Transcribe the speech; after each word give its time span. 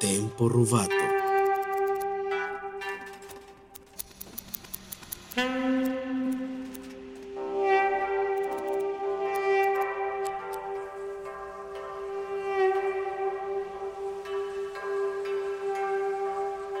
Tempo 0.00 0.48
rubato. 0.48 0.94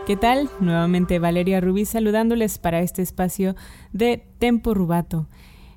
¿Qué 0.06 0.16
tal? 0.16 0.48
Nuevamente 0.60 1.18
Valeria 1.18 1.60
Rubí 1.60 1.84
saludándoles 1.84 2.56
para 2.56 2.80
este 2.80 3.02
espacio 3.02 3.54
de 3.92 4.24
Tempo 4.38 4.72
Rubato. 4.72 5.26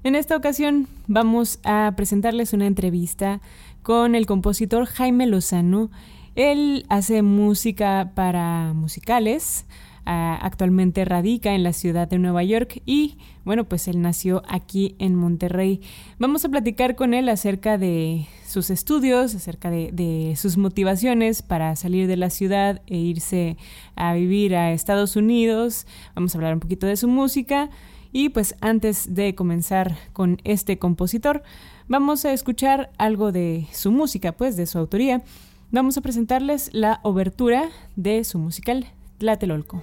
En 0.06 0.16
esta 0.16 0.38
ocasión 0.38 0.88
vamos 1.08 1.60
a 1.66 1.92
presentarles 1.98 2.54
una 2.54 2.68
entrevista 2.68 3.42
con 3.82 4.16
el 4.16 4.26
compositor 4.28 4.86
Jaime 4.86 5.28
Lozano. 5.28 5.92
Él 6.36 6.86
hace 6.90 7.22
música 7.22 8.12
para 8.16 8.74
musicales, 8.74 9.66
ah, 10.06 10.40
actualmente 10.42 11.06
radica 11.06 11.54
en 11.54 11.62
la 11.62 11.74
ciudad 11.74 12.08
de 12.08 12.18
Nueva 12.18 12.44
York 12.44 12.82
y 12.88 13.18
bueno, 13.46 13.66
pues 13.66 13.88
él 13.88 14.02
nació 14.02 14.42
aquí 14.48 14.96
en 14.98 15.14
Monterrey. 15.14 15.82
Vamos 16.18 16.44
a 16.44 16.50
platicar 16.50 16.96
con 16.96 17.14
él 17.14 17.30
acerca 17.30 17.78
de 17.78 18.26
sus 18.48 18.72
estudios, 18.72 19.36
acerca 19.36 19.70
de, 19.70 20.34
sus 20.36 20.58
motivaciones 20.58 21.44
para 21.44 21.76
salir 21.76 22.08
de 22.08 22.18
la 22.18 22.32
ciudad 22.32 22.82
e 22.88 22.98
irse 22.98 23.58
a 23.96 24.14
vivir 24.14 24.56
a 24.56 24.72
Estados 24.72 25.16
Unidos. 25.16 25.86
Vamos 26.16 26.34
a 26.34 26.38
hablar 26.40 26.56
un 26.56 26.60
poquito 26.60 26.88
de 26.88 26.98
su 26.98 27.08
música. 27.08 27.70
Y 28.16 28.30
pues 28.30 28.56
antes 28.62 29.16
de 29.16 29.34
comenzar 29.34 29.96
con 30.14 30.38
este 30.44 30.78
compositor, 30.78 31.42
vamos 31.88 32.26
a 32.26 32.32
escuchar 32.32 32.92
algo 33.00 33.32
de 33.32 33.66
su 33.72 33.92
música, 33.92 34.34
pues 34.34 34.56
de 34.56 34.68
su 34.68 34.78
autoría. 34.78 35.24
Vamos 35.74 35.98
a 35.98 36.02
presentarles 36.02 36.70
la 36.72 37.00
obertura 37.02 37.72
de 37.96 38.24
su 38.26 38.38
musical 38.38 38.86
Tlatelolco. 39.18 39.82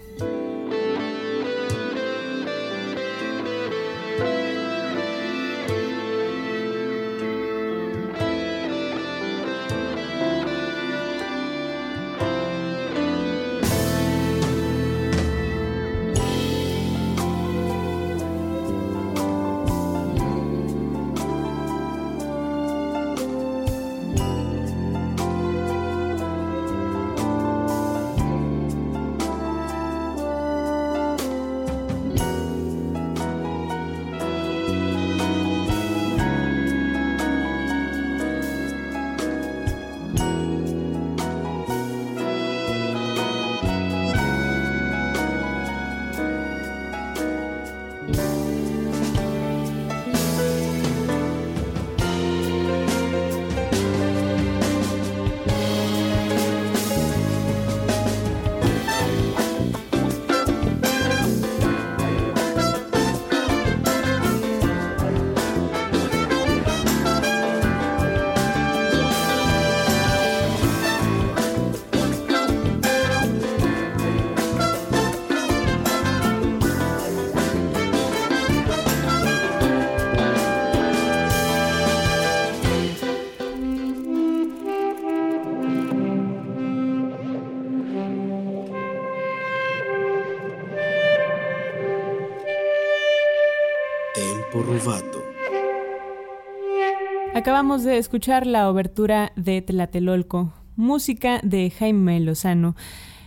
Acabamos 97.41 97.85
de 97.85 97.97
escuchar 97.97 98.47
la 98.47 98.69
obertura 98.69 99.33
de 99.35 99.63
Tlatelolco, 99.63 100.53
música 100.77 101.41
de 101.43 101.71
Jaime 101.71 102.21
Lozano. 102.21 102.77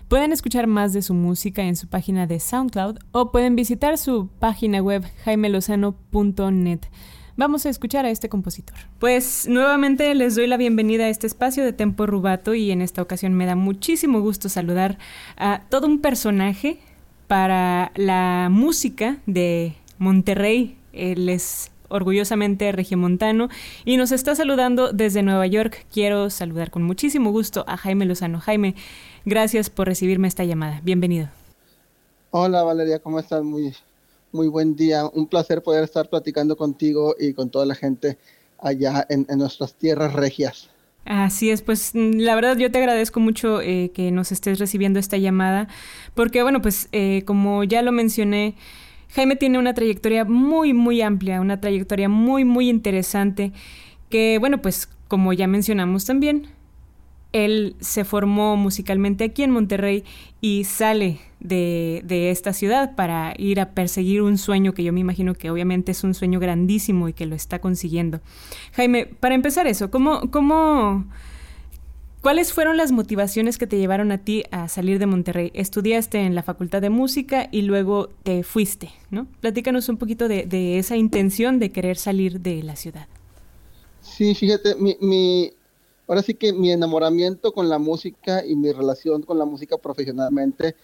Pueden 0.07 0.31
escuchar 0.31 0.68
más 0.68 0.94
de 0.94 1.01
su 1.01 1.16
música 1.16 1.63
en 1.63 1.75
su 1.75 1.88
página 1.88 2.28
de 2.28 2.40
SoundCloud 2.40 3.00
o 3.12 3.31
pueden 3.31 3.56
visitar 3.56 3.97
su 3.97 4.28
página 4.38 4.84
web 4.84 5.03
jaimelozano.net. 5.25 6.81
Vamos 7.38 7.66
a 7.66 7.72
escuchar 7.72 8.06
a 8.06 8.12
este 8.12 8.29
compositor. 8.29 8.78
Pues 9.00 9.47
nuevamente 9.50 10.13
les 10.13 10.35
doy 10.35 10.45
la 10.45 10.57
bienvenida 10.57 11.06
a 11.06 11.09
este 11.09 11.25
espacio 11.25 11.66
de 11.66 11.74
Tempo 11.74 12.06
Rubato 12.06 12.53
y 12.53 12.69
en 12.69 12.84
esta 12.84 13.01
ocasión 13.01 13.34
me 13.34 13.47
da 13.47 13.56
muchísimo 13.56 14.22
gusto 14.22 14.47
saludar 14.47 15.00
a 15.38 15.63
todo 15.69 15.88
un 15.88 16.01
personaje 16.01 16.78
para 17.25 17.91
la 17.95 18.50
música 18.51 19.18
de 19.25 19.74
Monterrey. 19.97 20.78
Él 20.94 21.30
es 21.30 21.72
orgullosamente 21.93 22.71
regiomontano, 22.71 23.49
y 23.85 23.97
nos 23.97 24.11
está 24.11 24.35
saludando 24.35 24.91
desde 24.91 25.23
Nueva 25.23 25.47
York. 25.47 25.85
Quiero 25.93 26.29
saludar 26.29 26.71
con 26.71 26.83
muchísimo 26.83 27.31
gusto 27.31 27.63
a 27.67 27.77
Jaime 27.77 28.05
Lozano. 28.05 28.39
Jaime, 28.39 28.75
gracias 29.25 29.69
por 29.69 29.87
recibirme 29.87 30.27
esta 30.27 30.43
llamada. 30.43 30.81
Bienvenido. 30.83 31.29
Hola 32.31 32.63
Valeria, 32.63 32.97
¿cómo 32.97 33.19
estás? 33.19 33.43
Muy, 33.43 33.73
muy 34.31 34.47
buen 34.47 34.75
día. 34.75 35.05
Un 35.05 35.27
placer 35.27 35.61
poder 35.61 35.83
estar 35.83 36.09
platicando 36.09 36.57
contigo 36.57 37.15
y 37.19 37.33
con 37.33 37.51
toda 37.51 37.65
la 37.67 37.75
gente 37.75 38.17
allá 38.57 39.05
en, 39.09 39.27
nuestras 39.37 39.75
tierras 39.75 40.13
regias. 40.13 40.69
Así 41.05 41.51
es, 41.51 41.61
pues 41.61 41.91
la 41.93 42.33
verdad 42.33 42.57
yo 42.57 42.71
te 42.71 42.79
agradezco 42.79 43.19
mucho 43.19 43.61
eh, 43.61 43.91
que 43.93 44.09
nos 44.09 44.31
estés 44.31 44.57
recibiendo 44.57 44.99
esta 44.99 45.17
llamada, 45.17 45.67
porque 46.15 46.41
bueno, 46.41 46.61
pues 46.61 46.87
eh, 46.91 47.23
como 47.25 47.63
ya 47.65 47.81
lo 47.81 47.91
mencioné, 47.91 48.55
Jaime 49.13 49.35
tiene 49.35 49.59
una 49.59 49.74
trayectoria 49.74 50.25
muy, 50.25 50.74
muy 50.74 51.01
amplia, 51.01 51.40
una 51.40 51.62
trayectoria 51.62 52.09
muy, 52.09 52.46
muy 52.46 52.69
interesante, 52.69 53.51
que 54.09 54.38
bueno, 54.40 54.62
pues 54.62 54.90
como 55.07 55.34
ya 55.34 55.47
mencionamos 55.47 56.06
también, 56.06 56.47
él 57.31 57.75
se 57.79 58.06
formó 58.06 58.56
musicalmente 58.57 59.24
aquí 59.24 59.44
en 59.44 59.51
Monterrey 59.51 60.03
y 60.41 60.63
sale 60.63 61.19
de, 61.40 62.01
de, 62.06 62.31
esta 62.31 62.53
ciudad 62.53 62.96
para 62.96 63.34
ir 63.38 63.59
a 63.59 63.72
perseguir 63.72 64.22
un 64.22 64.38
sueño 64.38 64.74
que 64.74 64.84
yo 64.84 64.94
me 64.94 65.00
imagino 65.00 65.34
que 65.34 65.50
obviamente 65.50 65.91
es 65.91 66.03
un 66.03 66.13
sueño 66.13 66.40
grandísimo 66.40 67.09
y 67.09 67.13
que 67.13 67.25
lo 67.25 67.35
está 67.35 67.59
consiguiendo. 67.59 68.22
Jaime, 68.74 69.06
para 69.06 69.35
empezar 69.35 69.68
eso, 69.68 69.91
¿cómo, 69.91 70.30
cómo 70.31 71.06
¿Cuáles 72.23 72.53
fueron 72.53 72.78
las 72.78 72.94
motivaciones 72.94 73.57
que 73.57 73.67
te 73.67 73.78
llevaron 73.78 74.13
a 74.13 74.17
ti 74.17 74.45
a 74.50 74.69
salir 74.69 74.97
de 74.97 75.06
Monterrey? 75.06 75.51
Estudiaste 75.53 76.19
en 76.19 76.35
la 76.35 76.41
Facultad 76.41 76.81
de 76.81 76.89
Música 76.89 77.50
y 77.51 77.63
luego 77.63 78.07
te 78.23 78.44
fuiste, 78.44 78.94
¿no? 79.11 79.28
Platícanos 79.41 79.89
un 79.89 79.97
poquito 79.97 80.29
de, 80.29 80.79
esa 80.79 80.95
intención 80.95 81.59
de 81.59 81.73
querer 81.73 81.97
salir 81.97 82.39
de 82.39 82.63
la 82.63 82.78
ciudad. 82.78 83.07
Sí, 84.00 84.33
fíjate, 84.35 84.75
mi, 84.75 85.51
ahora 86.07 86.21
sí 86.21 86.33
que 86.33 86.53
mi 86.53 86.71
enamoramiento 86.71 87.51
con 87.51 87.68
la 87.68 87.77
música 87.77 88.45
y 88.45 88.56
mi 88.56 88.71
relación 88.71 89.24
con 89.24 89.38
la 89.38 89.44
música 89.44 89.77
profesionalmente 89.77 90.77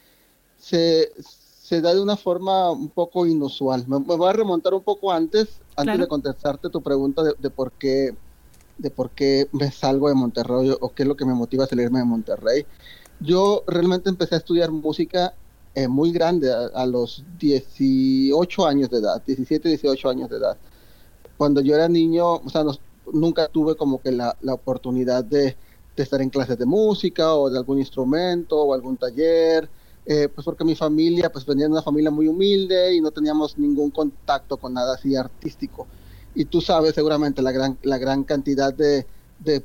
se, 0.57 1.09
da 1.81 1.93
de 1.93 2.01
una 2.01 2.17
forma 2.17 2.69
un 2.69 2.89
poco 2.89 3.25
inusual. 3.25 3.85
Me, 3.87 3.99
voy 3.99 4.29
a 4.29 4.33
remontar 4.33 4.73
un 4.73 4.83
poco 4.83 5.09
antes, 5.09 5.61
antes 5.77 5.99
de 5.99 6.07
contestarte 6.09 6.69
tu 6.69 6.81
pregunta 6.81 7.23
de 7.23 7.49
por 7.49 7.71
qué 7.71 8.13
de 8.79 8.89
por 8.89 9.11
qué 9.11 9.47
me 9.51 9.71
salgo 9.71 10.09
de 10.09 10.15
Monterrey 10.15 10.75
o 10.79 10.89
qué 10.93 11.03
es 11.03 11.07
lo 11.07 11.15
que 11.15 11.25
me 11.25 11.33
motiva 11.33 11.65
a 11.65 11.67
salirme 11.67 11.99
de 11.99 12.05
Monterrey. 12.05 12.65
Yo 13.19 13.63
realmente 13.67 14.09
empecé 14.09 14.35
a 14.35 14.37
estudiar 14.39 14.71
música 14.71 15.33
eh, 15.75 15.87
muy 15.87 16.11
grande, 16.11 16.51
a, 16.51 16.85
los 16.85 17.23
18 17.37 18.65
años 18.65 18.89
de 18.89 18.97
edad, 18.97 19.21
17, 19.25 19.69
18 19.69 20.09
años 20.09 20.29
de 20.29 20.37
edad. 20.37 20.57
Cuando 21.37 21.61
yo 21.61 21.75
era 21.75 21.87
niño, 21.87 22.35
o 22.35 22.49
sea, 22.49 22.63
nunca 23.13 23.47
tuve 23.49 23.75
como 23.75 24.01
que 24.01 24.11
la, 24.11 24.35
la 24.41 24.53
oportunidad 24.53 25.23
de, 25.23 25.55
de, 25.95 26.03
estar 26.03 26.21
en 26.21 26.29
clases 26.29 26.57
de 26.57 26.65
música 26.65 27.35
o 27.35 27.49
de 27.49 27.57
algún 27.57 27.79
instrumento 27.79 28.57
o 28.57 28.73
algún 28.73 28.97
taller, 28.97 29.69
eh, 30.05 30.27
pues 30.33 30.43
porque 30.45 30.63
mi 30.63 30.75
familia, 30.75 31.31
pues 31.31 31.45
venía 31.45 31.65
de 31.65 31.71
una 31.73 31.81
familia 31.81 32.09
muy 32.09 32.27
humilde 32.27 32.95
y 32.95 33.01
no 33.01 33.11
teníamos 33.11 33.57
ningún 33.57 33.91
contacto 33.91 34.57
con 34.57 34.73
nada 34.73 34.95
así 34.95 35.15
artístico 35.15 35.87
y 36.35 36.45
tú 36.45 36.61
sabes 36.61 36.95
seguramente 36.95 37.41
la 37.41 37.51
gran, 37.51 37.77
la 37.83 37.97
gran 37.97 38.23
cantidad 38.23 38.73
de, 38.73 39.05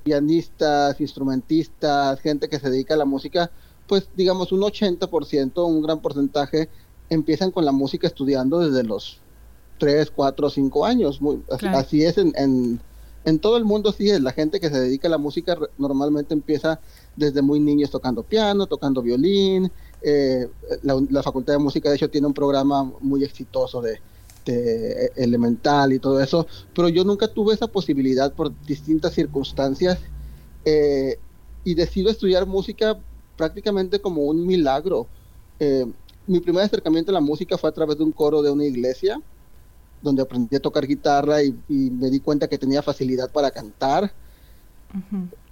pianistas, 0.02 1.00
instrumentistas, 1.00 2.20
gente 2.20 2.48
que 2.48 2.60
se 2.60 2.70
dedica 2.70 2.94
a 2.94 2.96
la 2.96 3.04
música, 3.04 3.50
pues 3.88 4.08
digamos 4.16 4.52
un 4.52 4.60
80%, 4.60 5.66
un 5.66 5.82
gran 5.82 6.00
porcentaje, 6.00 6.68
empiezan 7.10 7.50
con 7.50 7.64
la 7.64 7.72
música 7.72 8.06
estudiando 8.06 8.60
desde 8.60 8.84
los 8.84 9.20
3, 9.78 10.10
4, 10.14 10.50
5 10.50 10.86
años. 10.86 11.20
Muy, 11.20 11.42
así, 11.48 12.04
es 12.04 12.18
en, 12.18 12.80
en, 13.24 13.38
todo 13.40 13.56
el 13.56 13.64
mundo, 13.64 13.92
sí 13.92 14.08
es. 14.10 14.20
La 14.20 14.32
gente 14.32 14.60
que 14.60 14.70
se 14.70 14.80
dedica 14.80 15.08
a 15.08 15.10
la 15.10 15.18
música 15.18 15.58
normalmente 15.76 16.34
empieza 16.34 16.80
desde 17.16 17.42
muy 17.42 17.58
niños 17.58 17.90
tocando 17.90 18.22
piano, 18.22 18.66
tocando 18.66 19.02
violín. 19.02 19.70
Eh, 20.02 20.48
la, 20.82 21.22
Facultad 21.22 21.54
de 21.54 21.58
Música, 21.58 21.88
de 21.88 21.96
hecho, 21.96 22.10
tiene 22.10 22.26
un 22.28 22.34
programa 22.34 22.92
muy 23.00 23.24
exitoso 23.24 23.80
de, 23.82 24.00
de 24.44 25.12
elemental 25.16 25.92
y 25.92 25.98
todo 25.98 26.20
eso, 26.20 26.46
pero 26.74 26.88
yo 26.88 27.04
nunca 27.04 27.28
tuve 27.28 27.54
esa 27.54 27.66
posibilidad 27.66 28.32
por 28.32 28.52
distintas 28.66 29.14
circunstancias 29.14 29.98
eh, 30.64 31.18
y 31.64 31.74
decido 31.74 32.10
estudiar 32.10 32.46
música 32.46 32.98
prácticamente 33.36 34.00
como 34.00 34.22
un 34.22 34.46
milagro. 34.46 35.06
Eh, 35.58 35.86
mi 36.26 36.40
primer 36.40 36.64
acercamiento 36.64 37.10
a 37.10 37.14
la 37.14 37.20
música 37.20 37.58
fue 37.58 37.70
a 37.70 37.72
través 37.72 37.98
de 37.98 38.04
un 38.04 38.12
coro 38.12 38.42
de 38.42 38.50
una 38.50 38.64
iglesia, 38.64 39.20
donde 40.00 40.22
aprendí 40.22 40.56
a 40.56 40.60
tocar 40.60 40.86
guitarra 40.86 41.42
y, 41.42 41.54
me 41.68 42.10
di 42.10 42.20
cuenta 42.20 42.48
que 42.48 42.58
tenía 42.58 42.82
facilidad 42.82 43.30
para 43.30 43.50
cantar. 43.50 44.12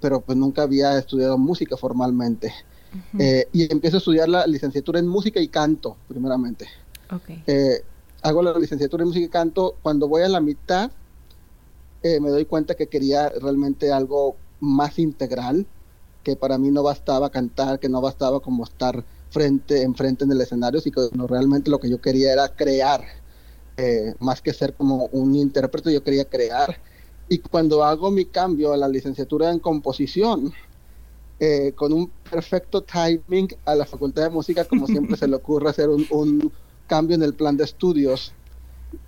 pero 0.00 0.20
pues 0.20 0.36
nunca 0.36 0.62
había 0.62 0.98
estudiado 0.98 1.38
música 1.38 1.76
formalmente. 1.76 2.52
Eh, 3.18 3.46
y 3.52 3.70
empiezo 3.70 3.96
a 3.96 3.98
estudiar 3.98 4.28
la 4.28 4.46
licenciatura 4.46 4.98
en 4.98 5.06
música 5.06 5.38
y 5.40 5.48
canto, 5.48 5.96
primeramente. 6.08 6.66
Okay. 7.10 7.42
Eh, 7.46 7.84
hago 8.22 8.42
la 8.42 8.58
licenciatura 8.58 9.02
en 9.02 9.08
música 9.08 9.26
y 9.26 9.28
canto, 9.28 9.76
cuando 9.82 10.08
voy 10.08 10.22
a 10.22 10.28
la 10.28 10.40
mitad, 10.40 10.90
eh, 12.02 12.20
me 12.20 12.30
doy 12.30 12.44
cuenta 12.44 12.74
que 12.74 12.86
quería 12.86 13.28
realmente 13.28 13.92
algo 13.92 14.36
más 14.60 14.98
integral, 14.98 15.66
que 16.22 16.36
para 16.36 16.58
mí 16.58 16.70
no 16.70 16.82
bastaba 16.82 17.30
cantar, 17.30 17.78
que 17.78 17.88
no 17.88 18.00
bastaba 18.00 18.40
como 18.40 18.64
estar 18.64 19.04
frente 19.30 19.82
en 19.82 19.94
frente 19.94 20.24
en 20.24 20.32
el 20.32 20.40
escenario, 20.40 20.80
sino 20.80 21.10
que 21.10 21.16
realmente 21.26 21.70
lo 21.70 21.78
que 21.78 21.90
yo 21.90 22.00
quería 22.00 22.32
era 22.32 22.48
crear, 22.48 23.04
eh, 23.76 24.14
más 24.20 24.40
que 24.40 24.52
ser 24.52 24.74
como 24.74 25.06
un 25.12 25.34
intérprete, 25.34 25.92
yo 25.92 26.02
quería 26.02 26.24
crear. 26.24 26.80
Y 27.28 27.38
cuando 27.38 27.84
hago 27.84 28.10
mi 28.10 28.26
cambio 28.26 28.72
a 28.72 28.76
la 28.76 28.88
licenciatura 28.88 29.50
en 29.50 29.58
composición, 29.58 30.52
eh, 31.38 31.72
con 31.74 31.92
un 31.92 32.10
perfecto 32.30 32.82
timing 32.82 33.48
a 33.64 33.74
la 33.74 33.84
Facultad 33.84 34.22
de 34.22 34.30
Música, 34.30 34.64
como 34.64 34.86
siempre 34.86 35.16
se 35.16 35.28
le 35.28 35.36
ocurre 35.36 35.70
hacer 35.70 35.88
un 35.88 36.52
cambio 36.86 37.16
en 37.16 37.22
el 37.22 37.34
plan 37.34 37.56
de 37.56 37.64
estudios, 37.64 38.32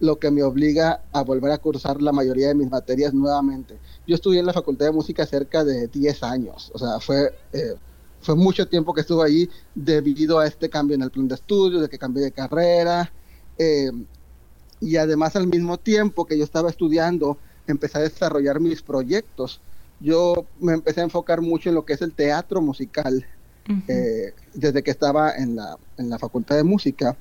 lo 0.00 0.18
que 0.18 0.30
me 0.30 0.42
obliga 0.42 1.02
a 1.12 1.22
volver 1.22 1.52
a 1.52 1.58
cursar 1.58 2.02
la 2.02 2.12
mayoría 2.12 2.48
de 2.48 2.54
mis 2.54 2.70
materias 2.70 3.14
nuevamente. 3.14 3.78
Yo 4.06 4.14
estudié 4.14 4.40
en 4.40 4.46
la 4.46 4.52
Facultad 4.52 4.86
de 4.86 4.92
Música 4.92 5.26
cerca 5.26 5.64
de 5.64 5.88
10 5.88 6.22
años, 6.22 6.70
o 6.74 6.78
sea, 6.78 7.00
fue, 7.00 7.32
eh, 7.52 7.74
fue 8.20 8.34
mucho 8.34 8.66
tiempo 8.68 8.92
que 8.92 9.02
estuve 9.02 9.24
allí 9.24 9.50
debido 9.74 10.38
a 10.38 10.46
este 10.46 10.68
cambio 10.68 10.94
en 10.96 11.02
el 11.02 11.10
plan 11.10 11.28
de 11.28 11.34
estudios, 11.34 11.82
de 11.82 11.88
que 11.88 11.98
cambié 11.98 12.24
de 12.24 12.32
carrera, 12.32 13.12
eh, 13.56 13.90
y 14.80 14.96
además 14.96 15.34
al 15.36 15.46
mismo 15.46 15.78
tiempo 15.78 16.24
que 16.24 16.38
yo 16.38 16.44
estaba 16.44 16.70
estudiando, 16.70 17.38
empecé 17.72 17.98
a 17.98 18.02
desarrollar 18.02 18.60
mis 18.60 18.82
proyectos. 18.82 19.60
Yo 20.00 20.46
me 20.60 20.74
empecé 20.74 21.00
a 21.00 21.04
enfocar 21.04 21.40
mucho 21.40 21.68
en 21.68 21.74
lo 21.74 21.84
que 21.84 21.94
es 21.94 22.02
el 22.02 22.14
teatro 22.14 22.60
musical, 22.60 23.26
eh, 23.86 24.32
desde 24.54 24.82
que 24.82 24.90
estaba 24.90 25.32
en 25.36 25.56
la, 25.56 25.76
en 25.98 26.08
la 26.08 26.18
Facultad 26.18 26.56
de 26.56 26.64
Música 26.64 27.16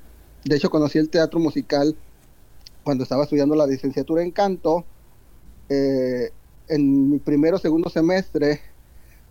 de 0.48 0.56
hecho, 0.56 0.70
conocí 0.70 0.98
el 0.98 1.10
teatro 1.10 1.40
musical 1.40 1.96
cuando 2.84 3.04
estaba 3.04 3.24
estudiando 3.24 3.54
la 3.56 3.68
licenciatura 3.68 4.24
en 4.24 4.32
canto. 4.32 4.86
Eh, 5.68 6.32
en 6.70 7.10
mi 7.10 7.20
primero 7.20 7.58
o 7.58 7.60
segundo 7.60 7.90
semestre, 7.90 8.62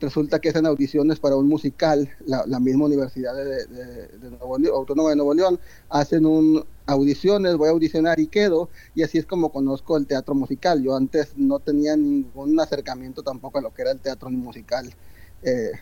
resulta 0.01 0.41
que 0.41 0.51
hacen 0.51 0.67
audiciones 0.67 1.19
para 1.19 1.37
un 1.37 1.49
musical, 1.49 2.11
la, 2.27 2.61
misma 2.61 2.85
Universidad 2.87 3.35
de, 3.35 4.69
Autónoma 4.73 5.11
de 5.11 5.17
Nuevo 5.17 5.35
León, 5.35 5.59
hacen 5.89 6.27
un 6.27 6.65
audiciones, 6.87 7.57
voy 7.57 7.69
a 7.69 7.73
audicionar 7.73 8.21
y 8.21 8.29
quedo, 8.29 8.69
y 8.95 9.03
así 9.03 9.19
es 9.19 9.27
como 9.27 9.51
conozco 9.51 9.97
el 9.97 10.07
teatro 10.07 10.35
musical. 10.35 10.83
Yo 10.83 10.97
antes 10.97 11.37
no 11.37 11.59
tenía 11.59 11.97
ningún 11.97 12.59
acercamiento 12.61 13.23
tampoco 13.23 13.59
a 13.59 13.63
lo 13.63 13.75
que 13.75 13.83
era 13.83 13.91
el 13.91 13.99
teatro 13.99 14.31
musical. 14.31 14.95
Eh, 15.43 15.73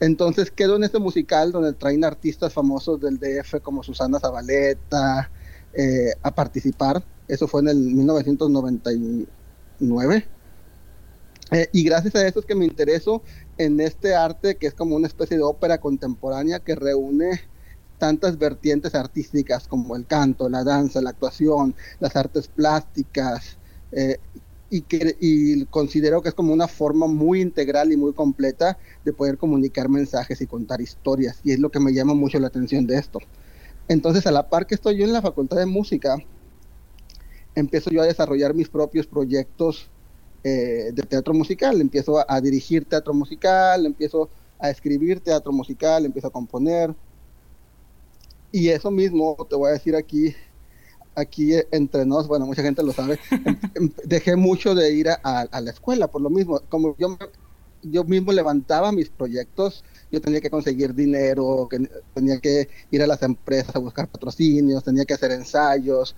entonces 0.00 0.50
quedo 0.50 0.76
en 0.76 0.84
este 0.84 1.00
musical 1.00 1.50
donde 1.50 1.72
traen 1.72 2.04
artistas 2.04 2.52
famosos 2.52 3.00
del 3.00 3.18
DF 3.18 3.60
como 3.62 3.82
Susana 3.82 4.20
Zabaleta 4.20 5.30
eh, 5.72 6.12
a 6.22 6.34
participar. 6.34 7.02
Eso 7.26 7.48
fue 7.48 7.62
en 7.62 7.68
el 7.68 7.78
1999. 7.78 10.28
Eh, 11.50 11.68
y 11.72 11.84
gracias 11.84 12.14
a 12.14 12.26
eso 12.26 12.40
es 12.40 12.46
que 12.46 12.54
me 12.54 12.66
intereso 12.66 13.22
en 13.56 13.80
este 13.80 14.14
arte 14.14 14.56
que 14.56 14.66
es 14.66 14.74
como 14.74 14.96
una 14.96 15.06
especie 15.06 15.36
de 15.36 15.42
ópera 15.42 15.78
contemporánea 15.78 16.60
que 16.60 16.74
reúne 16.74 17.40
tantas 17.96 18.38
vertientes 18.38 18.94
artísticas 18.94 19.66
como 19.66 19.96
el 19.96 20.06
canto, 20.06 20.48
la 20.48 20.62
danza, 20.62 21.00
la 21.00 21.10
actuación, 21.10 21.74
las 21.98 22.14
artes 22.16 22.48
plásticas, 22.48 23.58
eh, 23.92 24.18
y, 24.70 24.82
que, 24.82 25.16
y 25.20 25.64
considero 25.66 26.22
que 26.22 26.28
es 26.28 26.34
como 26.34 26.52
una 26.52 26.68
forma 26.68 27.06
muy 27.06 27.40
integral 27.40 27.92
y 27.92 27.96
muy 27.96 28.12
completa 28.12 28.78
de 29.04 29.12
poder 29.12 29.38
comunicar 29.38 29.88
mensajes 29.88 30.40
y 30.40 30.46
contar 30.46 30.80
historias. 30.80 31.40
Y 31.42 31.52
es 31.52 31.58
lo 31.58 31.70
que 31.70 31.80
me 31.80 31.92
llama 31.92 32.14
mucho 32.14 32.38
la 32.38 32.48
atención 32.48 32.86
de 32.86 32.98
esto. 32.98 33.18
Entonces, 33.88 34.26
a 34.26 34.30
la 34.30 34.48
par 34.48 34.66
que 34.66 34.74
estoy 34.74 34.98
yo 34.98 35.04
en 35.04 35.12
la 35.12 35.22
Facultad 35.22 35.56
de 35.56 35.66
Música, 35.66 36.16
empiezo 37.54 37.90
yo 37.90 38.02
a 38.02 38.06
desarrollar 38.06 38.54
mis 38.54 38.68
propios 38.68 39.06
proyectos 39.06 39.90
eh, 40.44 40.90
de 40.92 41.02
teatro 41.02 41.34
musical. 41.34 41.80
Empiezo 41.80 42.18
a, 42.18 42.26
a, 42.28 42.40
dirigir 42.40 42.84
teatro 42.84 43.12
musical, 43.14 43.86
empiezo 43.86 44.30
a 44.58 44.70
escribir 44.70 45.20
teatro 45.20 45.52
musical, 45.52 46.04
empiezo 46.04 46.28
a 46.28 46.32
componer. 46.32 46.94
Y 48.50 48.68
eso 48.68 48.90
mismo, 48.90 49.36
te 49.48 49.56
voy 49.56 49.70
a 49.70 49.72
decir 49.72 49.94
aquí, 49.94 50.34
aquí 51.14 51.52
entre 51.70 52.06
nos, 52.06 52.26
bueno, 52.28 52.46
mucha 52.46 52.62
gente 52.62 52.82
lo 52.82 52.92
sabe, 52.92 53.18
em, 53.30 53.58
em, 53.74 53.90
dejé 54.04 54.36
mucho 54.36 54.74
de 54.74 54.92
ir 54.92 55.08
a, 55.10 55.60
la 55.60 55.70
escuela 55.70 56.08
por 56.08 56.22
lo 56.22 56.30
mismo. 56.30 56.60
Como 56.68 56.96
yo, 56.96 57.18
yo 57.82 58.04
mismo 58.04 58.32
levantaba 58.32 58.92
mis 58.92 59.10
proyectos, 59.10 59.84
yo 60.10 60.20
tenía 60.20 60.40
que 60.40 60.50
conseguir 60.50 60.94
dinero, 60.94 61.68
que, 61.70 61.90
tenía 62.14 62.38
que 62.40 62.68
ir 62.90 63.02
a 63.02 63.06
las 63.06 63.22
empresas 63.22 63.76
a 63.76 63.80
buscar 63.80 64.08
patrocinios, 64.08 64.84
tenía 64.84 65.04
que 65.04 65.14
hacer 65.14 65.32
ensayos. 65.32 66.16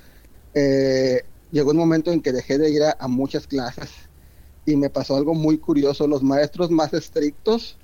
Eh, 0.54 1.22
llegó 1.50 1.70
un 1.72 1.78
momento 1.78 2.12
en 2.12 2.20
que 2.20 2.32
dejé 2.32 2.58
de 2.58 2.70
ir 2.70 2.82
a 2.82 3.08
muchas 3.08 3.46
clases 3.46 4.09
y 4.66 4.76
me 4.76 4.90
pasó 4.90 5.16
algo 5.16 5.34
muy 5.34 5.58
curioso. 5.58 6.06
Los 6.06 6.22
maestros 6.22 6.70
más 6.70 6.92
estrictos 6.94 7.76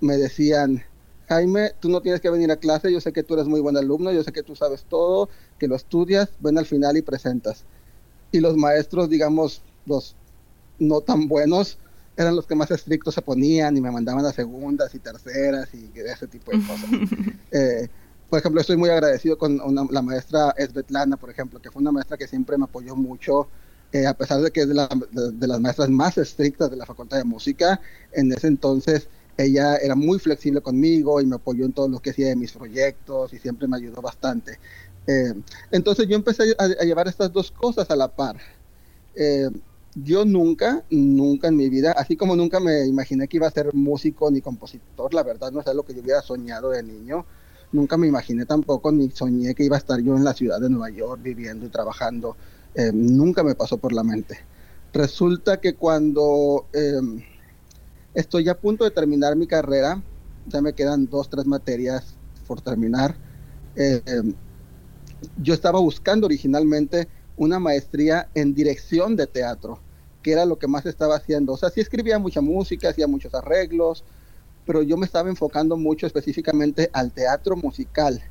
me 0.00 0.16
decían, 0.16 0.82
Jaime, 1.28 1.72
tú 1.80 1.88
no 1.88 2.00
tienes 2.00 2.20
que 2.20 2.30
venir 2.30 2.50
a 2.50 2.56
clase, 2.56 2.92
yo 2.92 3.00
sé 3.00 3.12
que 3.12 3.22
tú 3.22 3.34
eres 3.34 3.46
muy 3.46 3.60
buen 3.60 3.76
alumno, 3.76 4.12
yo 4.12 4.22
sé 4.24 4.32
que 4.32 4.42
tú 4.42 4.56
sabes 4.56 4.84
todo, 4.88 5.28
que 5.58 5.68
lo 5.68 5.76
estudias, 5.76 6.30
ven 6.40 6.58
al 6.58 6.66
final 6.66 6.96
y 6.96 7.02
presentas. 7.02 7.64
Y 8.32 8.40
los 8.40 8.56
maestros, 8.56 9.08
digamos, 9.08 9.62
los 9.86 10.16
no 10.78 11.00
tan 11.02 11.28
buenos, 11.28 11.78
eran 12.16 12.36
los 12.36 12.46
que 12.46 12.54
más 12.54 12.70
estrictos 12.70 13.14
se 13.14 13.22
ponían 13.22 13.76
y 13.76 13.80
me 13.80 13.90
mandaban 13.90 14.24
a 14.26 14.32
segundas 14.32 14.94
y 14.94 14.98
terceras 14.98 15.72
y 15.74 15.90
ese 15.94 16.26
tipo 16.26 16.50
de 16.50 16.58
cosas. 16.66 16.90
Eh, 17.52 17.88
por 18.28 18.38
ejemplo, 18.38 18.60
estoy 18.60 18.76
muy 18.76 18.90
agradecido 18.90 19.36
con 19.38 19.60
la 19.90 20.02
maestra 20.02 20.54
Svetlana, 20.56 21.16
por 21.16 21.30
ejemplo, 21.30 21.60
que 21.60 21.70
fue 21.70 21.82
una 21.82 21.92
maestra 21.92 22.16
que 22.16 22.28
siempre 22.28 22.56
me 22.56 22.64
apoyó 22.64 22.94
mucho, 22.94 23.48
a 24.06 24.14
pesar 24.14 24.40
de 24.40 24.50
que 24.50 24.60
es 24.60 24.68
de, 24.68 24.74
de, 25.32 25.46
las 25.46 25.60
maestras 25.60 25.90
más 25.90 26.16
estrictas 26.16 26.70
de 26.70 26.76
la 26.76 26.86
Facultad 26.86 27.18
de 27.18 27.24
Música, 27.24 27.80
en 28.12 28.32
ese 28.32 28.46
entonces 28.46 29.08
ella 29.36 29.76
era 29.76 29.94
muy 29.94 30.18
flexible 30.18 30.60
conmigo 30.60 31.20
y 31.20 31.26
me 31.26 31.36
apoyó 31.36 31.64
en 31.64 31.72
todo 31.72 31.88
lo 31.88 31.98
que 31.98 32.10
hacía 32.10 32.28
de 32.28 32.36
mis 32.36 32.52
proyectos 32.52 33.32
y 33.32 33.38
siempre 33.38 33.66
me 33.66 33.76
ayudó 33.76 34.02
bastante. 34.02 34.58
Eh, 35.06 35.34
entonces 35.70 36.06
yo 36.06 36.16
empecé 36.16 36.54
a, 36.58 36.84
llevar 36.84 37.08
estas 37.08 37.32
dos 37.32 37.50
cosas 37.50 37.90
a 37.90 37.96
la 37.96 38.08
par. 38.08 38.36
Eh, 39.14 39.48
yo 39.94 40.24
nunca, 40.24 40.84
nunca 40.90 41.48
en 41.48 41.56
mi 41.56 41.68
vida, 41.68 41.92
así 41.92 42.16
como 42.16 42.36
nunca 42.36 42.60
me 42.60 42.86
imaginé 42.86 43.26
que 43.26 43.38
iba 43.38 43.48
a 43.48 43.50
ser 43.50 43.74
músico 43.74 44.30
ni 44.30 44.40
compositor, 44.40 45.12
la 45.12 45.24
verdad 45.24 45.50
no 45.50 45.60
es 45.60 45.66
algo 45.66 45.82
que 45.82 45.94
yo 45.94 46.02
hubiera 46.02 46.22
soñado 46.22 46.70
de 46.70 46.82
niño, 46.84 47.26
nunca 47.72 47.96
me 47.96 48.06
imaginé 48.06 48.46
tampoco 48.46 48.92
ni 48.92 49.10
soñé 49.10 49.54
que 49.54 49.64
iba 49.64 49.76
a 49.76 49.80
estar 49.80 50.00
yo 50.00 50.16
en 50.16 50.22
la 50.22 50.32
ciudad 50.32 50.60
de 50.60 50.70
Nueva 50.70 50.90
York 50.90 51.20
viviendo 51.22 51.66
y 51.66 51.70
trabajando 51.70 52.36
Eh, 52.74 52.90
nunca 52.92 53.42
me 53.42 53.54
pasó 53.54 53.78
por 53.78 53.92
la 53.92 54.02
mente. 54.02 54.38
Resulta 54.92 55.60
que 55.60 55.74
cuando 55.74 56.66
em, 56.72 57.22
estoy 58.14 58.48
a 58.48 58.58
punto 58.58 58.84
de 58.84 58.90
terminar 58.90 59.36
mi 59.36 59.46
carrera, 59.46 60.02
ya 60.46 60.60
me 60.60 60.72
quedan 60.72 61.06
dos, 61.06 61.28
tres 61.28 61.46
materias 61.46 62.16
por 62.46 62.60
terminar. 62.60 63.16
Em, 63.76 64.34
yo 65.36 65.54
estaba 65.54 65.78
buscando 65.80 66.26
originalmente 66.26 67.08
una 67.36 67.58
maestría 67.58 68.28
en 68.34 68.54
dirección 68.54 69.16
de 69.16 69.26
teatro, 69.26 69.80
que 70.22 70.32
era 70.32 70.44
lo 70.44 70.58
que 70.58 70.66
más 70.66 70.86
estaba 70.86 71.16
haciendo. 71.16 71.52
O 71.52 71.56
sea, 71.56 71.70
sí 71.70 71.80
escribía 71.80 72.18
mucha 72.18 72.40
música, 72.40 72.90
hacía 72.90 73.06
muchos 73.06 73.34
arreglos, 73.34 74.04
pero 74.66 74.82
yo 74.82 74.96
me 74.96 75.06
estaba 75.06 75.28
enfocando 75.28 75.76
mucho 75.76 76.06
específicamente 76.06 76.90
al 76.92 77.12
teatro 77.12 77.56
musical. 77.56 78.22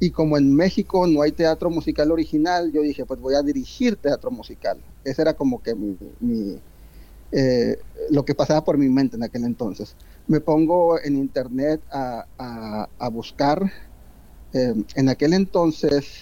Y 0.00 0.10
como 0.10 0.38
en 0.38 0.54
México 0.54 1.06
no 1.06 1.22
hay 1.22 1.32
teatro 1.32 1.70
musical 1.70 2.12
original, 2.12 2.70
yo 2.72 2.82
dije, 2.82 3.04
pues 3.04 3.20
voy 3.20 3.34
a 3.34 3.42
dirigir 3.42 3.96
teatro 3.96 4.30
musical. 4.30 4.78
Ese 5.04 5.22
era 5.22 5.34
como 5.34 5.60
que 5.60 5.74
mi, 5.74 6.58
eh, 7.32 7.76
lo 8.10 8.24
que 8.24 8.34
pasaba 8.34 8.64
por 8.64 8.78
mi 8.78 8.88
mente 8.88 9.16
en 9.16 9.24
aquel 9.24 9.44
entonces. 9.44 9.96
Me 10.28 10.40
pongo 10.40 11.00
en 11.00 11.16
internet 11.16 11.82
a, 11.90 12.26
a, 12.98 13.08
buscar. 13.08 13.72
Eh, 14.52 14.74
en 14.94 15.08
aquel 15.08 15.32
entonces, 15.32 16.20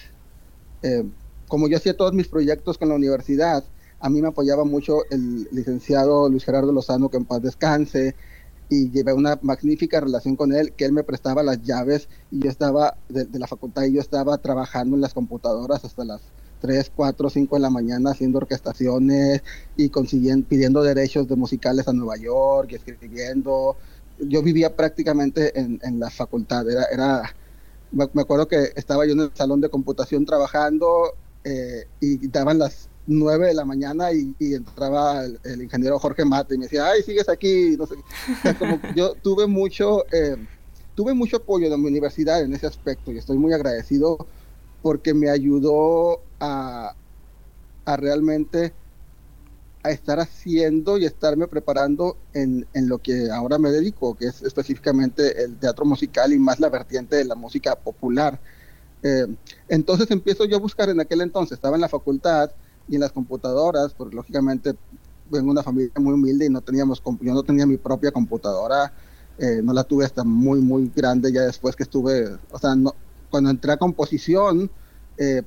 eh, 0.81 1.03
como 1.47 1.67
yo 1.67 1.77
hacía 1.77 1.95
todos 1.95 2.13
mis 2.13 2.27
proyectos 2.27 2.77
con 2.77 2.89
la 2.89 2.95
universidad, 2.95 3.63
a 3.99 4.09
mí 4.09 4.21
me 4.21 4.27
apoyaba 4.27 4.63
mucho 4.63 5.01
el 5.09 5.47
licenciado 5.51 6.29
Luis 6.29 6.45
Gerardo 6.45 6.71
Lozano, 6.71 7.09
que 7.09 7.17
en 7.17 7.25
paz 7.25 7.41
descanse, 7.41 8.15
y 8.69 8.91
llevé 8.91 9.13
una 9.13 9.39
magnífica 9.41 9.99
relación 9.99 10.35
con 10.35 10.53
él, 10.53 10.73
que 10.73 10.85
él 10.85 10.91
me 10.91 11.03
prestaba 11.03 11.43
las 11.43 11.61
llaves 11.61 12.09
y 12.31 12.39
yo 12.39 12.49
estaba 12.49 12.97
de, 13.09 13.27
la 13.39 13.47
facultad 13.47 13.83
y 13.83 13.93
yo 13.93 14.01
estaba 14.01 14.37
trabajando 14.37 14.95
en 14.95 15.01
las 15.01 15.13
computadoras 15.13 15.85
hasta 15.85 16.03
las 16.03 16.21
3, 16.61 16.91
4, 16.95 17.29
5 17.29 17.55
de 17.55 17.61
la 17.61 17.69
mañana 17.69 18.11
haciendo 18.11 18.39
orquestaciones 18.39 19.43
y 19.75 19.89
consiguiendo, 19.89 20.47
pidiendo 20.47 20.83
derechos 20.83 21.27
de 21.27 21.35
musicales 21.35 21.87
a 21.87 21.93
Nueva 21.93 22.17
York 22.17 22.69
y 22.71 22.75
escribiendo. 22.75 23.77
Yo 24.19 24.41
vivía 24.41 24.75
prácticamente 24.75 25.57
en, 25.59 25.79
en 25.83 25.99
la 25.99 26.09
facultad, 26.09 26.67
era, 26.69 26.85
era, 26.91 27.35
me 27.91 28.21
acuerdo 28.21 28.47
que 28.47 28.71
estaba 28.75 29.05
yo 29.05 29.13
en 29.13 29.21
el 29.21 29.31
salón 29.33 29.61
de 29.61 29.69
computación 29.69 30.25
trabajando 30.25 31.13
eh, 31.43 31.87
y 32.01 32.27
daban 32.27 32.59
las 32.59 32.89
9 33.07 33.47
de 33.47 33.53
la 33.53 33.65
mañana 33.65 34.11
y, 34.11 34.35
entraba 34.39 35.23
el, 35.23 35.61
ingeniero 35.61 35.97
Jorge 35.97 36.25
Mate 36.25 36.55
y 36.55 36.57
me 36.57 36.65
decía, 36.65 36.87
ay, 36.87 37.01
sigues 37.01 37.29
aquí, 37.29 37.75
no 37.77 37.87
sé. 37.87 37.95
como 38.59 38.79
yo 38.95 39.13
tuve 39.23 39.47
mucho, 39.47 40.05
eh, 40.11 40.35
tuve 40.93 41.13
mucho 41.13 41.37
apoyo 41.37 41.69
de 41.69 41.77
mi 41.77 41.87
universidad 41.87 42.41
en 42.41 42.53
ese 42.53 42.67
aspecto 42.67 43.11
y 43.11 43.17
estoy 43.17 43.37
muy 43.37 43.53
agradecido 43.53 44.17
porque 44.81 45.13
me 45.13 45.29
ayudó 45.29 46.21
a, 46.39 46.93
a 47.85 47.97
realmente 47.97 48.73
a 49.83 49.91
estar 49.91 50.19
haciendo 50.19 50.97
y 50.97 51.05
estarme 51.05 51.47
preparando 51.47 52.17
en, 52.33 52.67
en, 52.73 52.89
lo 52.89 52.97
que 52.97 53.31
ahora 53.31 53.57
me 53.57 53.71
dedico, 53.71 54.15
que 54.15 54.25
es 54.25 54.41
específicamente 54.41 55.43
el 55.43 55.57
teatro 55.57 55.85
musical 55.85 56.33
y 56.33 56.39
más 56.39 56.59
la 56.59 56.69
vertiente 56.69 57.15
de 57.15 57.25
la 57.25 57.35
música 57.35 57.75
popular. 57.75 58.39
Eh, 59.03 59.27
entonces 59.69 60.09
empiezo 60.11 60.45
yo 60.45 60.57
a 60.57 60.59
buscar 60.59 60.89
en 60.89 60.99
aquel 60.99 61.21
entonces, 61.21 61.53
estaba 61.53 61.75
en 61.75 61.81
la 61.81 61.89
facultad, 61.89 62.51
y 62.87 62.95
en 62.95 63.01
las 63.01 63.11
computadoras, 63.11 63.93
porque 63.93 64.15
lógicamente 64.15 64.75
vengo 65.29 65.47
de 65.47 65.51
una 65.51 65.63
familia 65.63 65.91
muy 65.97 66.13
humilde 66.13 66.45
y 66.45 66.49
no 66.49 66.61
teníamos, 66.61 67.01
yo 67.21 67.33
no 67.33 67.43
tenía 67.43 67.65
mi 67.65 67.77
propia 67.77 68.11
computadora, 68.11 68.93
eh, 69.37 69.61
no 69.63 69.73
la 69.73 69.83
tuve 69.83 70.05
hasta 70.05 70.23
muy, 70.23 70.59
muy 70.59 70.91
grande 70.95 71.31
ya 71.31 71.41
después 71.41 71.75
que 71.75 71.83
estuve, 71.83 72.37
o 72.51 72.59
sea, 72.59 72.75
no, 72.75 72.95
cuando 73.29 73.49
entré 73.49 73.71
a 73.71 73.77
composición, 73.77 74.71
eh, 75.17 75.43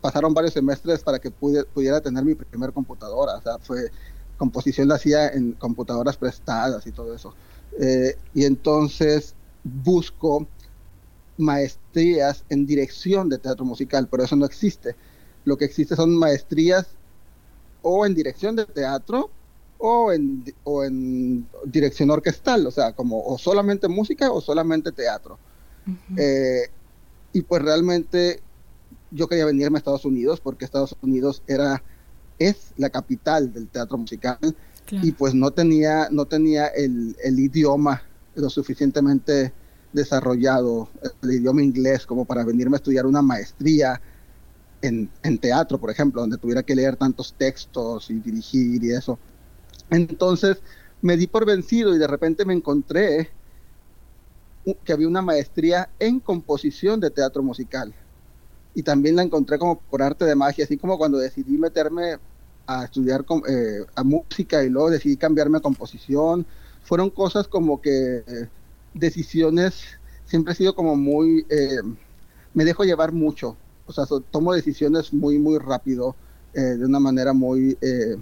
pasaron 0.00 0.32
varios 0.32 0.54
semestres 0.54 1.02
para 1.02 1.18
que 1.18 1.30
pudiera 1.30 2.00
tener 2.00 2.24
mi 2.24 2.34
primer 2.34 2.72
computadora, 2.72 3.36
o 3.36 3.42
sea, 3.42 3.58
fue, 3.58 3.90
composición 4.38 4.88
la 4.88 4.94
hacía 4.94 5.28
en 5.28 5.52
computadoras 5.52 6.16
prestadas 6.16 6.86
y 6.86 6.92
todo 6.92 7.14
eso. 7.14 7.34
Eh, 7.78 8.16
y 8.32 8.44
entonces 8.44 9.34
busco 9.64 10.46
maestrías 11.36 12.44
en 12.48 12.64
dirección 12.64 13.28
de 13.28 13.38
teatro 13.38 13.64
musical, 13.64 14.08
pero 14.10 14.24
eso 14.24 14.36
no 14.36 14.46
existe 14.46 14.96
lo 15.48 15.56
que 15.56 15.64
existe 15.64 15.96
son 15.96 16.16
maestrías 16.16 16.86
o 17.82 18.06
en 18.06 18.14
dirección 18.14 18.54
de 18.54 18.66
teatro 18.66 19.30
o 19.78 20.12
en, 20.12 20.44
o 20.64 20.84
en 20.84 21.46
dirección 21.64 22.10
orquestal, 22.10 22.66
o 22.66 22.70
sea, 22.70 22.92
como 22.92 23.24
o 23.24 23.38
solamente 23.38 23.88
música 23.88 24.30
o 24.30 24.40
solamente 24.40 24.92
teatro. 24.92 25.38
Eh, 26.16 26.68
y 27.32 27.40
pues 27.40 27.62
realmente 27.62 28.42
yo 29.10 29.26
quería 29.26 29.46
venirme 29.46 29.78
a 29.78 29.80
Estados 29.80 30.04
Unidos 30.04 30.38
porque 30.40 30.66
Estados 30.66 30.94
Unidos 31.00 31.42
era 31.46 31.82
es 32.38 32.72
la 32.76 32.90
capital 32.90 33.52
del 33.52 33.68
teatro 33.68 33.96
musical 33.96 34.38
y 34.90 35.12
pues 35.12 35.34
no 35.34 35.50
tenía 35.50 36.08
no 36.10 36.26
tenía 36.26 36.66
el, 36.66 37.16
el, 37.24 37.38
idioma 37.38 38.02
lo 38.34 38.50
suficientemente 38.50 39.52
desarrollado 39.92 40.88
el 41.22 41.32
idioma 41.32 41.62
inglés 41.62 42.06
como 42.06 42.26
para 42.26 42.44
venirme 42.44 42.76
a 42.76 42.78
estudiar 42.78 43.06
una 43.06 43.22
maestría 43.22 44.00
en, 44.82 45.38
teatro, 45.38 45.78
por 45.78 45.90
ejemplo, 45.90 46.20
donde 46.20 46.38
tuviera 46.38 46.62
que 46.62 46.74
leer 46.74 46.96
tantos 46.96 47.34
textos 47.36 48.10
y 48.10 48.20
dirigir 48.20 48.82
y 48.82 48.90
eso. 48.92 49.18
Entonces 49.90 50.58
me 51.00 51.16
di 51.16 51.26
por 51.26 51.46
vencido 51.46 51.94
y 51.94 51.98
de 51.98 52.06
repente 52.06 52.44
me 52.44 52.54
encontré 52.54 53.30
que 54.84 54.92
había 54.92 55.08
una 55.08 55.22
maestría 55.22 55.88
en 55.98 56.20
composición 56.20 57.00
de 57.00 57.10
teatro 57.10 57.42
musical. 57.42 57.94
Y 58.74 58.82
también 58.82 59.16
la 59.16 59.22
encontré 59.22 59.58
como 59.58 59.80
por 59.80 60.02
arte 60.02 60.24
de 60.24 60.34
magia, 60.34 60.64
así 60.64 60.76
como 60.76 60.98
cuando 60.98 61.18
decidí 61.18 61.56
meterme 61.56 62.18
a 62.66 62.84
estudiar 62.84 63.24
eh, 63.48 63.86
a 63.94 64.04
música 64.04 64.62
y 64.62 64.68
luego 64.68 64.90
decidí 64.90 65.16
cambiarme 65.16 65.58
a 65.58 65.62
composición. 65.62 66.46
Fueron 66.82 67.10
cosas 67.10 67.48
como 67.48 67.80
que 67.80 68.18
eh, 68.18 68.48
decisiones, 68.92 69.82
siempre 70.26 70.52
he 70.52 70.56
sido 70.56 70.74
como 70.74 70.96
muy, 70.96 71.46
eh, 71.48 71.80
me 72.52 72.64
dejo 72.64 72.84
llevar 72.84 73.12
mucho 73.12 73.56
o 73.88 73.92
sea, 73.92 74.04
tomo 74.30 74.52
decisiones 74.52 75.12
muy, 75.12 75.38
muy 75.38 75.58
rápido, 75.58 76.14
eh, 76.52 76.60
de 76.60 76.84
una 76.84 77.00
manera 77.00 77.32
muy 77.32 77.76
eh, 77.80 78.16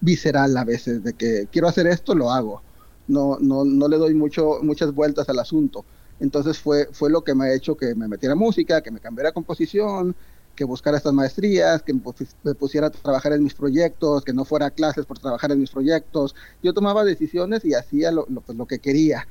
visceral 0.00 0.56
a 0.56 0.64
veces, 0.64 1.02
de 1.02 1.14
que 1.14 1.48
quiero 1.50 1.68
hacer 1.68 1.86
esto, 1.86 2.14
lo 2.14 2.30
hago. 2.30 2.60
No, 3.06 3.38
no, 3.40 3.64
no 3.64 3.86
le 3.88 3.98
doy 3.98 4.14
mucho, 4.14 4.58
muchas 4.62 4.92
vueltas 4.92 5.28
al 5.28 5.38
asunto. 5.38 5.84
Entonces 6.18 6.58
fue, 6.58 6.88
fue 6.92 7.08
lo 7.08 7.22
que 7.22 7.34
me 7.34 7.46
ha 7.46 7.54
hecho 7.54 7.76
que 7.76 7.94
me 7.94 8.08
metiera 8.08 8.34
música, 8.34 8.82
que 8.82 8.90
me 8.90 8.98
cambiara 8.98 9.30
composición, 9.30 10.16
que 10.56 10.64
buscara 10.64 10.96
estas 10.96 11.12
maestrías, 11.12 11.82
que 11.82 11.94
me 12.42 12.54
pusiera 12.54 12.88
a 12.88 12.90
trabajar 12.90 13.32
en 13.34 13.44
mis 13.44 13.54
proyectos, 13.54 14.24
que 14.24 14.32
no 14.32 14.44
fuera 14.44 14.66
a 14.66 14.70
clases 14.70 15.06
por 15.06 15.20
trabajar 15.20 15.52
en 15.52 15.60
mis 15.60 15.70
proyectos. 15.70 16.34
Yo 16.62 16.72
tomaba 16.74 17.04
decisiones 17.04 17.64
y 17.64 17.74
hacía 17.74 18.10
lo, 18.10 18.26
lo, 18.28 18.40
pues, 18.40 18.58
lo 18.58 18.66
que 18.66 18.80
quería. 18.80 19.28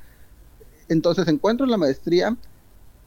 Entonces 0.88 1.28
encuentro 1.28 1.66
la 1.66 1.76
maestría 1.76 2.36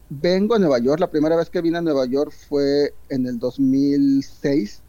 vengo 0.09 0.55
a 0.55 0.59
Nueva 0.59 0.79
York. 0.79 0.99
La 0.99 1.09
primera 1.09 1.35
vez 1.35 1.49
que 1.49 1.61
vine 1.61 1.77
a 1.77 1.81
Nueva 1.81 2.05
York 2.05 2.31
fue 2.31 2.93
en 3.09 3.27
el 3.27 3.39
2006. 3.39 4.81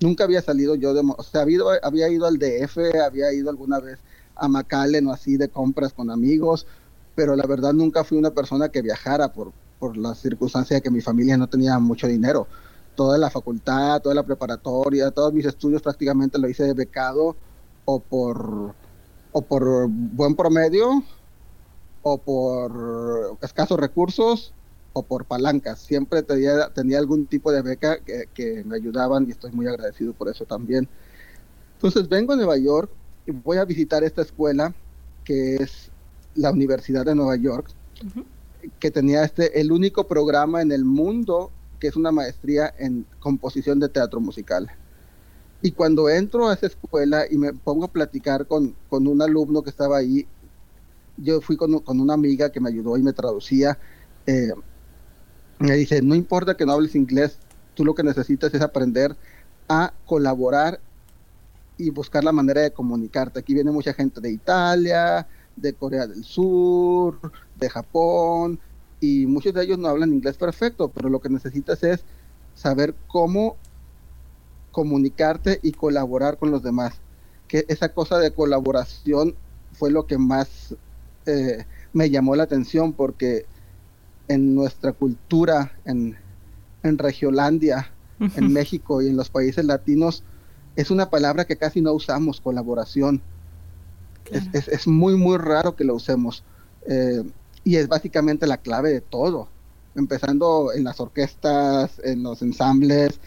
Nunca 0.00 0.24
había 0.24 0.42
salido 0.42 0.74
yo 0.74 0.94
de... 0.94 1.02
O 1.16 1.22
sea, 1.22 1.42
había 1.42 2.08
ido 2.08 2.26
al 2.26 2.38
DF, 2.38 2.78
había 3.04 3.32
ido 3.32 3.50
alguna 3.50 3.80
vez 3.80 3.98
a 4.36 4.46
McAllen 4.46 5.06
o 5.08 5.12
así 5.12 5.36
de 5.36 5.48
compras 5.48 5.92
con 5.92 6.10
amigos, 6.10 6.66
pero 7.16 7.34
la 7.34 7.44
verdad 7.46 7.72
nunca 7.72 8.04
fui 8.04 8.16
una 8.16 8.30
persona 8.30 8.68
que 8.68 8.82
viajara 8.82 9.32
por, 9.32 9.52
por 9.80 9.96
la 9.96 10.14
circunstancia 10.14 10.76
de 10.76 10.82
que 10.82 10.90
mi 10.90 11.00
familia 11.00 11.36
no 11.36 11.48
tenía 11.48 11.76
mucho 11.80 12.06
dinero. 12.06 12.46
Toda 12.94 13.18
la 13.18 13.30
facultad, 13.30 14.00
toda 14.00 14.14
la 14.14 14.22
preparatoria, 14.22 15.10
todos 15.10 15.32
mis 15.32 15.46
estudios 15.46 15.82
prácticamente 15.82 16.38
lo 16.38 16.48
hice 16.48 16.64
de 16.64 16.74
becado 16.74 17.36
o 17.84 17.98
por, 17.98 18.74
o 19.32 19.42
por 19.42 19.88
buen 19.88 20.36
promedio 20.36 21.02
o 22.02 22.18
por 22.18 23.36
escasos 23.42 23.78
recursos 23.78 24.54
o 24.98 25.02
por 25.02 25.24
palancas. 25.24 25.80
Siempre 25.80 26.22
tenía, 26.22 26.68
tenía 26.70 26.98
algún 26.98 27.26
tipo 27.26 27.52
de 27.52 27.62
beca 27.62 27.98
que, 28.00 28.62
me 28.64 28.76
ayudaban 28.76 29.26
y 29.26 29.30
estoy 29.30 29.52
muy 29.52 29.66
agradecido 29.66 30.12
por 30.12 30.28
eso 30.28 30.44
también. 30.44 30.88
Entonces 31.74 32.08
vengo 32.08 32.32
a 32.32 32.36
Nueva 32.36 32.56
York 32.56 32.90
y 33.26 33.30
voy 33.30 33.58
a 33.58 33.64
visitar 33.64 34.02
esta 34.04 34.22
escuela 34.22 34.74
que 35.24 35.56
es 35.56 35.90
la 36.34 36.50
Universidad 36.50 37.04
de 37.04 37.14
Nueva 37.14 37.36
York, 37.36 37.70
que 38.78 38.90
tenía 38.90 39.24
este, 39.24 39.60
el 39.60 39.70
único 39.72 40.06
programa 40.06 40.62
en 40.62 40.72
el 40.72 40.84
mundo 40.84 41.50
que 41.78 41.88
es 41.88 41.96
una 41.96 42.10
maestría 42.10 42.74
en 42.78 43.06
composición 43.20 43.78
de 43.78 43.88
teatro 43.88 44.20
musical. 44.20 44.68
Y 45.62 45.72
cuando 45.72 46.08
entro 46.08 46.48
a 46.48 46.54
esa 46.54 46.66
escuela 46.66 47.24
y 47.30 47.36
me 47.36 47.52
pongo 47.52 47.86
a 47.86 47.92
platicar 47.92 48.46
con, 48.46 48.74
con 48.88 49.06
un 49.06 49.20
alumno 49.22 49.62
que 49.62 49.70
estaba 49.70 49.98
ahí, 49.98 50.26
yo 51.16 51.40
fui 51.40 51.56
con, 51.56 51.78
con, 51.80 52.00
una 52.00 52.14
amiga 52.14 52.50
que 52.50 52.60
me 52.60 52.68
ayudó 52.68 52.96
y 52.96 53.02
me 53.02 53.12
traducía. 53.12 53.78
Eh, 54.26 54.52
me 55.58 55.74
dice, 55.74 56.02
no 56.02 56.14
importa 56.14 56.56
que 56.56 56.66
no 56.66 56.72
hables 56.72 56.94
inglés, 56.94 57.38
tú 57.74 57.84
lo 57.84 57.94
que 57.94 58.02
necesitas 58.02 58.52
es 58.54 58.62
aprender 58.62 59.16
a 59.68 59.92
colaborar 60.06 60.80
y 61.76 61.90
buscar 61.90 62.24
la 62.24 62.32
manera 62.32 62.62
de 62.62 62.72
comunicarte. 62.72 63.40
Aquí 63.40 63.54
viene 63.54 63.70
mucha 63.70 63.92
gente 63.92 64.20
de 64.20 64.32
Italia, 64.32 65.26
de 65.56 65.72
Corea 65.74 66.06
del 66.06 66.24
Sur, 66.24 67.20
de 67.56 67.70
Japón, 67.70 68.58
y 69.00 69.26
muchos 69.26 69.54
de 69.54 69.62
ellos 69.62 69.78
no 69.78 69.88
hablan 69.88 70.12
inglés 70.12 70.36
perfecto, 70.36 70.88
pero 70.88 71.08
lo 71.08 71.20
que 71.20 71.28
necesitas 71.28 71.82
es 71.82 72.04
saber 72.54 72.94
cómo 73.06 73.56
comunicarte 74.72 75.60
y 75.62 75.72
colaborar 75.72 76.38
con 76.38 76.50
los 76.50 76.62
demás. 76.62 76.94
Que 77.46 77.64
esa 77.68 77.90
cosa 77.90 78.18
de 78.18 78.32
colaboración 78.32 79.34
fue 79.72 79.90
lo 79.90 80.06
que 80.06 80.18
más 80.18 80.74
eh, 81.26 81.64
me 81.92 82.10
llamó 82.10 82.34
la 82.36 82.42
atención 82.42 82.92
porque 82.92 83.46
en 84.28 84.54
nuestra 84.54 84.92
cultura, 84.92 85.72
en, 85.84 86.16
en 86.82 86.98
Regiolandia, 86.98 87.90
en 88.20 88.52
México 88.52 89.00
y 89.00 89.08
en 89.08 89.16
los 89.16 89.30
países 89.30 89.64
latinos, 89.64 90.24
es 90.76 90.90
una 90.90 91.10
palabra 91.10 91.44
que 91.44 91.56
casi 91.56 91.80
no 91.80 91.92
usamos, 91.92 92.40
colaboración. 92.40 93.20
Es, 94.30 94.68
es, 94.68 94.86
muy, 94.86 95.16
muy 95.16 95.38
raro 95.38 95.74
que 95.74 95.84
lo 95.84 95.94
usemos. 95.94 96.44
Eh, 96.86 97.22
y 97.64 97.76
es 97.76 97.88
básicamente 97.88 98.46
la 98.46 98.58
clave 98.58 98.90
de 98.90 99.00
todo, 99.00 99.48
empezando 99.94 100.72
en 100.74 100.84
las 100.84 101.00
orquestas, 101.00 102.00
en 102.04 102.22
los 102.22 102.42
ensambles. 102.42 103.20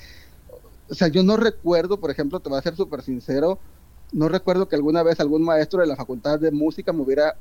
O 0.90 0.94
sea, 0.94 1.08
yo 1.08 1.24
no 1.24 1.38
recuerdo, 1.38 2.00
por 2.00 2.12
ejemplo, 2.12 2.40
te 2.40 2.50
voy 2.50 2.60
a 2.60 2.62
ser 2.62 2.76
súper 2.76 3.02
sincero, 3.02 3.60
no 4.12 4.28
recuerdo 4.28 4.68
que 4.68 4.76
alguna 4.76 5.04
vez 5.04 5.20
algún 5.20 5.44
maestro 5.44 5.82
de 5.82 5.88
la 5.88 5.96
facultad 5.96 6.40
de 6.40 6.52
música 6.52 6.92
me 6.92 7.02
hubiera 7.02 7.36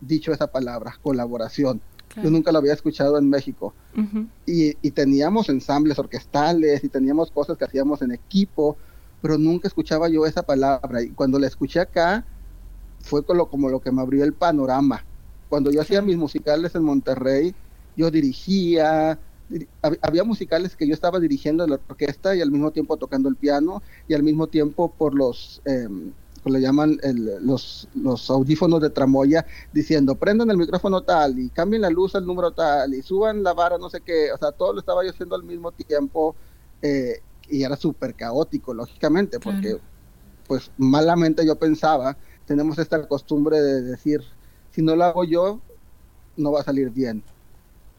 dicho 0.00 0.32
esa 0.32 0.46
palabra, 0.46 0.98
colaboración. 1.02 1.80
Yo 2.16 2.30
nunca 2.30 2.50
lo 2.50 2.58
había 2.58 2.72
escuchado 2.72 3.18
en 3.18 3.28
México. 3.28 3.72
y, 4.46 4.76
y, 4.82 4.90
teníamos 4.90 5.48
ensambles 5.48 5.98
orquestales 5.98 6.82
y 6.82 6.88
teníamos 6.88 7.30
cosas 7.30 7.56
que 7.56 7.64
hacíamos 7.64 8.02
en 8.02 8.12
equipo, 8.12 8.76
pero 9.22 9.38
nunca 9.38 9.68
escuchaba 9.68 10.08
yo 10.08 10.26
esa 10.26 10.42
palabra. 10.42 11.02
Y 11.02 11.10
cuando 11.10 11.38
la 11.38 11.46
escuché 11.46 11.80
acá, 11.80 12.24
fue 13.02 13.24
como, 13.24 13.48
como 13.48 13.68
lo 13.68 13.80
que 13.80 13.92
me 13.92 14.02
abrió 14.02 14.24
el 14.24 14.32
panorama. 14.32 15.04
Cuando 15.48 15.70
yo 15.70 15.80
hacía 15.80 16.02
mis 16.02 16.16
musicales 16.16 16.74
en 16.74 16.84
Monterrey, 16.84 17.54
yo 17.96 18.10
dirigía, 18.10 19.18
había 20.02 20.24
musicales 20.24 20.76
que 20.76 20.86
yo 20.86 20.94
estaba 20.94 21.18
dirigiendo 21.18 21.64
en 21.64 21.70
la 21.70 21.80
orquesta 21.88 22.36
y 22.36 22.40
al 22.40 22.50
mismo 22.50 22.70
tiempo 22.70 22.96
tocando 22.96 23.28
el 23.28 23.36
piano 23.36 23.82
y 24.06 24.14
al 24.14 24.22
mismo 24.22 24.46
tiempo 24.46 24.92
por 24.96 25.14
los, 25.14 25.60
eh, 25.64 25.88
le 26.44 26.60
llaman 26.60 26.98
los, 27.42 27.88
los 27.94 28.30
audífonos 28.30 28.80
de 28.80 28.90
tramoya, 28.90 29.44
diciendo 29.72 30.14
prendan 30.14 30.50
el 30.50 30.56
micrófono 30.56 31.02
tal 31.02 31.38
y 31.38 31.50
cambien 31.50 31.82
la 31.82 31.90
luz 31.90 32.14
al 32.14 32.26
número 32.26 32.52
tal 32.52 32.94
y 32.94 33.02
suban 33.02 33.42
la 33.42 33.52
vara, 33.52 33.76
no 33.78 33.90
sé 33.90 34.00
qué, 34.00 34.32
o 34.32 34.38
sea, 34.38 34.52
todo 34.52 34.72
lo 34.72 34.80
estaba 34.80 35.04
yo 35.04 35.10
haciendo 35.10 35.34
al 35.34 35.42
mismo 35.42 35.72
tiempo 35.72 36.34
eh, 36.80 37.20
y 37.48 37.62
era 37.62 37.76
súper 37.76 38.14
caótico, 38.14 38.72
lógicamente, 38.72 39.38
porque 39.40 39.78
pues 40.46 40.70
malamente 40.78 41.44
yo 41.44 41.56
pensaba, 41.56 42.16
tenemos 42.46 42.78
esta 42.78 43.06
costumbre 43.06 43.60
de 43.60 43.82
decir, 43.82 44.22
si 44.70 44.82
no 44.82 44.96
lo 44.96 45.04
hago 45.04 45.24
yo, 45.24 45.60
no 46.36 46.52
va 46.52 46.60
a 46.60 46.64
salir 46.64 46.90
bien. 46.90 47.22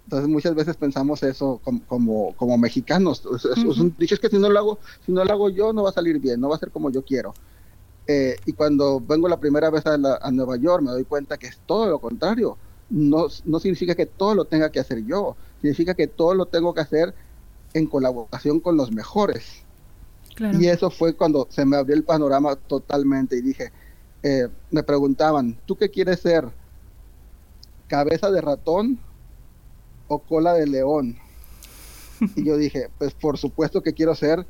Entonces 0.06 0.30
muchas 0.30 0.56
veces 0.56 0.76
pensamos 0.76 1.24
eso 1.24 1.62
como, 1.88 2.34
como, 2.36 2.58
mexicanos. 2.58 3.24
Es, 3.36 3.64
un 3.64 3.96
dicho 3.98 4.16
es 4.16 4.20
que 4.20 4.30
si 4.30 4.38
no 4.38 4.50
lo 4.50 4.60
hago, 4.60 4.80
si 5.06 5.12
no 5.12 5.24
lo 5.24 5.32
hago 5.32 5.50
yo, 5.50 5.72
no 5.72 5.84
va 5.84 5.90
a 5.90 5.94
salir 5.94 6.20
bien, 6.20 6.42
no 6.42 6.50
va 6.50 6.56
a 6.56 6.60
ser 6.60 6.72
como 6.72 6.90
yo 6.90 7.04
quiero. 7.04 7.34
Eh, 8.08 8.36
y 8.46 8.54
cuando 8.54 9.00
vengo 9.00 9.28
la 9.28 9.40
primera 9.40 9.70
vez 9.70 9.86
a, 9.86 9.94
a, 9.94 10.32
Nueva 10.32 10.58
York 10.58 10.84
me 10.84 10.92
doy 10.92 11.04
cuenta 11.06 11.38
que 11.38 11.48
es 11.48 11.60
todo 11.66 11.88
lo 11.88 12.00
contrario. 12.00 12.58
No, 12.90 13.28
no 13.46 13.60
significa 13.60 13.96
que 13.96 14.06
todo 14.06 14.36
lo 14.36 14.46
tenga 14.46 14.72
que 14.72 14.80
hacer 14.80 15.06
yo, 15.06 15.38
significa 15.62 15.94
que 15.94 16.08
todo 16.08 16.34
lo 16.34 16.46
tengo 16.46 16.74
que 16.74 16.82
hacer 16.82 17.14
en 17.74 17.86
colaboración 17.88 18.60
con 18.60 18.76
los 18.76 18.92
mejores. 18.92 19.64
Y 20.60 20.68
eso 20.68 20.90
fue 20.90 21.14
cuando 21.14 21.48
se 21.50 21.66
me 21.66 21.78
abrió 21.78 21.96
el 21.96 22.04
panorama 22.04 22.56
totalmente 22.56 23.38
y 23.38 23.42
dije, 23.42 23.72
eh, 24.24 24.48
me 24.72 24.82
preguntaban, 24.82 25.58
¿tú 25.66 25.76
qué 25.76 25.90
quieres 25.90 26.20
ser? 26.20 26.46
¿Cabeza 27.88 28.32
de 28.32 28.42
ratón 28.42 29.00
o 30.08 30.20
cola 30.20 30.54
de 30.54 30.68
león? 30.68 31.18
y 32.36 32.46
yo 32.46 32.58
dije, 32.58 32.90
pues 32.98 33.14
por 33.14 33.38
supuesto 33.38 33.82
que 33.82 33.94
quiero 33.94 34.16
ser 34.16 34.46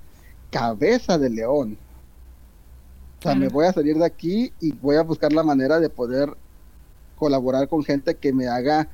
cabeza 0.50 1.18
de 1.18 1.30
león. 1.30 1.78
O 3.22 3.24
sea, 3.24 3.36
me 3.36 3.50
voy 3.50 3.68
a 3.68 3.72
salir 3.72 3.98
de 3.98 4.06
aquí 4.06 4.52
y 4.60 4.72
voy 4.72 4.96
a 4.96 5.04
buscar 5.04 5.32
la 5.32 5.44
manera 5.44 5.80
de 5.80 5.90
poder 5.90 6.36
colaborar 7.18 7.68
con 7.68 7.84
gente 7.84 8.16
que 8.16 8.34
me 8.34 8.48
haga 8.48 8.90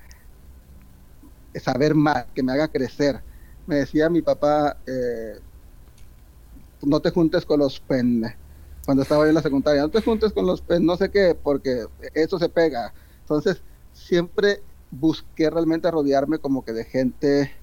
saber 1.56 1.96
más, 1.96 2.26
que 2.36 2.44
me 2.44 2.52
haga 2.52 2.68
crecer. 2.68 3.22
Me 3.66 3.78
decía 3.78 4.10
mi 4.10 4.22
papá, 4.22 4.76
eh, 4.86 5.40
no 6.82 7.00
te 7.00 7.12
juntes 7.12 7.46
con 7.46 7.62
los 7.62 7.80
pen, 7.80 8.26
cuando 8.84 9.04
estaba 9.04 9.24
yo 9.24 9.30
en 9.30 9.36
la 9.36 9.42
secundaria, 9.42 9.82
no 9.82 9.90
te 9.90 10.02
juntes 10.02 10.34
con 10.34 10.46
los 10.46 10.60
pen, 10.60 10.86
no 10.86 10.98
sé 10.98 11.10
qué, 11.10 11.34
porque 11.34 11.86
eso 12.14 12.38
se 12.38 12.50
pega. 12.50 12.94
Entonces, 13.22 13.62
siempre 13.94 14.62
busqué 14.92 15.50
realmente 15.50 15.90
rodearme 15.90 16.40
como 16.40 16.66
que 16.66 16.74
de 16.74 16.84
gente 16.84 17.54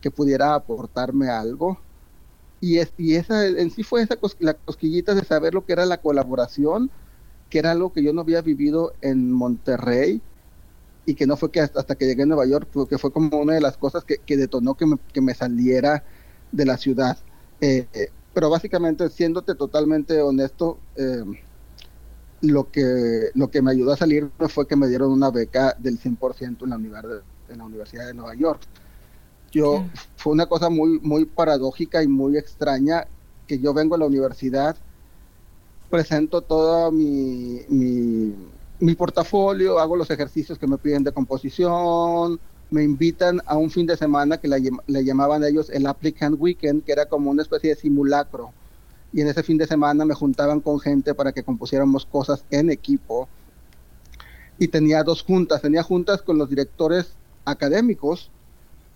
que 0.00 0.10
pudiera 0.10 0.54
aportarme 0.54 1.28
algo 1.28 1.78
y, 2.60 2.78
es, 2.78 2.92
y 2.98 3.14
esa 3.14 3.46
en 3.46 3.70
sí 3.70 3.82
fue 3.82 4.02
esa 4.02 4.16
la 4.38 4.54
cosquillita 4.54 5.14
de 5.14 5.24
saber 5.24 5.54
lo 5.54 5.64
que 5.64 5.72
era 5.72 5.86
la 5.86 6.00
colaboración, 6.00 6.90
que 7.48 7.58
era 7.58 7.72
algo 7.72 7.92
que 7.92 8.02
yo 8.02 8.12
no 8.12 8.20
había 8.20 8.42
vivido 8.42 8.92
en 9.00 9.32
Monterrey 9.32 10.20
y 11.06 11.14
que 11.14 11.26
no 11.26 11.36
fue 11.36 11.50
que 11.50 11.60
hasta, 11.60 11.94
que 11.94 12.06
llegué 12.06 12.22
a 12.22 12.26
Nueva 12.26 12.46
York, 12.46 12.68
que 12.88 12.98
fue 12.98 13.12
como 13.12 13.38
una 13.38 13.54
de 13.54 13.60
las 13.60 13.76
cosas 13.76 14.04
que, 14.04 14.18
que 14.18 14.36
detonó 14.36 14.74
que 14.74 14.86
me, 14.86 14.96
que 15.12 15.20
me, 15.20 15.34
saliera 15.34 16.04
de 16.52 16.64
la 16.66 16.76
ciudad. 16.76 17.18
Eh, 17.60 17.86
eh, 17.92 18.10
pero 18.32 18.50
básicamente, 18.50 19.08
siéndote 19.08 19.54
totalmente 19.54 20.20
honesto, 20.20 20.78
eh, 20.96 21.24
lo, 22.42 22.70
que, 22.70 23.30
lo 23.34 23.50
que 23.50 23.62
me 23.62 23.72
ayudó 23.72 23.92
a 23.92 23.96
salir 23.96 24.30
fue 24.48 24.66
que 24.66 24.76
me 24.76 24.86
dieron 24.86 25.10
una 25.10 25.30
beca 25.30 25.74
del 25.78 25.98
100% 25.98 26.62
en 26.62 26.70
la, 26.70 27.22
en 27.48 27.58
la 27.58 27.64
Universidad 27.64 28.06
de 28.06 28.14
Nueva 28.14 28.34
York. 28.34 28.60
Yo, 29.52 29.84
fue 30.16 30.32
una 30.32 30.46
cosa 30.46 30.70
muy, 30.70 31.00
muy 31.00 31.24
paradójica 31.24 32.02
y 32.02 32.08
muy 32.08 32.36
extraña 32.36 33.06
que 33.46 33.58
yo 33.58 33.74
vengo 33.74 33.96
a 33.96 33.98
la 33.98 34.06
universidad, 34.06 34.76
presento 35.90 36.40
todo 36.40 36.92
mi, 36.92 37.62
mi, 38.78 38.94
portafolio, 38.94 39.80
hago 39.80 39.96
los 39.96 40.10
ejercicios 40.10 40.56
que 40.56 40.68
me 40.68 40.78
piden 40.78 41.02
de 41.02 41.10
composición, 41.10 42.38
me 42.70 42.84
invitan 42.84 43.40
a 43.44 43.56
un 43.56 43.70
fin 43.70 43.86
de 43.86 43.96
semana 43.96 44.38
que 44.38 44.46
le, 44.46 45.04
llamaban 45.04 45.42
ellos 45.42 45.68
el 45.70 45.86
Applicant 45.86 46.36
Weekend, 46.40 46.84
que 46.84 46.92
era 46.92 47.06
como 47.06 47.30
una 47.30 47.42
especie 47.42 47.70
de 47.70 47.80
simulacro. 47.80 48.52
Y 49.12 49.20
en 49.20 49.26
ese 49.26 49.42
fin 49.42 49.58
de 49.58 49.66
semana 49.66 50.04
me 50.04 50.14
juntaban 50.14 50.60
con 50.60 50.78
gente 50.78 51.14
para 51.14 51.32
que 51.32 51.42
compusiéramos 51.42 52.06
cosas 52.06 52.44
en 52.50 52.70
equipo. 52.70 53.28
Y 54.56 54.68
tenía 54.68 55.02
dos 55.02 55.24
juntas, 55.24 55.62
tenía 55.62 55.82
juntas 55.82 56.22
con 56.22 56.38
los 56.38 56.48
directores 56.48 57.14
académicos 57.44 58.30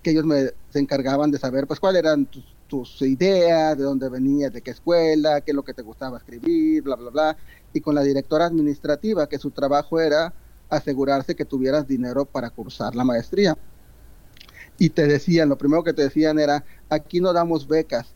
que 0.04 0.10
ellos 0.10 0.24
me 0.24 0.52
se 0.70 0.78
encargaban 0.78 1.32
de 1.32 1.38
saber 1.38 1.66
pues 1.66 1.80
cuáles 1.80 2.00
eran 2.00 2.26
tus, 2.26 3.02
ideas, 3.02 3.78
de 3.78 3.84
dónde 3.84 4.08
venías, 4.08 4.52
de 4.52 4.60
qué 4.60 4.72
escuela, 4.72 5.40
qué 5.40 5.52
es 5.52 5.54
lo 5.54 5.62
que 5.64 5.74
te 5.74 5.82
gustaba 5.82 6.18
escribir, 6.18 6.82
bla, 6.82 6.96
bla, 6.96 7.10
bla. 7.10 7.36
Y 7.72 7.80
con 7.80 7.94
la 7.94 8.02
directora 8.02 8.46
administrativa, 8.46 9.28
que 9.28 9.38
su 9.38 9.52
trabajo 9.52 10.00
era 10.00 10.34
asegurarse 10.68 11.36
que 11.36 11.44
tuvieras 11.44 11.86
dinero 11.86 12.24
para 12.24 12.50
cursar 12.50 12.96
la 12.96 13.04
maestría. 13.04 13.56
Y 14.76 14.90
te 14.90 15.06
decían, 15.06 15.48
lo 15.48 15.56
primero 15.56 15.84
que 15.84 15.92
te 15.92 16.02
decían 16.02 16.40
era, 16.40 16.64
aquí 16.88 17.20
no 17.20 17.32
damos 17.32 17.68
becas, 17.68 18.12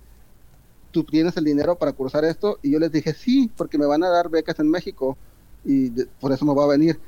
tú 0.90 1.05
tienes 1.05 1.37
el 1.37 1.44
dinero 1.44 1.77
para 1.77 1.92
cursar 1.92 2.24
esto. 2.24 2.59
Y 2.61 2.72
yo 2.72 2.81
les 2.81 2.90
dije, 2.90 3.14
sí, 3.14 3.51
porque 3.57 3.79
me 3.79 3.87
van 3.87 4.03
a 4.03 4.09
dar 4.09 4.29
becas 4.29 4.59
en 4.59 4.68
México 4.68 5.16
y 5.64 5.90
por 6.20 6.33
eso 6.33 6.44
me 6.44 6.55
va 6.55 6.64
a 6.64 6.68
venir. 6.68 6.98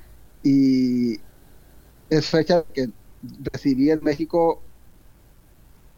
Y 0.44 1.18
es 2.08 2.26
fecha 2.26 2.64
que 2.72 2.90
recibí 3.52 3.90
en 3.90 4.00
México 4.02 4.62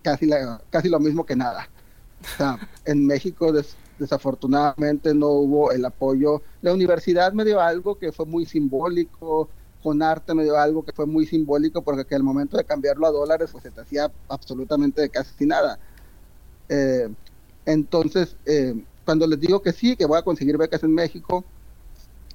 casi, 0.02 0.28
casi 0.70 0.88
lo 0.88 1.00
mismo 1.00 1.24
que 1.24 1.36
nada. 1.36 1.68
O 2.20 2.36
sea, 2.36 2.58
en 2.84 3.06
México 3.06 3.52
desafortunadamente 3.98 5.14
no 5.14 5.28
hubo 5.28 5.72
el 5.72 5.84
apoyo. 5.84 6.42
La 6.60 6.72
universidad 6.72 7.32
me 7.32 7.44
dio 7.44 7.60
algo 7.60 7.98
que 7.98 8.12
fue 8.12 8.26
muy 8.26 8.46
simbólico, 8.46 9.48
con 9.82 10.02
arte 10.02 10.34
me 10.34 10.44
dio 10.44 10.56
algo 10.56 10.84
que 10.84 10.92
fue 10.92 11.06
muy 11.06 11.26
simbólico 11.26 11.82
porque 11.82 12.04
que 12.04 12.14
al 12.14 12.22
momento 12.22 12.56
de 12.56 12.64
cambiarlo 12.64 13.06
a 13.06 13.10
dólares 13.10 13.50
pues 13.50 13.64
se 13.64 13.70
te 13.70 13.80
hacía 13.80 14.10
absolutamente 14.28 15.08
casi 15.08 15.46
nada. 15.46 15.78
Eh, 16.68 17.08
entonces, 17.66 18.36
eh, 18.46 18.74
cuando 19.04 19.26
les 19.26 19.40
digo 19.40 19.60
que 19.62 19.72
sí, 19.72 19.96
que 19.96 20.06
voy 20.06 20.18
a 20.18 20.22
conseguir 20.22 20.56
becas 20.56 20.82
en 20.84 20.94
México, 20.94 21.44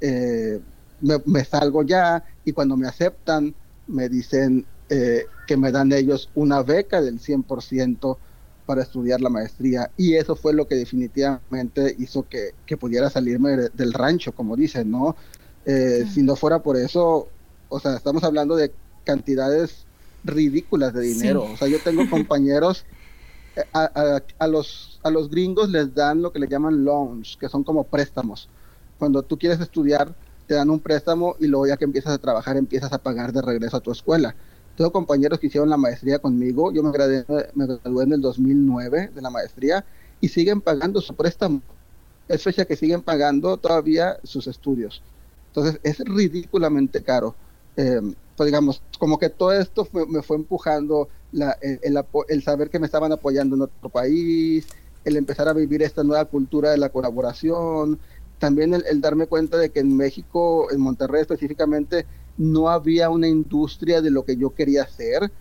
eh, 0.01 0.59
me, 1.01 1.15
me, 1.25 1.43
salgo 1.45 1.83
ya 1.83 2.23
y 2.43 2.51
cuando 2.51 2.75
me 2.75 2.87
aceptan 2.87 3.55
me 3.87 4.09
dicen, 4.09 4.65
eh, 4.89 5.25
que 5.45 5.57
me 5.57 5.71
dan 5.71 5.91
ellos 5.91 6.29
una 6.33 6.63
beca 6.63 7.01
del 7.01 7.19
100% 7.19 8.17
para 8.65 8.81
estudiar 8.81 9.21
la 9.21 9.29
maestría 9.29 9.91
y 9.97 10.15
eso 10.15 10.35
fue 10.35 10.53
lo 10.53 10.67
que 10.67 10.75
definitivamente 10.75 11.95
hizo 11.99 12.27
que, 12.27 12.53
pudiera 12.77 13.09
salirme 13.09 13.69
del 13.73 13.93
rancho, 13.93 14.33
como 14.33 14.55
dicen, 14.55 14.91
¿no? 14.91 15.15
Eh, 15.65 16.05
si 16.13 16.21
no 16.21 16.35
fuera 16.35 16.61
por 16.61 16.77
eso, 16.77 17.29
o 17.69 17.79
sea, 17.79 17.95
estamos 17.95 18.23
hablando 18.23 18.55
de 18.55 18.73
cantidades 19.03 19.85
ridículas 20.23 20.93
de 20.93 21.01
dinero. 21.01 21.43
O 21.43 21.57
sea, 21.57 21.67
yo 21.67 21.79
tengo 21.79 22.03
compañeros, 22.09 22.85
eh, 23.55 23.63
a, 23.73 24.21
a, 24.37 24.47
los, 24.47 24.99
a 25.03 25.09
los 25.09 25.29
gringos 25.29 25.69
les 25.69 25.93
dan 25.93 26.21
lo 26.21 26.31
que 26.31 26.39
le 26.39 26.47
llaman 26.47 26.83
loans, 26.83 27.37
que 27.39 27.49
son 27.49 27.63
como 27.63 27.85
préstamos. 27.85 28.49
Cuando 28.99 29.23
tú 29.23 29.37
quieres 29.37 29.59
estudiar, 29.59 30.13
te 30.45 30.55
dan 30.55 30.69
un 30.69 30.79
préstamo 30.79 31.35
y 31.39 31.47
luego 31.47 31.67
ya 31.67 31.77
que 31.77 31.85
empiezas 31.85 32.13
a 32.13 32.17
trabajar, 32.17 32.57
empiezas 32.57 32.91
a 32.93 32.97
pagar 32.97 33.31
de 33.31 33.41
regreso 33.41 33.77
a 33.77 33.81
tu 33.81 33.91
escuela. 33.91 34.35
Tengo 34.77 34.91
compañeros 34.91 35.39
que 35.39 35.47
hicieron 35.47 35.71
la 35.71 35.77
maestría 35.77 36.19
conmigo. 36.19 36.71
Yo 36.71 36.83
me 36.83 36.91
gradué, 36.91 37.25
me 37.55 37.65
gradué 37.65 38.03
en 38.03 38.13
el 38.13 38.21
2009 38.21 39.09
de 39.13 39.21
la 39.21 39.31
maestría 39.31 39.83
y 40.21 40.29
siguen 40.29 40.61
pagando 40.61 41.01
su 41.01 41.15
préstamo. 41.15 41.61
Es 42.27 42.43
fecha 42.43 42.65
que 42.65 42.75
siguen 42.75 43.01
pagando 43.01 43.57
todavía 43.57 44.19
sus 44.23 44.45
estudios. 44.45 45.01
Entonces 45.47 45.79
es 45.81 45.97
ridículamente 45.99 47.01
caro. 47.01 47.33
Eh, 47.75 48.01
pues 48.35 48.45
digamos, 48.45 48.83
como 48.99 49.17
que 49.17 49.29
todo 49.29 49.51
esto 49.51 49.87
me 50.07 50.21
fue 50.21 50.37
empujando 50.37 51.09
el, 51.31 52.43
saber 52.43 52.69
que 52.69 52.77
me 52.77 52.85
estaban 52.85 53.11
apoyando 53.11 53.55
en 53.55 53.63
otro 53.63 53.89
país, 53.89 54.67
el 55.05 55.17
empezar 55.17 55.47
a 55.47 55.53
vivir 55.53 55.81
esta 55.81 56.03
nueva 56.03 56.25
cultura 56.25 56.69
de 56.69 56.77
la 56.77 56.89
colaboración, 56.89 57.97
también 58.37 58.75
el, 58.75 59.01
darme 59.01 59.25
cuenta 59.25 59.57
de 59.57 59.71
que 59.71 59.79
en 59.79 59.97
México, 59.97 60.71
en 60.71 60.81
Monterrey 60.81 61.21
específicamente, 61.21 62.05
no 62.37 62.69
había 62.69 63.09
una 63.09 63.27
industria 63.27 64.01
de 64.01 64.11
lo 64.11 64.23
que 64.23 64.37
yo 64.37 64.53
quería 64.53 64.83
hacer. 64.83 65.31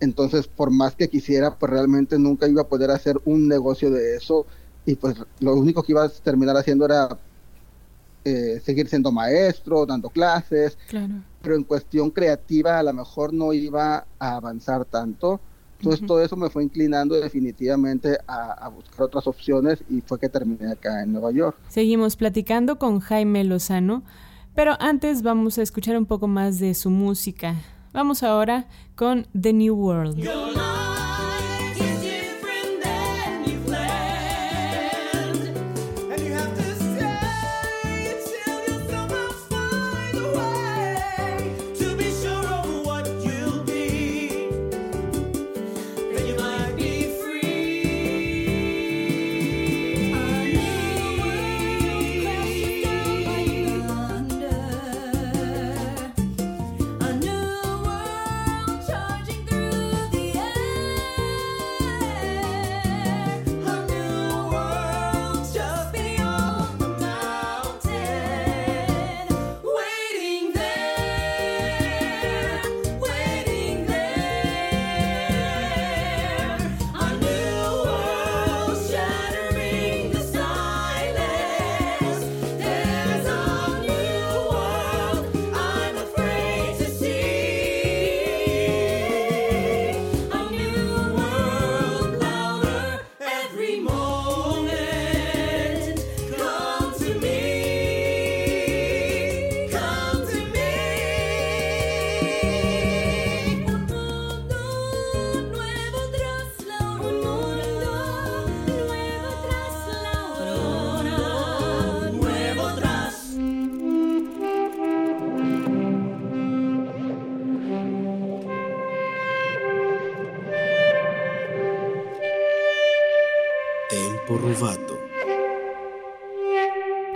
Entonces, 0.00 0.46
por 0.46 0.70
más 0.70 0.94
que 0.94 1.08
quisiera, 1.08 1.56
pues 1.56 1.70
realmente 1.70 2.18
nunca 2.18 2.46
iba 2.48 2.62
a 2.62 2.68
poder 2.68 2.90
hacer 2.90 3.20
un 3.24 3.48
negocio 3.48 3.90
de 3.90 4.16
eso. 4.16 4.46
Y 4.86 4.94
pues 4.94 5.16
lo 5.40 5.54
único 5.54 5.82
que 5.82 5.92
iba 5.92 6.04
a 6.04 6.08
terminar 6.08 6.56
haciendo 6.56 6.84
era 6.84 7.18
eh, 8.24 8.60
seguir 8.64 8.88
siendo 8.88 9.10
maestro, 9.10 9.86
dando 9.86 10.10
clases, 10.10 10.76
pero 11.40 11.54
en 11.54 11.64
cuestión 11.64 12.10
creativa 12.10 12.78
a 12.78 12.82
lo 12.82 12.92
mejor 12.92 13.32
no 13.32 13.52
iba 13.52 14.06
a 14.18 14.36
avanzar 14.36 14.84
tanto. 14.84 15.40
Entonces 15.78 16.06
todo 16.06 16.22
eso 16.22 16.36
me 16.36 16.50
fue 16.50 16.64
inclinando 16.64 17.14
definitivamente 17.14 18.18
a, 18.26 18.68
buscar 18.68 19.06
otras 19.06 19.26
opciones 19.28 19.82
y 19.88 20.00
fue 20.00 20.18
que 20.18 20.28
terminé 20.28 20.72
acá 20.72 21.02
en 21.02 21.12
Nueva 21.12 21.30
York. 21.30 21.56
Seguimos 21.68 22.16
platicando 22.16 22.78
con 22.78 22.98
Jaime 22.98 23.44
Lozano, 23.44 24.02
pero 24.58 24.76
antes 24.80 25.22
vamos 25.22 25.56
a 25.58 25.62
escuchar 25.62 25.96
un 25.96 26.04
poco 26.04 26.26
más 26.26 26.58
de 26.58 26.74
su 26.74 26.90
música. 26.90 27.54
Vamos 27.92 28.24
ahora 28.24 28.66
con 28.96 29.28
The 29.40 29.52
New 29.52 29.76
World. 29.76 30.18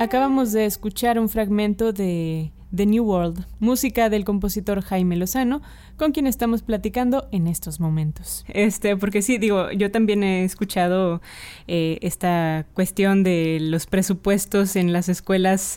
Acabamos 0.03 0.51
de 0.51 0.67
escuchar 0.67 1.17
un 1.21 1.29
fragmento 1.29 1.93
de 1.93 2.51
The 2.75 2.87
New 2.87 3.05
World, 3.05 3.47
música 3.61 4.11
del 4.11 4.25
compositor 4.25 4.83
Jaime 4.83 5.15
Lozano, 5.15 5.63
con 5.97 6.11
quien 6.11 6.27
estamos 6.27 6.63
platicando 6.63 7.29
en 7.31 7.47
estos 7.47 7.79
momentos. 7.79 8.45
Este, 8.49 8.97
porque 8.97 9.23
sí, 9.23 9.39
digo, 9.39 9.71
yo 9.71 9.93
también 9.93 10.25
he 10.25 10.43
escuchado 10.43 11.23
eh, 11.69 12.01
esta 12.03 12.67
cuestión 12.75 13.23
de 13.23 13.59
los 13.61 13.87
presupuestos 13.87 14.75
en 14.75 14.93
las 14.93 15.09
escuelas 15.09 15.77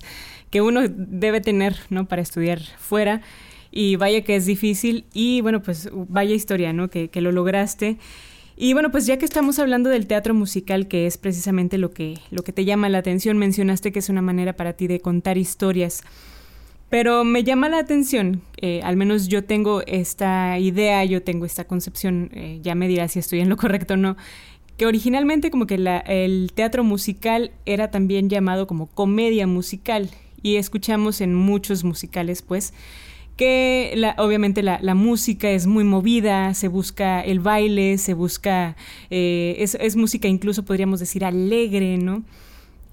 que 0.50 0.60
uno 0.60 0.82
debe 0.90 1.40
tener, 1.40 1.78
¿no? 1.92 2.08
Para 2.08 2.24
estudiar 2.24 2.62
fuera. 2.80 3.22
Y 3.70 3.96
vaya 3.96 4.24
que 4.24 4.38
es 4.38 4.48
difícil. 4.48 5.06
Y 5.14 5.42
bueno, 5.42 5.62
pues 5.62 5.88
vaya 5.94 6.34
historia, 6.34 6.74
¿no? 6.74 6.90
Que, 6.90 7.10
que 7.10 7.22
lo 7.22 7.32
lograste. 7.32 8.00
Y 8.58 8.74
bueno, 8.74 8.90
pues 8.90 9.06
ya 9.06 9.18
que 9.18 9.26
estamos 9.26 9.60
hablando 9.60 9.90
del 9.90 10.08
teatro 10.08 10.34
musical, 10.34 10.88
que 10.88 11.08
es 11.08 11.18
precisamente 11.18 11.78
lo 11.78 11.92
que, 11.92 12.20
lo 12.32 12.44
que 12.44 12.54
te 12.54 12.64
llama 12.64 12.88
la 12.88 13.00
atención, 13.00 13.38
mencionaste 13.38 13.92
que 13.92 14.00
es 14.00 14.10
una 14.10 14.22
manera 14.22 14.54
para 14.56 14.74
ti 14.74 14.88
de 14.88 15.02
contar 15.02 15.38
historias. 15.38 16.04
Pero 16.90 17.26
me 17.26 17.44
llama 17.44 17.68
la 17.68 17.80
atención, 17.80 18.42
eh, 18.62 18.80
al 18.84 18.96
menos 18.96 19.28
yo 19.28 19.44
tengo 19.44 19.82
esta 19.88 20.58
idea, 20.60 21.04
yo 21.04 21.22
tengo 21.24 21.46
esta 21.46 21.66
concepción, 21.66 22.30
eh, 22.34 22.60
ya 22.62 22.76
me 22.76 22.88
dirás 22.88 23.14
si 23.14 23.20
estoy 23.20 23.42
en 23.42 23.50
lo 23.50 23.58
correcto 23.58 23.96
o 23.96 23.98
no, 23.98 24.16
que 24.78 24.86
originalmente 24.86 25.52
como 25.52 25.68
que 25.68 25.76
el 25.76 26.52
teatro 26.54 26.84
musical 26.84 27.52
era 27.66 27.92
también 27.92 28.30
llamado 28.30 28.68
como 28.68 28.88
comedia 28.88 29.48
musical 29.48 30.10
y 30.42 30.58
escuchamos 30.58 31.22
en 31.22 31.34
muchos 31.34 31.84
musicales 31.84 32.42
pues 32.42 32.74
que 33.36 34.14
obviamente 34.18 34.64
la, 34.64 34.96
música 34.96 35.50
es 35.50 35.68
muy 35.68 35.84
movida, 35.84 36.54
se 36.54 36.68
busca 36.68 37.22
el 37.22 37.40
baile, 37.40 37.98
se 37.98 38.14
busca, 38.14 38.76
eh, 39.10 39.56
es, 39.60 39.76
es, 39.76 39.96
música 39.96 40.28
incluso 40.28 40.64
podríamos 40.64 41.00
decir 41.00 41.26
alegre, 41.26 41.98
¿no? 41.98 42.24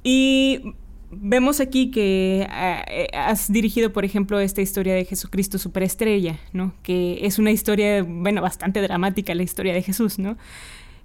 Y 0.02 0.74
vemos 1.12 1.60
aquí 1.60 1.90
que 1.90 2.46
ah, 2.50 2.84
eh, 2.88 3.08
has 3.14 3.52
dirigido, 3.52 3.92
por 3.92 4.04
ejemplo, 4.04 4.40
esta 4.40 4.62
historia 4.62 4.94
de 4.94 5.04
Jesucristo 5.04 5.58
Superestrella, 5.58 6.40
¿no? 6.52 6.74
Que 6.82 7.24
es 7.24 7.38
una 7.38 7.50
historia, 7.50 8.02
bueno, 8.02 8.42
bastante 8.42 8.80
dramática, 8.80 9.34
la 9.34 9.42
historia 9.42 9.72
de 9.74 9.82
Jesús, 9.82 10.18
¿no? 10.18 10.36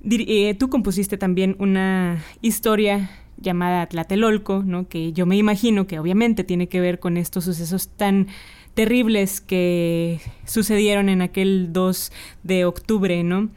Eh, 0.10 0.56
tú 0.58 0.70
compusiste 0.70 1.18
también 1.18 1.56
una 1.60 2.24
historia 2.42 3.10
llamada 3.38 3.86
Tlatelolco, 3.88 4.64
¿no? 4.66 4.88
Que 4.88 5.14
yo 5.14 5.26
me 5.26 5.38
imagino 5.38 5.86
que 5.86 6.00
obviamente 6.00 6.44
tiene 6.44 6.70
que 6.70 6.82
ver 6.82 7.00
con 7.00 7.18
estos 7.18 7.44
sucesos 7.44 7.90
tan 7.90 8.28
terribles 8.78 9.42
que 9.42 10.22
sucedieron 10.46 11.10
en 11.10 11.24
aquel 11.24 11.74
2 11.74 12.12
de 12.44 12.66
octubre, 12.66 13.24
¿no? 13.24 13.50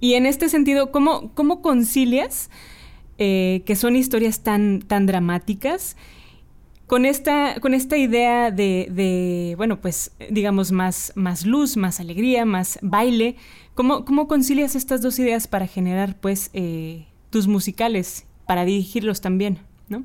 Y 0.00 0.14
en 0.14 0.26
este 0.26 0.48
sentido, 0.48 0.90
¿cómo, 0.90 1.30
cómo 1.34 1.62
concilias 1.62 2.50
eh, 3.18 3.62
que 3.66 3.76
son 3.76 3.94
historias 3.94 4.40
tan, 4.40 4.80
tan 4.80 5.06
dramáticas 5.06 5.96
con 6.88 7.06
esta, 7.06 7.60
con 7.60 7.72
esta 7.72 7.96
idea 7.96 8.50
de, 8.50 9.54
bueno, 9.56 9.80
pues 9.80 10.10
digamos, 10.30 10.72
más, 10.72 11.12
más 11.14 11.46
luz, 11.46 11.76
más 11.76 12.00
alegría, 12.00 12.44
más 12.44 12.76
baile? 12.82 13.36
¿Cómo, 13.76 14.04
cómo 14.04 14.26
concilias 14.26 14.74
estas 14.74 15.00
dos 15.00 15.16
ideas 15.20 15.46
para 15.46 15.68
generar, 15.68 16.18
pues, 16.18 16.50
eh, 16.54 17.06
tus 17.30 17.46
musicales, 17.46 18.26
para 18.48 18.64
dirigirlos 18.64 19.20
también, 19.20 19.60
¿no? 19.88 20.02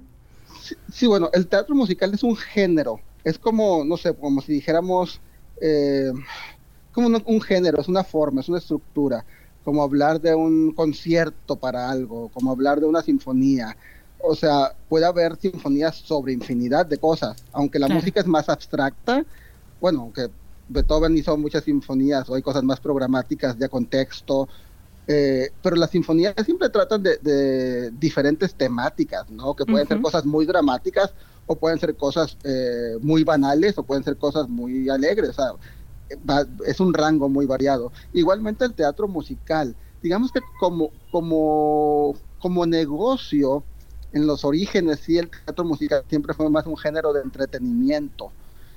sí, 0.94 1.08
bueno, 1.08 1.32
el 1.34 1.48
teatro 1.48 1.74
musical 1.74 2.14
es 2.14 2.22
un 2.22 2.36
género 2.36 3.00
es 3.26 3.40
como, 3.40 3.84
no 3.84 3.98
sé, 3.98 4.14
como 4.14 4.40
si 4.40 4.54
dijéramos, 4.54 5.20
eh, 5.60 6.14
como 6.94 7.08
un, 7.26 7.42
género, 7.42 7.82
es 7.82 7.88
una 7.88 8.04
forma, 8.04 8.40
es 8.40 8.48
una 8.48 8.60
estructura, 8.60 9.26
como 9.66 9.82
hablar 9.84 10.22
de 10.22 10.34
un 10.36 10.72
concierto 10.72 11.56
para 11.56 11.90
algo, 11.90 12.30
como 12.30 12.52
hablar 12.52 12.80
de 12.80 12.86
una 12.86 13.02
sinfonía. 13.02 13.76
O 14.22 14.36
sea, 14.36 14.76
puede 14.88 15.06
haber 15.06 15.38
sinfonías 15.38 15.96
sobre 15.96 16.34
infinidad 16.34 16.86
de 16.86 17.00
cosas, 17.00 17.44
aunque 17.52 17.80
la 17.80 17.88
música 17.88 18.22
es 18.22 18.28
más 18.28 18.48
abstracta, 18.48 19.26
bueno, 19.82 20.02
aunque 20.02 20.30
Beethoven 20.70 21.18
hizo 21.18 21.36
muchas 21.36 21.64
sinfonías, 21.64 22.30
o 22.30 22.36
hay 22.36 22.44
cosas 22.44 22.64
más 22.64 22.80
programáticas 22.80 23.58
de 23.58 23.70
contexto, 23.70 24.48
eh, 25.08 25.50
pero 25.64 25.76
las 25.76 25.90
sinfonías 25.90 26.36
siempre 26.46 26.70
tratan 26.70 27.02
de, 27.02 27.92
diferentes 27.92 28.54
temáticas, 28.54 29.30
¿no? 29.32 29.56
Que 29.56 29.66
pueden 29.66 29.88
ser 29.88 30.00
cosas 30.00 30.26
muy 30.26 30.46
dramáticas 30.46 31.14
o 31.48 31.56
pueden 31.56 31.80
ser 31.80 31.96
cosas 31.96 32.38
eh, 32.44 32.98
muy 33.02 33.24
banales 33.24 33.78
o 33.78 33.84
pueden 33.84 34.04
ser 34.04 34.18
cosas 34.18 34.50
muy 34.50 34.90
alegres. 34.90 35.36
Es 36.66 36.80
un 36.80 36.94
rango 36.94 37.30
muy 37.30 37.46
variado. 37.46 37.92
Igualmente 38.14 38.66
el 38.66 38.74
teatro 38.74 39.08
musical. 39.08 39.76
digamos 40.02 40.32
que 40.32 40.40
como, 40.60 40.92
como, 41.12 42.16
como 42.40 42.66
negocio, 42.66 43.64
en 44.16 44.26
los 44.26 44.46
orígenes, 44.46 45.02
sí, 45.02 45.18
el 45.18 45.30
teatro 45.30 45.66
musical 45.66 46.04
siempre 46.10 46.34
fue 46.34 46.50
más 46.50 46.66
un 46.66 46.78
género 46.78 47.12
de 47.12 47.22
entretenimiento. 47.22 48.32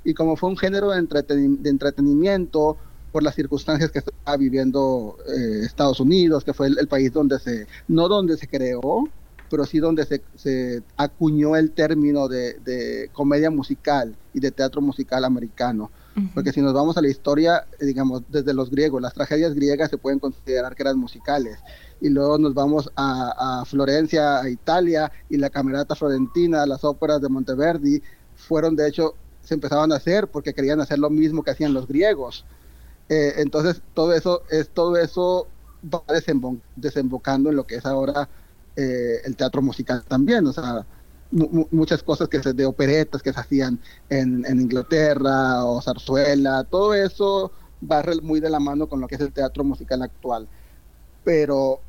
Y 0.05 0.13
como 0.13 0.37
fue 0.37 0.51
un 0.51 0.57
género 0.57 0.91
de, 0.91 0.99
entretenimiento, 0.99 2.77
por 3.13 3.23
las 3.23 3.37
circunstancias 3.37 3.91
que 3.91 4.01
estaba 4.01 4.37
viviendo 4.37 5.17
eh, 5.29 5.61
Estados 5.65 6.01
Unidos, 6.01 6.45
que 6.45 6.53
fue 6.53 6.67
el, 6.67 6.89
país 6.89 7.13
donde 7.13 7.39
se, 7.39 7.67
no 7.87 8.09
donde 8.09 8.37
se 8.37 8.49
creó, 8.49 9.09
pero 9.51 9.65
sí 9.65 9.79
donde 9.79 10.05
se, 10.05 10.23
se 10.37 10.83
acuñó 10.97 11.57
el 11.57 11.73
término 11.73 12.29
de, 12.29 13.11
comedia 13.13 13.51
musical 13.51 14.17
y 14.35 14.41
de 14.41 14.51
teatro 14.51 14.81
musical 14.81 15.25
americano. 15.25 15.91
Porque 16.35 16.53
si 16.53 16.61
nos 16.61 16.75
vamos 16.75 16.97
a 16.97 17.01
la 17.01 17.07
historia, 17.07 17.65
digamos, 17.81 18.25
desde 18.29 18.53
los 18.53 18.71
griegos, 18.71 19.01
las 19.01 19.15
tragedias 19.15 19.55
griegas 19.55 19.89
se 19.89 19.99
pueden 19.99 20.19
considerar 20.19 20.75
que 20.75 20.83
eran 20.83 20.99
musicales. 20.99 21.61
Y 22.01 22.09
luego 22.09 22.39
nos 22.39 22.55
vamos 22.55 22.91
a, 22.97 23.61
a 23.61 23.65
Florencia, 23.65 24.41
a 24.41 24.51
Italia, 24.51 25.13
y 25.31 25.37
la 25.37 25.49
Camerata 25.49 25.95
Florentina, 25.95 26.67
las 26.67 26.83
óperas 26.83 27.23
de 27.23 27.29
Monteverdi, 27.29 28.03
fueron 28.35 28.75
de 28.75 28.89
hecho, 28.89 29.15
se 29.45 29.55
empezaban 29.55 29.93
a 29.93 29.97
hacer 29.97 30.27
porque 30.27 30.55
querían 30.55 30.81
hacer 30.81 30.99
lo 30.99 31.09
mismo 31.09 31.45
que 31.45 31.53
hacían 31.53 31.73
los 31.73 31.87
griegos. 31.87 32.45
Eh, 33.09 33.35
entonces, 33.37 33.81
todo 33.95 34.13
eso, 34.13 34.43
es, 34.51 34.71
todo 34.71 34.97
eso 34.97 35.47
va 35.83 36.03
desembocando 36.77 37.51
en 37.51 37.57
lo 37.57 37.65
que 37.65 37.77
es 37.77 37.87
ahora 37.87 38.29
eh, 38.81 39.23
el 39.25 39.35
teatro 39.35 39.61
musical 39.61 40.05
también, 40.05 40.47
o 40.47 40.53
sea, 40.53 40.87
muchas 41.33 42.01
cosas 42.01 42.29
que 42.29 42.41
se, 42.41 42.53
de 42.53 42.65
operetas 42.65 43.25
que 43.25 43.33
se 43.33 43.41
hacían 43.41 43.81
en, 44.09 44.45
Inglaterra 44.49 45.65
o 45.65 45.83
zarzuela, 45.83 46.63
todo 46.63 46.95
eso 46.95 47.51
va 47.83 48.05
muy 48.23 48.39
de 48.39 48.49
la 48.49 48.61
mano 48.61 48.89
con 48.89 49.01
lo 49.01 49.09
que 49.09 49.17
es 49.17 49.21
el 49.21 49.33
teatro 49.33 49.65
musical 49.65 50.01
actual. 50.03 50.47
Pero 51.25 51.81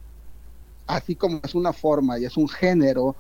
así 0.88 1.16
como 1.16 1.40
es 1.44 1.54
una 1.54 1.74
forma 1.74 2.18
y 2.18 2.26
es 2.26 2.36
un 2.38 2.50
género, 2.50 3.16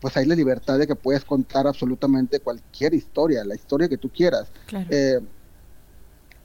pues 0.00 0.16
hay 0.16 0.24
la 0.24 0.34
libertad 0.34 0.78
de 0.78 0.86
que 0.86 0.96
puedes 0.96 1.26
contar 1.26 1.66
absolutamente 1.66 2.40
cualquier 2.40 2.94
historia, 2.94 3.44
la 3.44 3.54
historia 3.54 3.86
que 3.86 3.98
tú 3.98 4.08
quieras. 4.08 4.50
Eh, 4.88 5.20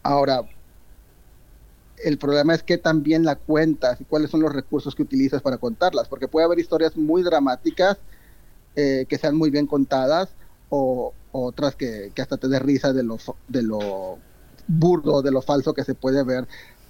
ahora, 0.04 0.44
el 2.04 2.18
problema 2.18 2.54
es 2.54 2.64
que 2.64 2.78
también 2.78 3.26
la 3.26 3.36
cuentas 3.36 4.00
y 4.02 4.06
cuáles 4.06 4.30
son 4.30 4.42
los 4.42 4.54
recursos 4.54 4.96
que 4.96 5.04
utilizas 5.04 5.42
para 5.42 5.58
contarlas, 5.58 6.08
porque 6.08 6.28
puede 6.28 6.46
haber 6.46 6.60
historias 6.60 6.96
muy 6.96 7.24
dramáticas 7.24 7.98
eh, 8.76 9.06
que 9.10 9.18
sean 9.18 9.36
muy 9.36 9.50
bien 9.50 9.66
contadas 9.66 10.30
o, 10.70 11.14
otras 11.32 11.76
que, 11.76 12.12
hasta 12.18 12.38
te 12.38 12.48
dé 12.48 12.60
risa 12.60 12.94
de 12.94 13.04
lo, 13.04 13.18
de 13.48 13.62
lo 13.62 14.18
burdo, 14.68 15.22
de 15.22 15.32
lo 15.32 15.42
falso 15.42 15.74
que 15.74 15.84
se 15.84 15.94
puede 15.94 16.24
ver 16.24 16.48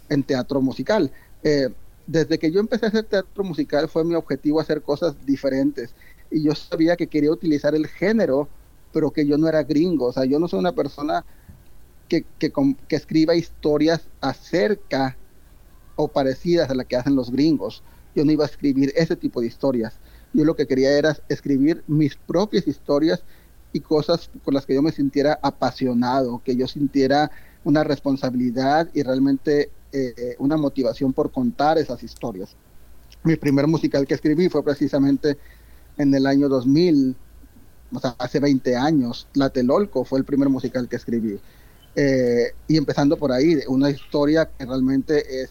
en 0.10 0.24
teatro 0.24 0.62
musical. 0.62 1.12
Eh, 1.44 1.70
desde 2.06 2.40
que 2.40 2.52
yo 2.52 2.60
empecé 2.60 2.86
a 2.86 2.90
hacer 2.90 3.04
teatro 3.04 3.44
musical 3.44 3.90
fue 3.90 4.06
mi 4.06 4.16
objetivo 4.16 4.62
hacer 4.62 4.82
cosas 4.82 5.26
diferentes 5.26 5.94
y 6.32 6.44
yo 6.44 6.56
sabía 6.56 6.96
que 6.96 7.08
quería 7.08 7.32
utilizar 7.32 7.76
el 7.76 7.88
género, 7.88 8.48
pero 8.94 9.12
que 9.12 9.26
yo 9.26 9.38
no 9.38 9.48
era 9.48 9.64
gringo, 9.64 10.08
o 10.08 10.14
sea, 10.14 10.26
yo 10.26 10.40
no 10.40 10.48
soy 10.48 10.60
una 10.60 10.72
persona 10.72 11.26
que, 12.08 12.26
que, 12.40 12.52
escriba 12.96 13.36
historias 13.36 14.08
acerca 14.22 15.18
o 15.96 16.08
parecidas 16.08 16.70
a 16.70 16.76
las 16.76 16.86
que 16.86 16.96
hacen 16.96 17.16
los 17.16 17.32
gringos. 17.32 17.84
Yo 18.16 18.26
no 18.26 18.32
iba 18.32 18.44
a 18.44 18.48
escribir 18.48 18.94
ese 18.96 19.16
tipo 19.16 19.42
de 19.42 19.48
historias. 19.48 20.00
Yo 20.34 20.46
lo 20.46 20.56
que 20.56 20.68
quería 20.68 20.98
era 20.98 21.18
escribir 21.30 21.84
mis 21.88 22.16
propias 22.16 22.68
historias 22.68 23.24
y 23.74 23.80
cosas 23.80 24.30
con 24.44 24.54
las 24.54 24.66
que 24.66 24.76
yo 24.76 24.82
me 24.82 24.92
sintiera 24.92 25.40
apasionado, 25.42 26.42
que 26.44 26.56
yo 26.56 26.68
sintiera 26.68 27.32
una 27.64 27.84
responsabilidad 27.84 28.90
y 28.94 29.04
realmente 29.04 29.72
eh, 29.92 30.36
una 30.40 30.58
motivación 30.58 31.14
por 31.14 31.32
contar 31.32 31.78
esas 31.78 32.04
historias. 32.04 32.56
Mi 33.24 33.36
primer 33.36 33.68
musical 33.68 34.06
que 34.06 34.14
escribí 34.14 34.50
fue 34.50 34.64
precisamente 34.64 35.38
en 35.98 36.14
el 36.14 36.26
año 36.28 36.48
2000, 36.50 37.16
o 37.92 38.00
sea, 38.00 38.16
hace 38.20 38.40
20 38.40 38.76
años. 38.76 39.28
La 39.34 39.50
Telolco 39.50 40.04
fue 40.06 40.20
el 40.20 40.26
primer 40.26 40.50
musical 40.50 40.88
que 40.88 40.96
escribí. 40.96 41.40
Eh, 42.00 42.54
y 42.68 42.78
empezando 42.78 43.18
por 43.18 43.32
ahí, 43.32 43.58
una 43.68 43.90
historia 43.90 44.46
que 44.46 44.68
realmente 44.68 45.42
es 45.42 45.50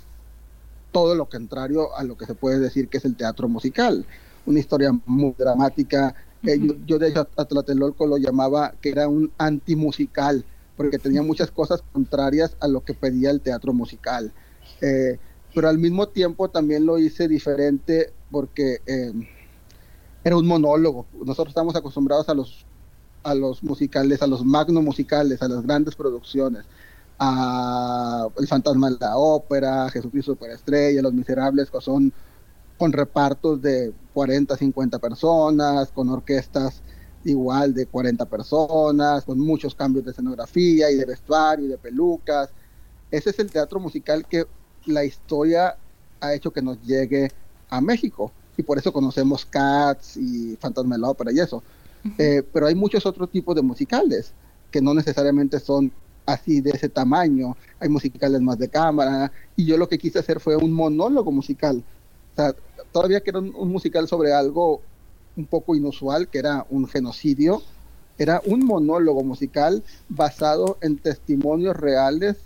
todo 0.93 1.17
lo 1.17 1.29
contrario 1.29 1.95
a 1.97 2.05
lo 2.05 2.17
que 2.17 2.25
se 2.25 2.37
puede 2.37 2.61
decir 2.61 2.89
que 2.89 2.99
es 2.99 3.05
el 3.05 3.17
teatro 3.17 3.49
musical. 3.49 4.07
Una 4.47 4.61
historia 4.61 4.93
muy 5.07 5.35
dramática. 5.37 6.15
Eh, 6.45 6.61
yo, 6.87 7.01
de 7.01 7.09
hecho 7.09 7.29
a 7.37 7.45
Tlatelolco 7.45 8.07
lo 8.07 8.17
llamaba 8.17 8.75
que 8.81 8.91
era 8.91 9.09
un 9.09 9.33
antimusical, 9.39 10.45
porque 10.77 11.01
tenía 11.01 11.21
muchas 11.21 11.51
cosas 11.51 11.83
contrarias 11.93 12.57
a 12.61 12.69
lo 12.69 12.85
que 12.85 12.95
pedía 12.95 13.31
el 13.31 13.41
teatro 13.41 13.73
musical. 13.73 14.33
Eh, 14.81 15.19
pero 15.53 15.69
al 15.69 15.79
mismo 15.79 16.07
tiempo 16.07 16.49
también 16.49 16.87
lo 16.87 16.97
hice 16.97 17.27
diferente 17.27 18.13
porque 18.31 18.83
era 20.23 20.37
un 20.37 20.47
monólogo. 20.47 21.07
Nosotros 21.25 21.49
estamos 21.49 21.75
acostumbrados 21.75 22.29
a 22.29 22.35
los 22.35 22.67
a 23.27 23.35
los 23.35 23.63
musicales, 23.65 24.23
a 24.23 24.27
los 24.29 24.45
magno 24.45 24.81
musicales, 24.83 25.43
a 25.43 25.49
las 25.49 25.63
grandes 25.63 25.97
producciones, 25.97 26.65
a 27.19 28.29
El 28.39 28.47
Fantasma 28.47 28.89
de 28.89 28.99
la 29.01 29.17
Ópera, 29.17 29.91
Jesucristo 29.91 30.33
Superestrella, 30.33 31.03
Los 31.03 31.13
Miserables, 31.13 31.69
que 31.69 31.81
son 31.81 32.13
con 32.79 32.93
repartos 32.93 33.61
de 33.61 33.93
40, 34.15 34.57
50 34.57 34.99
personas, 35.01 35.91
con 35.91 36.09
orquestas 36.09 36.83
igual 37.25 37.75
de 37.75 37.87
40 37.87 38.25
personas, 38.27 39.25
con 39.25 39.41
muchos 39.41 39.75
cambios 39.75 40.05
de 40.05 40.13
escenografía 40.13 40.89
y 40.93 40.95
de 40.95 41.05
vestuario 41.05 41.67
y 41.67 41.69
de 41.71 41.79
pelucas. 41.79 42.51
Ese 43.11 43.31
es 43.31 43.39
el 43.41 43.51
teatro 43.51 43.81
musical 43.81 44.25
que 44.29 44.45
la 44.85 45.05
historia 45.05 45.77
ha 46.21 46.33
hecho 46.33 46.53
que 46.53 46.63
nos 46.63 46.81
llegue 46.83 47.33
a 47.69 47.81
México 47.81 48.31
y 48.57 48.63
por 48.63 48.79
eso 48.79 48.93
conocemos 48.93 49.45
Cats 49.45 50.17
y 50.17 50.57
Fantasma 50.61 50.95
de 50.95 51.01
la 51.01 51.11
Ópera 51.11 51.33
y 51.33 51.41
eso. 51.41 51.65
Eh, 52.19 52.43
pero 52.53 52.67
hay 52.67 52.75
muchos 52.75 53.05
otros 53.07 53.31
tipos 53.31 53.55
de 53.55 53.63
musicales 53.63 54.33
que 54.71 54.81
no 54.81 54.95
necesariamente 54.95 55.61
son 55.61 55.93
así 56.27 56.61
de 56.61 56.71
ese 56.71 56.89
tamaño. 56.89 57.57
Hay 57.81 57.89
musicales 57.89 58.41
más 58.41 58.59
de 58.59 58.69
cámara 58.69 59.33
y 59.55 59.65
yo 59.65 59.77
lo 59.79 59.89
que 59.89 59.99
quise 59.99 60.19
hacer 60.19 60.41
fue 60.41 60.57
un 60.57 60.73
monólogo 60.73 61.33
musical. 61.33 61.83
O 62.33 62.37
sea, 62.37 62.55
todavía 62.93 63.21
que 63.21 63.31
era 63.31 63.39
un, 63.39 63.69
musical 63.71 64.09
sobre 64.09 64.33
algo 64.33 64.83
un 65.37 65.47
poco 65.47 65.75
inusual, 65.75 66.29
que 66.29 66.39
era 66.39 66.67
un 66.71 66.87
genocidio, 66.87 67.63
era 68.19 68.41
un 68.47 68.65
monólogo 68.65 69.23
musical 69.23 69.83
basado 70.09 70.79
en 70.81 70.99
testimonios 70.99 71.77
reales 71.77 72.37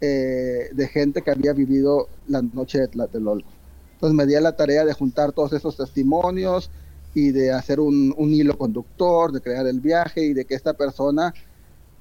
eh, 0.00 0.70
de 0.72 0.88
gente 0.88 1.22
que 1.22 1.30
había 1.30 1.52
vivido 1.52 2.08
la 2.26 2.42
noche 2.42 2.80
de 2.80 2.88
Tlatelolco. 2.88 3.48
Entonces 3.94 4.16
me 4.16 4.26
di 4.26 4.34
a 4.34 4.40
la 4.40 4.56
tarea 4.56 4.84
de 4.84 4.94
juntar 4.94 5.32
todos 5.32 5.52
esos 5.52 5.76
testimonios, 5.76 6.70
y 7.14 7.30
de 7.30 7.52
hacer 7.52 7.80
un, 7.80 8.14
hilo 8.18 8.56
conductor, 8.56 9.32
de 9.32 9.40
crear 9.40 9.66
el 9.66 9.80
viaje 9.80 10.24
y 10.24 10.32
de 10.32 10.44
que 10.44 10.54
esta 10.54 10.72
persona 10.72 11.34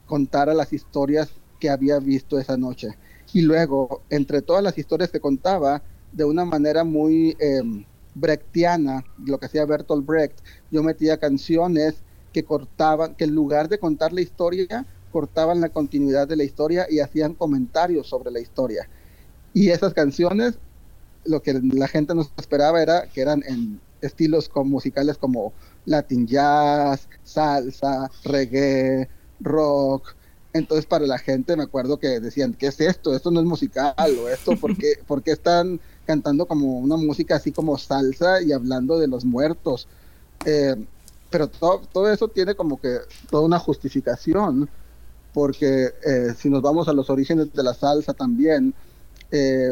contara 0.05 0.53
las 0.53 0.71
historias 0.73 1.31
que 1.59 1.69
había 1.69 1.99
visto 1.99 2.39
esa 2.39 2.57
noche. 2.57 2.89
Y 3.33 3.41
luego, 3.41 4.01
entre 4.09 4.41
todas 4.41 4.63
las 4.63 4.77
historias 4.77 5.11
que 5.11 5.19
contaba, 5.19 5.81
de 6.11 6.25
una 6.25 6.45
manera 6.45 6.83
muy 6.83 7.35
eh, 7.39 7.61
brechtiana, 8.15 9.05
lo 9.25 9.37
que 9.37 9.45
hacía 9.45 9.65
Bertolt 9.65 10.05
Brecht, 10.05 10.39
yo 10.69 10.83
metía 10.83 11.17
canciones 11.17 11.95
que 12.33 12.43
cortaban, 12.43 13.15
que 13.15 13.25
en 13.25 13.35
lugar 13.35 13.69
de 13.69 13.79
contar 13.79 14.13
la 14.13 14.21
historia, 14.21 14.85
cortaban 15.11 15.61
la 15.61 15.69
continuidad 15.69 16.27
de 16.27 16.37
la 16.37 16.43
historia 16.43 16.87
y 16.89 16.99
hacían 16.99 17.33
comentarios 17.33 18.07
sobre 18.07 18.31
la 18.31 18.39
historia. 18.39 18.87
Y 19.53 19.69
esas 19.69 19.93
canciones, 19.93 20.57
lo 21.25 21.41
que 21.41 21.53
la 21.53 21.87
gente 21.87 22.15
nos 22.15 22.31
esperaba 22.37 22.81
era 22.81 23.07
que 23.07 23.21
eran 23.21 23.43
en 23.45 23.79
estilos 24.01 24.49
musicales 24.55 25.17
como 25.17 25.53
Latin 25.85 26.27
jazz, 26.27 27.07
salsa, 27.23 28.09
reggae, 28.23 29.09
rock. 29.39 30.15
Entonces 30.53 30.85
para 30.85 31.05
la 31.07 31.17
gente 31.17 31.55
me 31.55 31.63
acuerdo 31.63 31.97
que 31.97 32.19
decían, 32.19 32.53
¿qué 32.53 32.67
es 32.67 32.81
esto? 32.81 33.15
Esto 33.15 33.31
no 33.31 33.39
es 33.39 33.45
musical 33.45 33.93
o 34.21 34.27
esto, 34.27 34.55
¿por 34.57 34.75
qué, 34.75 35.31
están 35.31 35.79
cantando 36.05 36.45
como 36.45 36.79
una 36.79 36.97
música 36.97 37.35
así 37.37 37.51
como 37.51 37.77
salsa 37.77 38.41
y 38.41 38.51
hablando 38.51 38.99
de 38.99 39.07
los 39.07 39.23
muertos? 39.23 39.87
Eh, 40.45 40.75
pero 41.29 41.47
todo, 41.47 41.81
todo 41.91 42.11
eso 42.11 42.27
tiene 42.27 42.55
como 42.55 42.79
que 42.79 42.97
toda 43.29 43.43
una 43.43 43.59
justificación, 43.59 44.69
porque 45.33 45.93
eh, 46.05 46.33
si 46.37 46.49
nos 46.49 46.61
vamos 46.61 46.89
a 46.89 46.93
los 46.93 47.09
orígenes 47.09 47.53
de 47.53 47.63
la 47.63 47.73
salsa 47.73 48.13
también, 48.13 48.73
eh, 49.31 49.71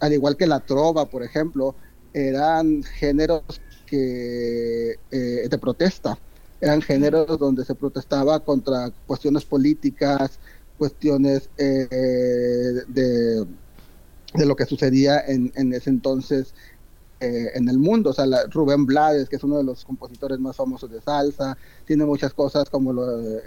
al 0.00 0.12
igual 0.12 0.36
que 0.36 0.46
la 0.46 0.60
trova, 0.60 1.04
por 1.04 1.22
ejemplo, 1.22 1.74
eran 2.12 2.82
géneros 2.82 3.42
que, 3.86 4.92
eh, 5.10 5.48
de 5.48 5.58
protesta, 5.58 6.18
eran 6.60 6.80
géneros 6.82 7.38
donde 7.38 7.64
se 7.64 7.74
protestaba 7.74 8.40
contra 8.40 8.90
cuestiones 9.06 9.44
políticas, 9.44 10.38
cuestiones 10.78 11.50
eh, 11.58 11.88
de, 12.86 13.46
de, 14.34 14.46
lo 14.46 14.54
que 14.54 14.66
sucedía 14.66 15.20
en, 15.26 15.52
en 15.56 15.72
ese 15.72 15.90
entonces 15.90 16.54
eh, 17.18 17.50
en 17.54 17.68
el 17.68 17.78
mundo. 17.78 18.10
O 18.10 18.12
sea, 18.12 18.26
Rubén 18.50 18.86
Blades, 18.86 19.28
que 19.28 19.36
es 19.36 19.44
uno 19.44 19.58
de 19.58 19.64
los 19.64 19.84
compositores 19.84 20.38
más 20.38 20.56
famosos 20.56 20.90
de 20.90 21.00
salsa, 21.00 21.56
tiene 21.84 22.04
muchas 22.04 22.32
cosas 22.32 22.70
como 22.70 22.92
lo 22.92 23.04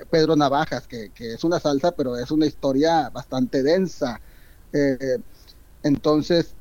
Pedro 0.10 0.36
Navajas, 0.36 0.88
que, 0.88 1.12
que 1.12 1.34
es 1.34 1.43
una 1.43 1.60
salsa, 1.60 1.91
pero 1.91 2.17
es 2.17 2.32
una 2.32 2.45
historia 2.45 3.10
bastante 3.10 3.63
densa. 3.63 4.19
entonces, 5.84 6.56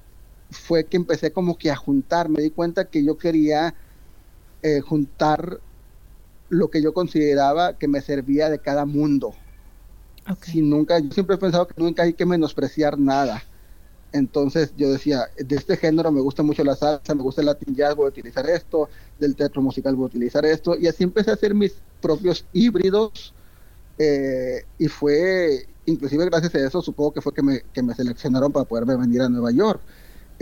fue 0.53 0.85
que 0.85 0.97
empecé 0.97 1.33
como 1.33 1.57
que 1.57 1.71
a 1.71 1.77
juntar, 1.77 2.29
me 2.29 2.43
di 2.43 2.51
cuenta 2.51 2.87
que 2.87 3.05
yo 3.05 3.19
quería 3.19 3.75
eh, 4.63 4.81
juntar 4.81 5.61
lo 6.49 6.69
que 6.69 6.83
yo 6.83 6.93
consideraba 6.93 7.79
que 7.79 7.89
me 7.89 8.01
servía 8.01 8.51
de 8.51 8.59
cada 8.59 8.85
mundo. 8.85 9.35
Si 10.43 10.61
nunca, 10.61 10.99
yo 10.99 11.11
siempre 11.11 11.37
he 11.37 11.39
pensado 11.39 11.67
que 11.67 11.75
nunca 11.77 12.05
hay 12.05 12.13
que 12.13 12.27
menospreciar 12.27 12.99
nada. 12.99 13.43
Entonces 14.13 14.75
yo 14.77 14.93
decía, 14.93 15.31
de 15.37 15.57
este 15.57 15.77
género 15.77 16.13
me 16.13 16.21
gusta 16.21 16.43
mucho 16.43 16.63
la 16.63 16.77
salsa, 16.77 17.15
me 17.15 17.23
gusta 17.23 17.41
el 17.41 17.47
latin 17.47 17.75
jazz, 17.75 17.97
voy 17.97 18.07
a 18.07 18.09
utilizar 18.11 18.49
esto, 18.49 18.91
del 19.19 19.35
teatro 19.35 19.63
musical 19.63 19.97
voy 19.97 20.05
a 20.05 20.07
utilizar 20.07 20.45
esto, 20.45 20.77
y 20.79 20.87
así 20.87 21.03
empecé 21.03 21.31
a 21.31 21.35
hacer 21.35 21.55
mis 21.55 21.81
propios 22.01 22.45
híbridos, 22.53 23.35
eh, 23.99 24.67
y 24.79 24.89
fue, 24.89 25.67
inclusive 25.87 26.27
gracias 26.27 26.55
a 26.55 26.67
eso, 26.67 26.83
supongo 26.83 27.15
que 27.15 27.23
fue 27.23 27.33
que 27.33 27.43
me, 27.43 27.63
que 27.73 27.83
me 27.83 27.95
seleccionaron 27.95 28.53
para 28.53 28.67
poderme 28.67 28.97
venir 28.97 29.23
a 29.23 29.31
Nueva 29.31 29.51
York. 29.51 29.81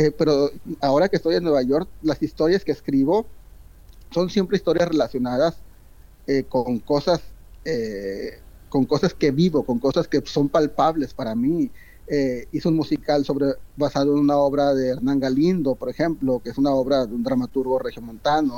Eh, 0.01 0.11
pero 0.11 0.51
ahora 0.81 1.09
que 1.09 1.17
estoy 1.17 1.35
en 1.35 1.45
Nueva 1.45 1.63
York, 1.63 1.89
las 2.03 2.23
historias 2.23 2.65
que 2.65 2.73
escribo 2.73 3.27
son 4.11 4.31
siempre 4.31 4.57
historias 4.57 4.89
relacionadas 4.89 5.57
eh, 6.27 6.45
con 6.49 6.79
cosas, 6.79 7.21
con 8.71 8.87
cosas 8.87 9.13
que 9.13 9.31
vivo, 9.31 9.63
con 9.63 9.79
cosas 9.79 10.09
que 10.09 10.23
son 10.25 10.49
palpables 10.49 11.13
para 11.13 11.35
mí 11.35 11.71
eh, 12.13 12.49
hizo 12.51 12.71
un 12.71 12.75
musical 12.75 13.25
sobre 13.25 13.55
basado 13.77 14.15
en 14.15 14.19
una 14.19 14.37
obra 14.37 14.75
de 14.75 14.89
Hernán 14.89 15.21
Galindo, 15.21 15.77
por 15.77 15.89
ejemplo, 15.89 16.41
que 16.43 16.51
es 16.51 16.59
una 16.59 16.73
obra 16.73 17.07
de 17.07 17.15
un 17.15 17.23
dramaturgo 17.23 17.79
regiomontano. 17.79 18.57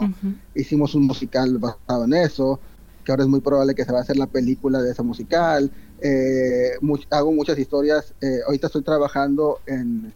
Hicimos 0.55 0.95
un 0.95 1.03
musical 1.03 1.59
basado 1.59 2.07
en 2.07 2.15
eso, 2.15 2.59
que 3.05 3.13
ahora 3.13 3.25
es 3.25 3.29
muy 3.29 3.43
probable 3.43 3.75
que 3.75 3.85
se 3.85 3.93
va 3.93 3.99
a 3.99 4.03
hacer 4.03 4.17
la 4.17 4.27
película 4.27 4.81
de 4.81 4.93
ese 4.93 5.03
musical. 5.03 5.71
Eh, 6.01 6.71
hago 7.11 7.31
muchas 7.31 7.59
historias. 7.59 8.15
Eh, 8.23 8.39
ahorita 8.47 8.69
estoy 8.69 8.83
trabajando 8.83 9.61
en 9.67 10.15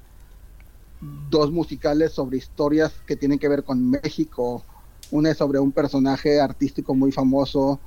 dos 1.00 1.52
musicales 1.52 2.12
sobre 2.12 2.38
historias 2.38 2.92
que 3.06 3.16
tienen 3.16 3.38
que 3.38 3.48
ver 3.48 3.64
con 3.64 3.90
México. 3.90 4.64
Una 5.10 5.30
es 5.30 5.36
sobre 5.36 5.58
un 5.58 5.72
personaje 5.72 6.40
artístico 6.40 6.94
muy 6.94 7.12
famoso 7.12 7.78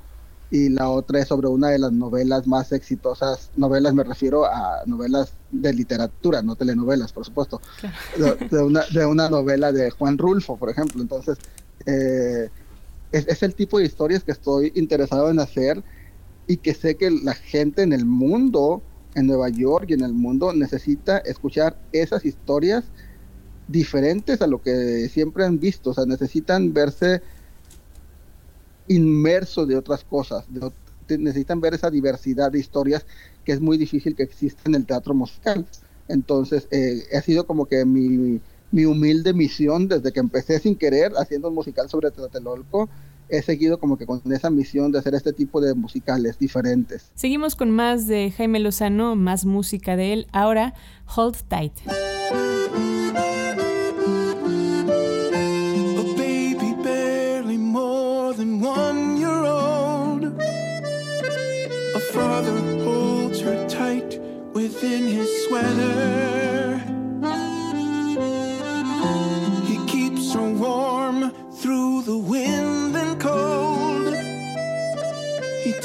y 0.50 0.68
la 0.68 0.88
otra 0.88 1.20
es 1.20 1.28
sobre 1.28 1.46
una 1.46 1.68
de 1.68 1.78
las 1.78 1.92
novelas 1.92 2.46
más 2.46 2.72
exitosas, 2.72 3.50
novelas 3.56 3.94
me 3.94 4.02
refiero 4.02 4.44
a 4.44 4.82
novelas 4.84 5.32
de 5.52 5.72
literatura, 5.72 6.42
no 6.42 6.56
telenovelas, 6.56 7.12
por 7.12 7.24
supuesto, 7.24 7.60
de, 8.50 8.58
una, 8.58 8.82
de 8.92 9.06
una 9.06 9.28
novela 9.28 9.70
de 9.70 9.90
Juan 9.90 10.18
Rulfo, 10.18 10.56
por 10.56 10.70
ejemplo. 10.70 11.00
Entonces, 11.00 11.38
eh, 11.86 12.50
es, 13.12 13.42
el 13.42 13.54
tipo 13.54 13.78
de 13.78 13.84
historias 13.84 14.24
que 14.24 14.32
estoy 14.32 14.72
interesado 14.74 15.30
en 15.30 15.38
hacer 15.38 15.82
y 16.46 16.56
que 16.56 16.74
sé 16.74 16.96
que 16.96 17.10
la 17.10 17.34
gente 17.34 17.82
en 17.82 17.92
el 17.92 18.04
mundo, 18.04 18.82
en 19.14 19.26
Nueva 19.26 19.48
York 19.48 19.86
y 19.88 19.94
en 19.94 20.02
el 20.02 20.12
mundo, 20.12 20.52
necesita 20.52 21.18
escuchar 21.18 21.76
esas 21.92 22.24
historias 22.24 22.84
diferentes 23.68 24.42
a 24.42 24.46
lo 24.46 24.60
que 24.62 25.08
siempre 25.08 25.44
han 25.44 25.58
visto, 25.58 25.90
o 25.90 25.94
sea, 25.94 26.04
necesitan 26.04 26.72
verse 26.72 27.22
inmerso 28.88 29.66
de 29.66 29.76
otras 29.76 30.04
cosas, 30.04 30.44
necesitan 31.08 31.60
ver 31.60 31.74
esa 31.74 31.90
diversidad 31.90 32.50
de 32.50 32.58
historias 32.58 33.06
que 33.44 33.52
es 33.52 33.60
muy 33.60 33.78
difícil 33.78 34.16
que 34.16 34.24
exista 34.24 34.62
en 34.66 34.74
el 34.74 34.86
teatro 34.86 35.14
musical. 35.14 35.66
Entonces, 36.08 36.66
eh, 36.72 37.04
ha 37.16 37.20
sido 37.20 37.46
como 37.46 37.66
que 37.66 37.84
mi, 37.84 38.40
mi, 38.72 38.84
humilde 38.84 39.32
misión 39.32 39.86
desde 39.86 40.12
que 40.12 40.20
empecé 40.20 40.58
sin 40.58 40.74
querer 40.74 41.12
haciendo 41.16 41.48
un 41.48 41.54
musical 41.54 41.88
sobre 41.88 42.10
Tlatelolco. 42.10 42.88
He 43.30 43.42
seguido 43.42 43.78
como 43.78 43.96
que 43.96 44.06
con 44.06 44.20
esa 44.32 44.50
misión 44.50 44.92
de 44.92 44.98
hacer 44.98 45.14
este 45.14 45.32
tipo 45.32 45.60
de 45.60 45.74
musicales 45.74 46.38
diferentes. 46.38 47.10
Seguimos 47.14 47.54
con 47.56 47.70
más 47.70 48.06
de 48.06 48.32
Jaime 48.36 48.60
Lozano, 48.60 49.16
más 49.16 49.44
música 49.44 49.96
de 49.96 50.12
él. 50.12 50.26
Ahora, 50.32 50.74
Hold 51.16 51.36
Tight. 51.48 51.72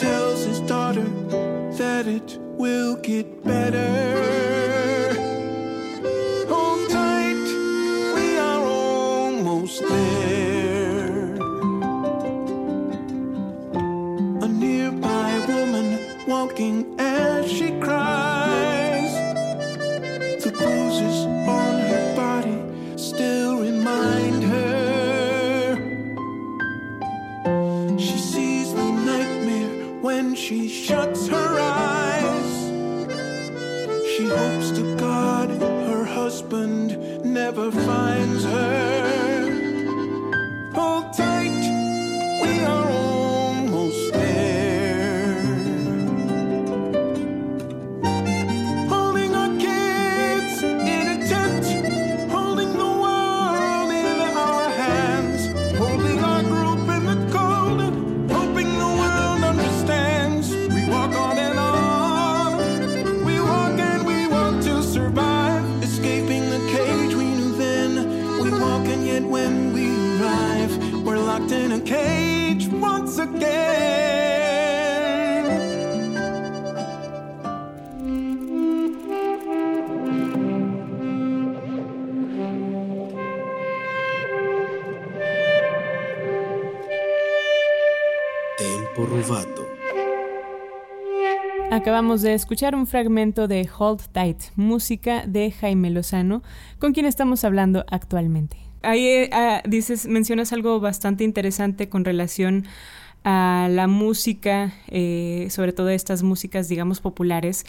tells 0.05 0.45
his 0.45 0.59
daughter 0.73 1.07
that 1.81 2.05
it 2.05 2.37
will 2.61 2.95
get 2.97 3.27
better. 3.43 3.89
Hold 6.51 6.83
tight, 6.97 7.45
we 8.15 8.27
are 8.49 8.63
almost 8.63 9.77
there. 9.93 11.33
A 14.45 14.47
nearby 14.63 15.29
woman 15.47 15.87
walking. 16.27 17.04
Acabamos 91.85 92.23
de 92.23 92.33
escuchar 92.33 92.73
un 92.73 92.87
fragmento 92.87 93.47
de 93.47 93.69
Hold 93.77 94.07
Tight, 94.11 94.39
música 94.55 95.23
de 95.27 95.51
Jaime 95.51 95.91
Lozano, 95.91 96.41
con 96.79 96.93
quien 96.93 97.05
estamos 97.05 97.43
hablando 97.43 97.85
actualmente. 97.91 98.57
Ahí 98.81 99.05
eh, 99.05 99.29
ah, 99.31 99.61
dices, 99.67 100.07
mencionas 100.07 100.51
algo 100.51 100.79
bastante 100.79 101.23
interesante 101.23 101.87
con 101.87 102.03
relación 102.03 102.65
a 103.23 103.67
la 103.69 103.85
música, 103.85 104.73
eh, 104.87 105.45
sobre 105.51 105.73
todo 105.73 105.89
estas 105.89 106.23
músicas, 106.23 106.67
digamos, 106.69 107.01
populares, 107.01 107.67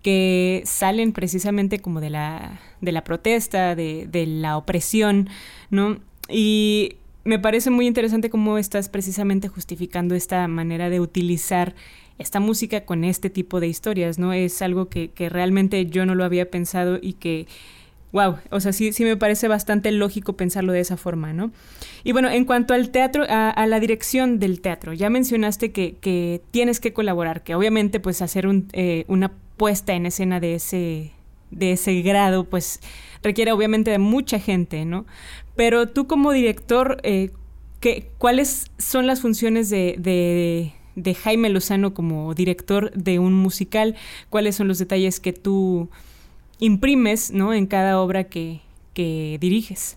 que 0.00 0.62
salen 0.64 1.12
precisamente 1.12 1.78
como 1.78 2.00
de 2.00 2.08
la, 2.08 2.58
de 2.80 2.92
la 2.92 3.04
protesta, 3.04 3.74
de, 3.74 4.08
de 4.10 4.24
la 4.24 4.56
opresión, 4.56 5.28
¿no? 5.68 5.98
Y 6.30 6.96
me 7.24 7.38
parece 7.38 7.68
muy 7.68 7.86
interesante 7.86 8.30
cómo 8.30 8.56
estás 8.56 8.88
precisamente 8.88 9.48
justificando 9.48 10.14
esta 10.14 10.48
manera 10.48 10.88
de 10.88 11.00
utilizar 11.00 11.74
esta 12.18 12.40
música 12.40 12.84
con 12.84 13.04
este 13.04 13.30
tipo 13.30 13.60
de 13.60 13.68
historias, 13.68 14.18
¿no? 14.18 14.32
Es 14.32 14.62
algo 14.62 14.88
que, 14.88 15.10
realmente 15.28 15.86
yo 15.86 16.06
no 16.06 16.14
lo 16.14 16.24
había 16.24 16.50
pensado 16.50 16.98
y 17.00 17.14
que, 17.14 17.46
wow, 18.12 18.36
o 18.50 18.60
sea, 18.60 18.72
sí, 18.72 18.92
sí 18.92 19.04
me 19.04 19.16
parece 19.16 19.48
bastante 19.48 19.90
lógico 19.92 20.34
pensarlo 20.34 20.72
de 20.72 20.80
esa 20.80 20.96
forma, 20.96 21.32
¿no? 21.32 21.52
Y 22.04 22.12
bueno, 22.12 22.30
en 22.30 22.44
cuanto 22.44 22.74
al 22.74 22.90
teatro, 22.90 23.24
a, 23.28 23.66
la 23.66 23.80
dirección 23.80 24.38
del 24.38 24.60
teatro, 24.60 24.92
ya 24.92 25.10
mencionaste 25.10 25.72
que, 25.72 26.42
tienes 26.50 26.80
que 26.80 26.92
colaborar, 26.92 27.42
que 27.42 27.54
obviamente 27.54 28.00
pues 28.00 28.22
hacer 28.22 28.46
eh, 28.72 29.04
una 29.08 29.32
puesta 29.56 29.94
en 29.94 30.06
escena 30.06 30.40
de 30.40 30.54
ese, 30.54 31.12
de 31.50 31.72
ese 31.72 32.02
grado, 32.02 32.44
pues 32.44 32.80
requiere 33.22 33.52
obviamente 33.52 33.90
de 33.90 33.98
mucha 33.98 34.38
gente, 34.38 34.84
¿no? 34.84 35.06
Pero 35.56 35.88
tú 35.88 36.06
como 36.06 36.32
director, 36.32 36.98
eh, 37.02 37.30
¿cuáles 38.18 38.70
son 38.78 39.06
las 39.06 39.20
funciones 39.20 39.70
de 39.70 40.72
Jaime 41.14 41.48
Lozano 41.48 41.94
como 41.94 42.34
director 42.34 42.92
de 42.92 43.18
un 43.18 43.32
musical, 43.32 43.96
cuáles 44.30 44.56
son 44.56 44.68
los 44.68 44.78
detalles 44.78 45.20
que 45.20 45.32
tú 45.32 45.88
imprimes 46.58 47.32
¿no? 47.32 47.54
en 47.54 47.66
cada 47.66 48.00
obra 48.00 48.24
que, 48.24 48.60
que 48.94 49.38
diriges. 49.40 49.96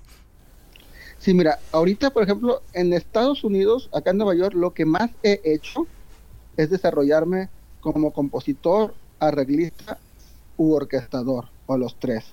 Sí, 1.19 1.33
mira, 1.33 1.59
ahorita, 1.71 2.11
por 2.11 2.23
ejemplo, 2.23 2.61
en 2.73 2.93
Estados 2.93 3.43
Unidos, 3.43 3.89
acá 3.93 4.11
en 4.11 4.17
Nueva 4.17 4.35
York, 4.35 4.53
lo 4.53 4.73
que 4.73 4.85
más 4.85 5.09
he 5.23 5.41
hecho 5.43 5.87
es 6.55 6.69
desarrollarme 6.69 7.49
como 7.79 8.11
compositor, 8.11 8.93
arreglista 9.19 9.97
u 10.57 10.73
orquestador, 10.73 11.45
o 11.65 11.77
los 11.77 11.95
tres. 11.99 12.25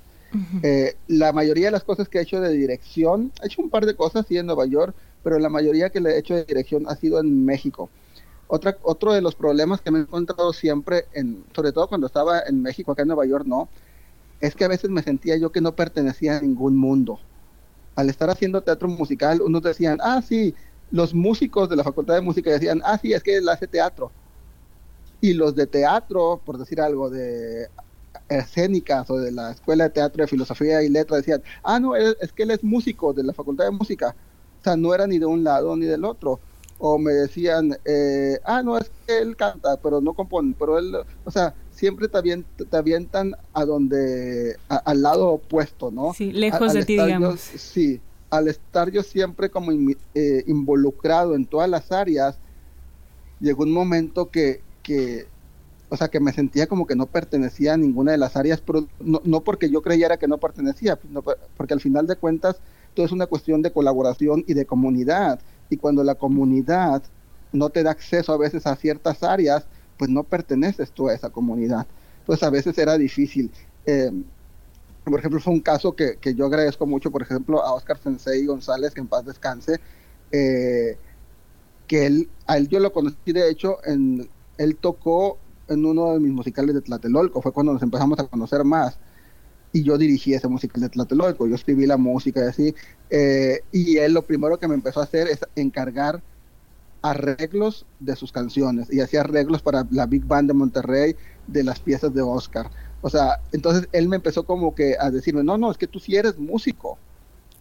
Eh, 0.62 0.96
la 1.08 1.32
mayoría 1.32 1.66
de 1.66 1.72
las 1.72 1.84
cosas 1.84 2.08
que 2.08 2.18
he 2.18 2.22
hecho 2.22 2.40
de 2.40 2.50
dirección, 2.52 3.32
he 3.42 3.46
hecho 3.46 3.60
un 3.60 3.68
par 3.68 3.84
de 3.84 3.94
cosas 3.94 4.24
sí 4.26 4.38
en 4.38 4.46
Nueva 4.46 4.66
York, 4.66 4.94
pero 5.22 5.38
la 5.38 5.50
mayoría 5.50 5.90
que 5.90 6.00
le 6.00 6.10
he 6.12 6.18
hecho 6.18 6.34
de 6.34 6.44
dirección 6.44 6.84
ha 6.88 6.96
sido 6.96 7.20
en 7.20 7.44
México. 7.44 7.90
Otra, 8.54 8.76
otro 8.82 9.14
de 9.14 9.22
los 9.22 9.34
problemas 9.34 9.80
que 9.80 9.90
me 9.90 9.98
he 9.98 10.02
encontrado 10.02 10.52
siempre, 10.52 11.06
en, 11.14 11.42
sobre 11.56 11.72
todo 11.72 11.88
cuando 11.88 12.06
estaba 12.06 12.40
en 12.40 12.60
México, 12.60 12.92
acá 12.92 13.00
en 13.00 13.08
Nueva 13.08 13.24
York 13.24 13.46
no, 13.46 13.70
es 14.42 14.54
que 14.54 14.66
a 14.66 14.68
veces 14.68 14.90
me 14.90 15.02
sentía 15.02 15.38
yo 15.38 15.50
que 15.50 15.62
no 15.62 15.74
pertenecía 15.74 16.36
a 16.36 16.42
ningún 16.42 16.76
mundo. 16.76 17.18
Al 17.96 18.10
estar 18.10 18.28
haciendo 18.28 18.60
teatro 18.60 18.88
musical, 18.88 19.40
unos 19.40 19.62
decían, 19.62 20.00
ah, 20.02 20.20
sí, 20.20 20.54
los 20.90 21.14
músicos 21.14 21.70
de 21.70 21.76
la 21.76 21.82
Facultad 21.82 22.12
de 22.12 22.20
Música 22.20 22.50
decían, 22.50 22.82
ah, 22.84 22.98
sí, 23.00 23.14
es 23.14 23.22
que 23.22 23.38
él 23.38 23.48
hace 23.48 23.66
teatro. 23.66 24.12
Y 25.22 25.32
los 25.32 25.54
de 25.54 25.66
teatro, 25.66 26.42
por 26.44 26.58
decir 26.58 26.78
algo, 26.78 27.08
de 27.08 27.68
escénicas 28.28 29.08
o 29.08 29.16
de 29.16 29.32
la 29.32 29.52
Escuela 29.52 29.84
de 29.84 29.90
Teatro 29.90 30.24
de 30.24 30.28
Filosofía 30.28 30.82
y 30.82 30.90
Letras 30.90 31.20
decían, 31.20 31.42
ah, 31.62 31.80
no, 31.80 31.96
es, 31.96 32.16
que 32.34 32.42
él 32.42 32.50
es 32.50 32.62
músico 32.62 33.14
de 33.14 33.22
la 33.22 33.32
Facultad 33.32 33.64
de 33.64 33.70
Música. 33.70 34.14
O 34.60 34.62
sea, 34.62 34.76
no 34.76 34.94
era 34.94 35.06
ni 35.06 35.18
de 35.18 35.24
un 35.24 35.42
lado 35.42 35.74
ni 35.74 35.86
del 35.86 36.04
otro. 36.04 36.38
O 36.84 36.98
me 36.98 37.12
decían, 37.12 37.76
eh, 37.84 38.40
ah, 38.44 38.60
no, 38.60 38.76
es 38.76 38.90
que 39.06 39.18
él 39.18 39.36
canta, 39.36 39.76
pero 39.76 40.00
no 40.00 40.14
compone, 40.14 40.52
pero 40.58 40.78
él, 40.78 40.96
o 41.24 41.30
sea, 41.30 41.54
siempre 41.70 42.08
te, 42.08 42.18
avientan, 42.76 43.36
a 43.52 43.64
donde, 43.64 44.56
al 44.68 45.00
lado 45.00 45.28
opuesto, 45.28 45.92
¿no? 45.92 46.12
Sí, 46.12 46.32
lejos 46.32 46.72
de 46.72 46.84
ti, 46.84 46.94
digamos. 46.94 47.38
sí, 47.38 48.00
al 48.30 48.48
estar 48.48 48.90
yo 48.90 49.04
siempre 49.04 49.48
como 49.48 49.70
eh, 49.70 50.44
involucrado 50.48 51.36
en 51.36 51.46
todas 51.46 51.70
las 51.70 51.92
áreas, 51.92 52.38
llegó 53.38 53.62
un 53.62 53.72
momento 53.72 54.30
que, 54.30 54.60
que 54.82 55.26
o 55.92 55.96
sea, 55.96 56.08
que 56.08 56.20
me 56.20 56.32
sentía 56.32 56.66
como 56.66 56.86
que 56.86 56.96
no 56.96 57.04
pertenecía 57.04 57.74
a 57.74 57.76
ninguna 57.76 58.12
de 58.12 58.18
las 58.18 58.34
áreas, 58.34 58.62
pero 58.62 58.88
no, 58.98 59.40
porque 59.42 59.68
yo 59.68 59.82
creyera 59.82 60.16
que 60.16 60.26
no 60.26 60.38
pertenecía, 60.38 60.98
porque 61.56 61.74
al 61.74 61.80
final 61.80 62.06
de 62.06 62.16
cuentas 62.16 62.56
todo 62.94 63.04
es 63.04 63.12
una 63.12 63.26
cuestión 63.26 63.60
de 63.60 63.72
colaboración 63.72 64.42
y 64.46 64.54
de 64.54 64.64
comunidad. 64.64 65.40
Y 65.72 65.78
cuando 65.78 66.04
la 66.04 66.14
comunidad 66.14 67.02
no 67.50 67.70
te 67.70 67.82
da 67.82 67.92
acceso 67.92 68.32
a 68.32 68.36
veces 68.36 68.66
a 68.66 68.76
ciertas 68.76 69.22
áreas, 69.22 69.66
pues 69.96 70.10
no 70.10 70.22
perteneces 70.22 70.92
tú 70.92 71.08
a 71.08 71.14
esa 71.14 71.30
comunidad. 71.30 71.86
Pues 72.26 72.42
a 72.42 72.50
veces 72.50 72.76
era 72.76 72.98
difícil. 72.98 73.50
Eh, 73.86 74.10
por 75.04 75.18
ejemplo, 75.18 75.40
fue 75.40 75.54
un 75.54 75.60
caso 75.60 75.96
que, 75.96 76.18
yo 76.36 76.46
agradezco 76.46 76.86
mucho, 76.86 77.10
por 77.10 77.22
ejemplo, 77.22 77.62
a 77.62 77.72
Oscar 77.72 77.98
Sensei 77.98 78.44
González, 78.44 78.92
que 78.92 79.00
en 79.00 79.08
paz 79.08 79.24
descanse, 79.24 79.80
eh, 80.30 80.98
que 81.86 82.06
él, 82.06 82.28
a 82.46 82.58
él 82.58 82.68
yo 82.68 82.78
lo 82.78 82.92
conocí, 82.92 83.32
de 83.32 83.48
hecho, 83.50 83.78
en, 83.84 84.28
él 84.58 84.76
tocó 84.76 85.38
en 85.68 85.86
uno 85.86 86.12
de 86.12 86.20
mis 86.20 86.32
musicales 86.32 86.74
de 86.74 86.82
Tlatelolco, 86.82 87.40
fue 87.40 87.52
cuando 87.52 87.72
nos 87.72 87.82
empezamos 87.82 88.18
a 88.18 88.26
conocer 88.26 88.62
más. 88.64 88.98
Y 89.72 89.82
yo 89.82 89.96
dirigí 89.96 90.34
ese 90.34 90.48
musical 90.48 90.82
de 90.82 90.88
Tlatelolco, 90.90 91.46
yo 91.46 91.54
escribí 91.54 91.86
la 91.86 91.96
música 91.96 92.40
y 92.44 92.48
así. 92.48 92.74
Eh, 93.10 93.60
y 93.72 93.96
él 93.96 94.12
lo 94.12 94.22
primero 94.22 94.58
que 94.58 94.68
me 94.68 94.74
empezó 94.74 95.00
a 95.00 95.04
hacer 95.04 95.28
es 95.28 95.40
encargar 95.56 96.22
arreglos 97.00 97.86
de 97.98 98.14
sus 98.14 98.30
canciones 98.30 98.92
y 98.92 99.00
hacía 99.00 99.20
arreglos 99.20 99.62
para 99.62 99.86
la 99.90 100.06
Big 100.06 100.24
Band 100.24 100.48
de 100.48 100.54
Monterrey 100.54 101.16
de 101.46 101.64
las 101.64 101.80
piezas 101.80 102.14
de 102.14 102.22
Oscar. 102.22 102.70
O 103.00 103.10
sea, 103.10 103.40
entonces 103.52 103.88
él 103.92 104.08
me 104.08 104.16
empezó 104.16 104.44
como 104.44 104.74
que 104.74 104.96
a 105.00 105.10
decirme, 105.10 105.42
no, 105.42 105.58
no, 105.58 105.70
es 105.70 105.78
que 105.78 105.88
tú 105.88 105.98
sí 105.98 106.14
eres 106.16 106.38
músico. 106.38 106.98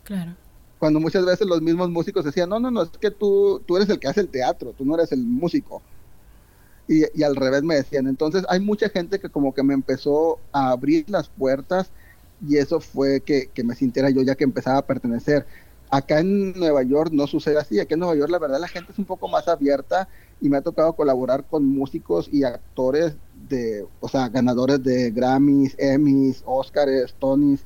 Claro. 0.03 0.35
Cuando 0.77 0.99
muchas 0.99 1.25
veces 1.25 1.47
los 1.47 1.61
mismos 1.61 1.89
músicos 1.89 2.25
decían, 2.25 2.49
no, 2.49 2.59
no, 2.59 2.69
no, 2.69 2.83
es 2.83 2.89
que 2.89 3.11
tú, 3.11 3.61
tú 3.65 3.77
eres 3.77 3.89
el 3.89 3.99
que 3.99 4.07
hace 4.07 4.21
el 4.21 4.29
teatro, 4.29 4.73
tú 4.77 4.85
no 4.85 4.95
eres 4.95 5.11
el 5.11 5.23
músico 5.23 5.81
y, 6.91 7.23
al 7.23 7.35
revés 7.35 7.63
me 7.63 7.75
decían. 7.75 8.07
Entonces 8.07 8.43
hay 8.49 8.59
mucha 8.59 8.89
gente 8.89 9.19
que 9.19 9.29
como 9.29 9.53
que 9.53 9.63
me 9.63 9.73
empezó 9.73 10.39
a 10.51 10.71
abrir 10.71 11.09
las 11.09 11.29
puertas 11.29 11.91
y 12.47 12.57
eso 12.57 12.79
fue 12.79 13.21
que, 13.21 13.49
me 13.63 13.75
sintiera 13.75 14.09
yo 14.09 14.21
ya 14.21 14.35
que 14.35 14.43
empezaba 14.43 14.79
a 14.79 14.85
pertenecer. 14.85 15.45
Acá 15.89 16.19
en 16.19 16.53
Nueva 16.53 16.83
York 16.83 17.11
no 17.11 17.27
sucede 17.27 17.59
así, 17.59 17.79
acá 17.79 17.95
en 17.95 17.99
Nueva 17.99 18.15
York 18.15 18.31
la 18.31 18.39
verdad 18.39 18.59
la 18.59 18.67
gente 18.67 18.91
es 18.91 18.99
un 18.99 19.05
poco 19.05 19.27
más 19.27 19.47
abierta 19.47 20.07
y 20.39 20.47
me 20.49 20.57
ha 20.57 20.61
tocado 20.61 20.93
colaborar 20.93 21.45
con 21.45 21.65
músicos 21.65 22.29
y 22.31 22.43
actores 22.43 23.17
de, 23.49 23.85
o 23.99 24.07
sea, 24.07 24.29
ganadores 24.29 24.81
de 24.81 25.11
Grammys, 25.11 25.75
Emmys, 25.77 26.43
Oscars, 26.45 27.13
Tonys, 27.19 27.65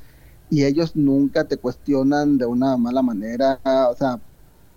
y 0.50 0.64
ellos 0.66 0.96
nunca 0.96 1.44
te 1.46 1.58
cuestionan 1.58 2.38
de 2.38 2.46
una 2.46 2.78
mala 2.78 3.02
manera, 3.02 3.60
o 3.64 3.96
sea, 3.96 4.20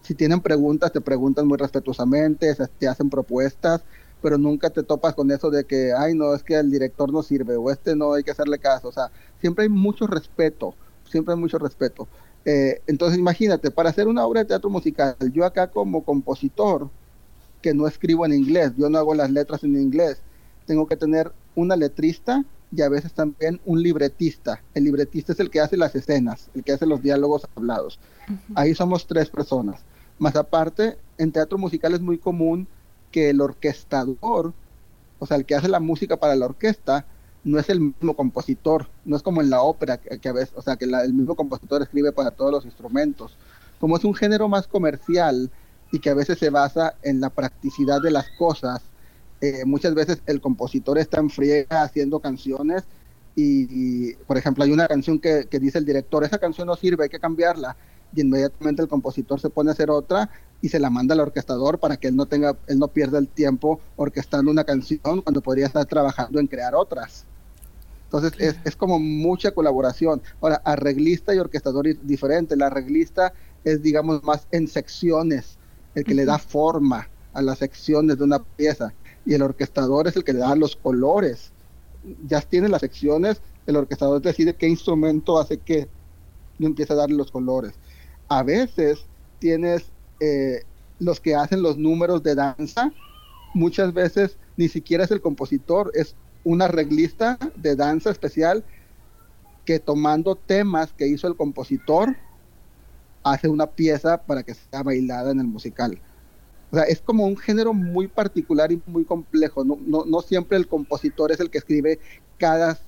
si 0.03 0.15
tienen 0.15 0.41
preguntas, 0.41 0.93
te 0.93 1.01
preguntan 1.01 1.47
muy 1.47 1.59
respetuosamente, 1.59 2.55
te 2.79 2.89
hacen 2.89 3.11
propuestas, 3.11 3.85
pero 4.21 4.39
nunca 4.39 4.71
te 4.71 4.83
topas 4.83 5.15
con 5.15 5.31
eso 5.31 5.51
de 5.51 5.65
que, 5.65 5.93
ay, 5.93 6.15
no, 6.15 6.35
es 6.35 6.43
que 6.43 6.55
el 6.55 6.71
director 6.71 7.13
no 7.13 7.23
sirve 7.23 7.57
o 7.57 7.71
este 7.71 7.95
no 7.95 8.15
hay 8.15 8.25
que 8.25 8.31
hacerle 8.31 8.59
caso. 8.59 8.89
O 8.89 8.93
sea, 8.93 9.11
siempre 9.41 9.65
hay 9.65 9.69
mucho 9.69 10.07
respeto, 10.07 10.75
siempre 11.09 11.35
hay 11.35 11.41
mucho 11.41 11.59
respeto. 11.59 12.09
Eh, 12.45 12.81
entonces, 12.87 13.19
imagínate, 13.19 13.71
para 13.71 13.91
hacer 13.91 14.09
una 14.09 14.25
obra 14.25 14.41
de 14.41 14.47
teatro 14.47 14.71
musical, 14.71 15.17
yo 15.33 15.45
acá 15.45 15.69
como 15.69 16.03
compositor, 16.03 16.89
que 17.63 17.75
no 17.75 17.87
escribo 17.87 18.25
en 18.25 18.33
inglés, 18.33 18.73
yo 18.77 18.89
no 18.89 18.99
hago 18.99 19.15
las 19.15 19.31
letras 19.31 19.65
en 19.65 19.77
inglés, 19.77 20.23
tengo 20.67 20.87
que 20.87 20.97
tener 20.97 21.33
una 21.57 21.77
letrista 21.77 22.45
y 22.71 22.83
a 22.83 22.89
veces 22.89 23.13
también 23.13 23.61
un 23.65 23.83
libretista. 23.83 24.63
El 24.75 24.85
libretista 24.85 25.33
es 25.33 25.41
el 25.41 25.51
que 25.51 25.61
hace 25.61 25.77
las 25.77 25.95
escenas, 25.95 26.51
el 26.55 26.63
que 26.63 26.73
hace 26.73 26.87
los 26.87 27.03
diálogos 27.03 27.47
hablados. 27.57 27.99
Ahí 28.55 28.75
somos 28.75 29.07
tres 29.07 29.31
personas. 29.31 29.81
Más 30.19 30.37
aparte, 30.37 30.99
en 31.17 31.33
teatro 31.33 31.59
musical 31.59 31.95
es 31.95 32.01
muy 32.01 32.19
común 32.19 32.69
que 33.11 33.31
el 33.31 33.41
orquestador, 33.41 34.53
o 35.19 35.27
sea, 35.27 35.37
el 35.37 35.47
que 35.47 35.55
hace 35.55 35.69
la 35.69 35.81
música 35.81 36.17
para 36.17 36.37
la 36.37 36.47
orquesta, 36.47 37.07
no 37.45 37.59
es 37.59 37.69
el 37.71 37.81
mismo 37.81 38.15
compositor, 38.15 38.89
no 39.05 39.17
es 39.17 39.23
como 39.23 39.41
en 39.41 39.51
la 39.51 39.63
ópera, 39.63 39.99
que, 39.99 40.29
a 40.29 40.33
veces, 40.33 40.55
o 40.57 40.63
sea, 40.63 40.77
que 40.77 40.85
el 40.85 41.15
mismo 41.15 41.35
compositor 41.35 41.83
escribe 41.83 42.13
para 42.13 42.31
todos 42.31 42.51
los 42.51 42.65
instrumentos. 42.65 43.37
Como 43.81 43.97
es 43.97 44.05
un 44.05 44.15
género 44.15 44.49
más 44.49 44.67
comercial 44.67 45.51
y 45.93 46.01
que 46.01 46.11
a 46.11 46.15
veces 46.15 46.39
se 46.39 46.51
basa 46.51 46.95
en 47.03 47.21
la 47.21 47.31
practicidad 47.31 48.03
de 48.03 48.11
las 48.11 48.29
cosas, 48.31 48.83
eh, 49.41 49.65
muchas 49.65 49.95
veces 49.95 50.21
el 50.27 50.41
compositor 50.41 50.99
está 50.99 51.21
en 51.21 51.31
friega 51.31 51.83
haciendo 51.83 52.19
canciones 52.21 52.85
y, 53.41 54.15
por 54.27 54.37
ejemplo, 54.37 54.65
hay 54.65 54.73
una 54.73 54.89
canción 54.89 55.21
que, 55.21 55.47
que 55.49 55.61
dice 55.61 55.79
el 55.79 55.85
director, 55.85 56.25
esa 56.25 56.39
canción 56.39 56.67
no 56.67 56.75
sirve, 56.75 57.05
hay 57.05 57.09
que 57.09 57.21
cambiarla 57.21 57.77
y 58.15 58.23
inmediatamente 58.23 58.83
el 58.83 58.89
compositor 58.89 59.41
se 59.41 59.51
pone 59.51 59.71
a 59.71 59.73
hacer 59.73 59.91
otra 59.91 60.31
y 60.61 60.69
se 60.69 60.81
la 60.81 60.91
manda 60.91 61.15
al 61.15 61.21
orquestador 61.21 61.79
para 61.79 61.97
que 61.97 62.09
él 62.09 62.17
no 62.17 62.27
tenga, 62.27 62.57
él 62.67 62.79
no 62.79 62.89
pierda 62.89 63.19
el 63.19 63.29
tiempo 63.29 63.81
orquestando 63.97 64.51
una 64.51 64.65
canción 64.65 65.23
cuando 65.23 65.41
podría 65.41 65.67
estar 65.67 65.87
trabajando 65.87 66.41
en 66.41 66.47
crear 66.47 66.75
otras. 66.75 67.25
Entonces 68.05 68.33
es, 68.39 68.57
es, 68.65 68.75
como 68.75 68.99
mucha 68.99 69.51
colaboración. 69.51 70.23
Ahora, 70.41 70.63
arreglista 70.65 71.35
y 71.35 71.39
orquestador 71.39 71.87
es 71.87 72.07
diferente. 72.07 72.55
El 72.55 72.63
arreglista 72.63 73.35
es, 73.65 73.83
digamos, 73.83 74.25
más 74.25 74.47
en 74.51 74.67
secciones, 74.67 75.59
el 75.95 76.05
que 76.05 76.15
le 76.15 76.25
da 76.25 76.39
forma 76.39 77.09
a 77.35 77.43
las 77.43 77.59
secciones 77.59 78.17
de 78.17 78.25
una 78.25 78.39
pieza. 78.39 78.95
Y 79.27 79.35
el 79.35 79.43
orquestador 79.43 80.09
es 80.09 80.17
el 80.17 80.25
que 80.25 80.33
le 80.33 80.39
da 80.39 80.57
los 80.57 80.75
colores. 80.75 81.53
Ya 82.27 82.41
tiene 82.41 82.71
las 82.71 82.81
secciones, 82.81 83.43
el 83.67 83.77
orquestador 83.77 84.23
decide 84.23 84.55
qué 84.55 84.67
instrumento 84.67 85.39
hace 85.39 85.59
qué 85.59 85.89
y 86.59 86.67
empieza 86.67 86.95
a 86.95 86.97
darle 86.97 87.17
los 87.17 87.31
colores. 87.31 87.75
A 88.29 88.43
veces 88.43 89.07
tienes 89.39 89.93
eh, 90.21 90.63
los 90.99 91.21
que 91.21 91.35
hacen 91.35 91.63
los 91.63 91.79
números 91.79 92.23
de 92.23 92.35
danza, 92.35 92.93
muchas 93.55 93.93
veces 93.93 94.39
ni 94.57 94.69
siquiera 94.69 95.05
es 95.05 95.11
el 95.11 95.21
compositor, 95.21 95.91
es 95.95 96.15
un 96.45 96.63
arreglista 96.63 97.39
de 97.57 97.77
danza 97.77 98.11
especial 98.11 98.65
que 99.65 99.79
tomando 99.79 100.35
temas 100.35 100.93
que 100.93 101.07
hizo 101.07 101.29
el 101.29 101.37
compositor, 101.37 102.17
hace 103.23 103.49
una 103.49 103.67
pieza 103.67 104.23
para 104.23 104.43
que 104.43 104.55
sea 104.55 104.83
bailada 104.83 105.31
en 105.31 105.41
el 105.41 105.47
musical. 105.47 106.01
O 106.71 106.77
sea, 106.77 106.85
es 106.85 107.01
como 107.01 107.27
un 107.27 107.37
género 107.37 107.73
muy 107.73 108.09
particular 108.09 108.73
y 108.73 108.83
muy 108.87 109.05
complejo. 109.05 109.65
No, 109.65 109.79
no, 110.05 110.21
siempre 110.21 110.59
el 110.59 110.69
compositor 110.69 111.33
es 111.33 111.41
el 111.41 111.51
que 111.51 111.59
escribe 111.59 111.99
cada, 112.39 112.79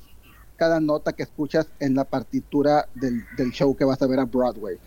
cada 0.56 0.80
nota 0.80 1.12
que 1.12 1.22
escuchas 1.22 1.68
en 1.80 1.94
la 1.94 2.04
partitura 2.04 2.88
del 2.94 3.50
show 3.52 3.74
que 3.76 3.84
vas 3.84 4.02
a 4.02 4.06
ver 4.06 4.20
a 4.20 4.24
Broadway. 4.24 4.78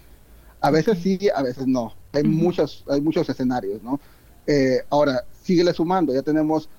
A 0.63 0.71
veces 0.71 0.97
sí, 1.03 1.19
a 1.33 1.43
veces 1.43 1.67
no. 1.67 1.93
Hay, 2.13 2.23
muchos, 2.23 2.83
hay 2.89 3.01
muchos 3.01 3.29
escenarios, 3.29 3.83
¿no? 3.83 3.99
Eh, 4.47 4.79
ahora, 4.89 5.23
síguele 5.43 5.73
sumando. 5.73 6.13
Ya 6.13 6.23
tenemos 6.23 6.69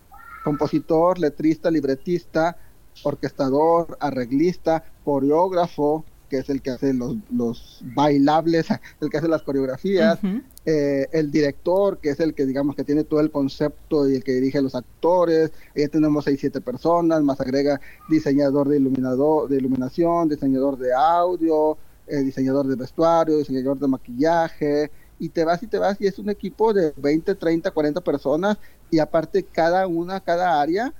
compositor, 0.43 1.18
letrista, 1.18 1.70
libretista, 1.70 2.57
orquestador, 3.03 3.97
arreglista, 4.01 4.85
coreógrafo, 5.05 6.05
que 6.28 6.39
es 6.39 6.49
el 6.49 6.62
que 6.62 6.70
hace 6.70 6.93
los, 6.93 7.16
los 7.30 7.80
bailables, 7.95 8.66
el 9.01 9.11
que 9.11 9.18
hace 9.18 9.28
las 9.28 9.43
coreografías, 9.43 10.18
eh, 10.64 11.07
el 11.12 11.30
director, 11.30 11.99
que 11.99 12.11
es 12.11 12.20
el 12.20 12.35
que 12.35 12.47
digamos 12.47 12.76
que 12.76 12.85
tiene 12.85 13.05
todo 13.05 13.20
el 13.20 13.30
concepto 13.30 14.09
y 14.09 14.16
el 14.16 14.24
que 14.24 14.32
dirige 14.32 14.59
a 14.59 14.62
los 14.62 14.74
actores, 14.74 15.53
ya 15.74 15.89
tenemos 15.89 16.24
seis, 16.24 16.41
siete 16.41 16.61
personas, 16.61 17.22
más 17.22 17.41
agrega 17.41 17.80
diseñador 18.09 18.68
de 18.68 18.78
iluminador, 18.78 19.49
de 19.49 19.57
iluminación, 19.57 20.28
diseñador 20.28 20.78
de 20.78 20.95
audio, 20.95 21.76
eh, 22.07 22.18
diseñador 22.18 22.66
de 22.66 22.76
vestuario, 22.76 23.38
diseñador 23.38 23.78
de 23.78 23.88
maquillaje, 23.88 24.90
y 25.18 25.28
te 25.28 25.44
vas 25.44 25.62
y 25.62 25.66
te 25.66 25.78
vas 25.78 26.00
y 26.00 26.07
es 26.07 26.18
un 26.18 26.28
equipo 26.30 26.72
de 26.72 26.92
20, 26.96 27.34
30, 27.34 27.70
40 27.70 28.00
personas 28.02 28.59
y 28.90 28.98
aparte 28.98 29.44
cada 29.44 29.86
una, 29.86 30.20
cada 30.20 30.61
área, 30.61 30.92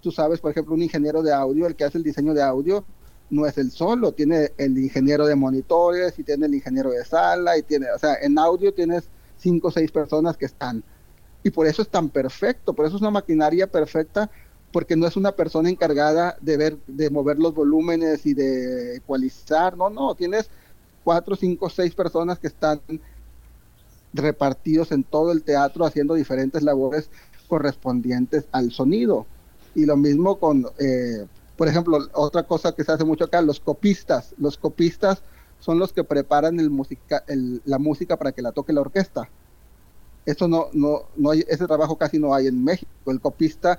tú 0.00 0.10
sabes, 0.10 0.40
por 0.40 0.50
ejemplo, 0.50 0.74
un 0.74 0.82
ingeniero 0.82 1.22
de 1.22 1.32
audio, 1.32 1.66
el 1.66 1.76
que 1.76 1.84
hace 1.84 1.98
el 1.98 2.04
diseño 2.04 2.32
de 2.32 2.42
audio, 2.42 2.84
no 3.28 3.44
es 3.46 3.58
el 3.58 3.70
solo, 3.70 4.12
tiene 4.12 4.52
el 4.56 4.78
ingeniero 4.78 5.26
de 5.26 5.34
monitores 5.34 6.18
y 6.18 6.22
tiene 6.22 6.46
el 6.46 6.54
ingeniero 6.54 6.90
de 6.90 7.04
sala 7.04 7.58
y 7.58 7.62
tiene, 7.62 7.90
o 7.90 7.98
sea, 7.98 8.14
en 8.22 8.38
audio 8.38 8.72
tienes 8.72 9.08
cinco 9.36 9.68
o 9.68 9.70
seis 9.70 9.90
personas 9.90 10.36
que 10.36 10.46
están. 10.46 10.82
Y 11.42 11.50
por 11.50 11.66
eso 11.66 11.82
es 11.82 11.88
tan 11.88 12.08
perfecto, 12.08 12.72
por 12.72 12.86
eso 12.86 12.96
es 12.96 13.02
una 13.02 13.10
maquinaria 13.10 13.66
perfecta, 13.66 14.30
porque 14.72 14.96
no 14.96 15.06
es 15.06 15.16
una 15.16 15.32
persona 15.32 15.70
encargada 15.70 16.36
de 16.40 16.56
ver, 16.56 16.78
de 16.86 17.10
mover 17.10 17.38
los 17.38 17.54
volúmenes 17.54 18.26
y 18.26 18.34
de 18.34 18.96
ecualizar, 18.96 19.76
no, 19.76 19.90
no, 19.90 20.14
tienes 20.14 20.50
cuatro, 21.04 21.36
cinco, 21.36 21.70
seis 21.70 21.94
personas 21.94 22.38
que 22.38 22.48
están 22.48 22.80
repartidos 24.12 24.92
en 24.92 25.04
todo 25.04 25.32
el 25.32 25.42
teatro 25.42 25.84
haciendo 25.84 26.14
diferentes 26.14 26.62
labores 26.62 27.10
correspondientes 27.48 28.46
al 28.52 28.72
sonido. 28.72 29.26
Y 29.74 29.86
lo 29.86 29.96
mismo 29.96 30.38
con, 30.38 30.66
eh, 30.78 31.26
por 31.56 31.68
ejemplo, 31.68 31.98
otra 32.14 32.42
cosa 32.42 32.74
que 32.74 32.82
se 32.82 32.92
hace 32.92 33.04
mucho 33.04 33.24
acá, 33.24 33.40
los 33.42 33.60
copistas. 33.60 34.34
Los 34.38 34.56
copistas 34.56 35.22
son 35.60 35.78
los 35.78 35.92
que 35.92 36.04
preparan 36.04 36.58
el 36.60 36.70
música, 36.70 37.24
la 37.64 37.78
música 37.78 38.16
para 38.16 38.32
que 38.32 38.42
la 38.42 38.52
toque 38.52 38.72
la 38.72 38.80
orquesta. 38.80 39.28
Eso 40.24 40.48
no, 40.48 40.68
no, 40.72 41.02
no 41.16 41.30
hay, 41.30 41.44
ese 41.46 41.66
trabajo 41.66 41.96
casi 41.96 42.18
no 42.18 42.34
hay 42.34 42.48
en 42.48 42.64
México. 42.64 42.90
El 43.06 43.20
copista, 43.20 43.78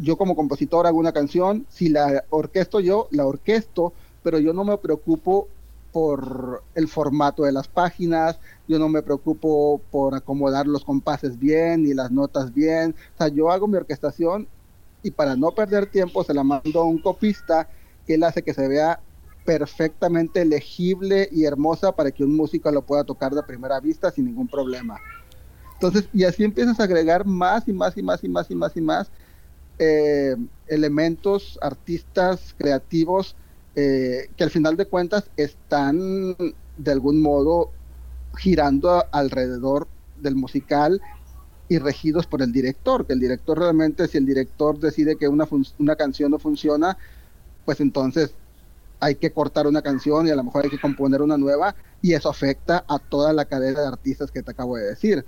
yo 0.00 0.16
como 0.16 0.36
compositor 0.36 0.86
hago 0.86 0.98
una 0.98 1.12
canción, 1.12 1.66
si 1.68 1.88
la 1.88 2.24
orquesto 2.30 2.80
yo, 2.80 3.08
la 3.10 3.26
orquesto, 3.26 3.94
pero 4.22 4.38
yo 4.38 4.52
no 4.52 4.64
me 4.64 4.78
preocupo 4.78 5.48
por 5.92 6.62
el 6.74 6.86
formato 6.88 7.44
de 7.44 7.52
las 7.52 7.66
páginas, 7.66 8.38
yo 8.66 8.78
no 8.78 8.88
me 8.88 9.02
preocupo 9.02 9.80
por 9.90 10.14
acomodar 10.14 10.66
los 10.66 10.84
compases 10.84 11.38
bien 11.38 11.86
y 11.86 11.94
las 11.94 12.10
notas 12.10 12.52
bien, 12.52 12.94
o 13.14 13.18
sea, 13.18 13.28
yo 13.28 13.50
hago 13.50 13.66
mi 13.66 13.76
orquestación 13.76 14.48
y 15.02 15.10
para 15.10 15.36
no 15.36 15.50
perder 15.52 15.86
tiempo 15.86 16.22
se 16.24 16.34
la 16.34 16.44
mando 16.44 16.80
a 16.80 16.84
un 16.84 16.98
copista 16.98 17.68
que 18.06 18.14
él 18.14 18.24
hace 18.24 18.42
que 18.42 18.54
se 18.54 18.68
vea 18.68 19.00
perfectamente 19.44 20.44
legible 20.44 21.28
y 21.32 21.44
hermosa 21.44 21.92
para 21.92 22.10
que 22.10 22.22
un 22.22 22.36
músico 22.36 22.70
lo 22.70 22.82
pueda 22.82 23.04
tocar 23.04 23.32
de 23.32 23.42
primera 23.42 23.80
vista 23.80 24.10
sin 24.10 24.26
ningún 24.26 24.46
problema. 24.46 25.00
Entonces, 25.74 26.08
y 26.12 26.24
así 26.24 26.44
empiezas 26.44 26.78
a 26.80 26.84
agregar 26.84 27.24
más 27.24 27.66
y 27.66 27.72
más 27.72 27.96
y 27.96 28.02
más 28.02 28.22
y 28.22 28.28
más 28.28 28.50
y 28.50 28.54
más 28.54 28.76
y 28.76 28.80
más 28.80 29.10
eh, 29.78 30.36
elementos, 30.66 31.58
artistas, 31.62 32.54
creativos, 32.58 33.36
eh, 33.74 34.28
que 34.36 34.44
al 34.44 34.50
final 34.50 34.76
de 34.76 34.86
cuentas 34.86 35.30
están 35.36 36.36
de 36.76 36.90
algún 36.90 37.20
modo 37.22 37.70
girando 38.36 39.04
alrededor 39.12 39.88
del 40.16 40.34
musical 40.34 41.00
y 41.68 41.78
regidos 41.78 42.26
por 42.26 42.42
el 42.42 42.52
director, 42.52 43.06
que 43.06 43.12
el 43.12 43.20
director 43.20 43.58
realmente, 43.58 44.08
si 44.08 44.18
el 44.18 44.26
director 44.26 44.78
decide 44.78 45.16
que 45.16 45.28
una, 45.28 45.46
una 45.78 45.96
canción 45.96 46.30
no 46.30 46.38
funciona, 46.38 46.96
pues 47.64 47.80
entonces 47.80 48.34
hay 49.00 49.14
que 49.16 49.32
cortar 49.32 49.66
una 49.66 49.82
canción 49.82 50.26
y 50.26 50.30
a 50.30 50.36
lo 50.36 50.44
mejor 50.44 50.64
hay 50.64 50.70
que 50.70 50.80
componer 50.80 51.22
una 51.22 51.36
nueva 51.36 51.74
y 52.00 52.12
eso 52.12 52.28
afecta 52.28 52.84
a 52.86 52.98
toda 52.98 53.32
la 53.32 53.44
cadena 53.44 53.80
de 53.80 53.88
artistas 53.88 54.30
que 54.30 54.42
te 54.42 54.50
acabo 54.50 54.76
de 54.76 54.84
decir. 54.84 55.24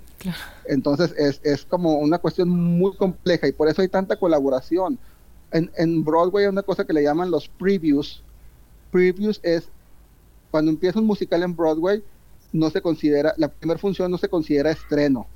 Entonces 0.65 1.13
es, 1.17 1.41
es, 1.43 1.65
como 1.65 1.99
una 1.99 2.17
cuestión 2.17 2.49
muy 2.49 2.95
compleja 2.95 3.47
y 3.47 3.51
por 3.51 3.67
eso 3.67 3.81
hay 3.81 3.89
tanta 3.89 4.15
colaboración. 4.15 4.97
En, 5.51 5.69
en 5.75 6.03
Broadway 6.03 6.45
hay 6.45 6.49
una 6.49 6.63
cosa 6.63 6.85
que 6.85 6.93
le 6.93 7.03
llaman 7.03 7.29
los 7.29 7.49
previews, 7.49 8.23
previews 8.91 9.39
es 9.43 9.67
cuando 10.49 10.71
empieza 10.71 10.99
un 10.99 11.05
musical 11.05 11.43
en 11.43 11.55
Broadway, 11.55 12.03
no 12.53 12.69
se 12.69 12.81
considera, 12.81 13.33
la 13.37 13.47
primera 13.47 13.79
función 13.79 14.11
no 14.11 14.17
se 14.17 14.29
considera 14.29 14.71
estreno. 14.71 15.27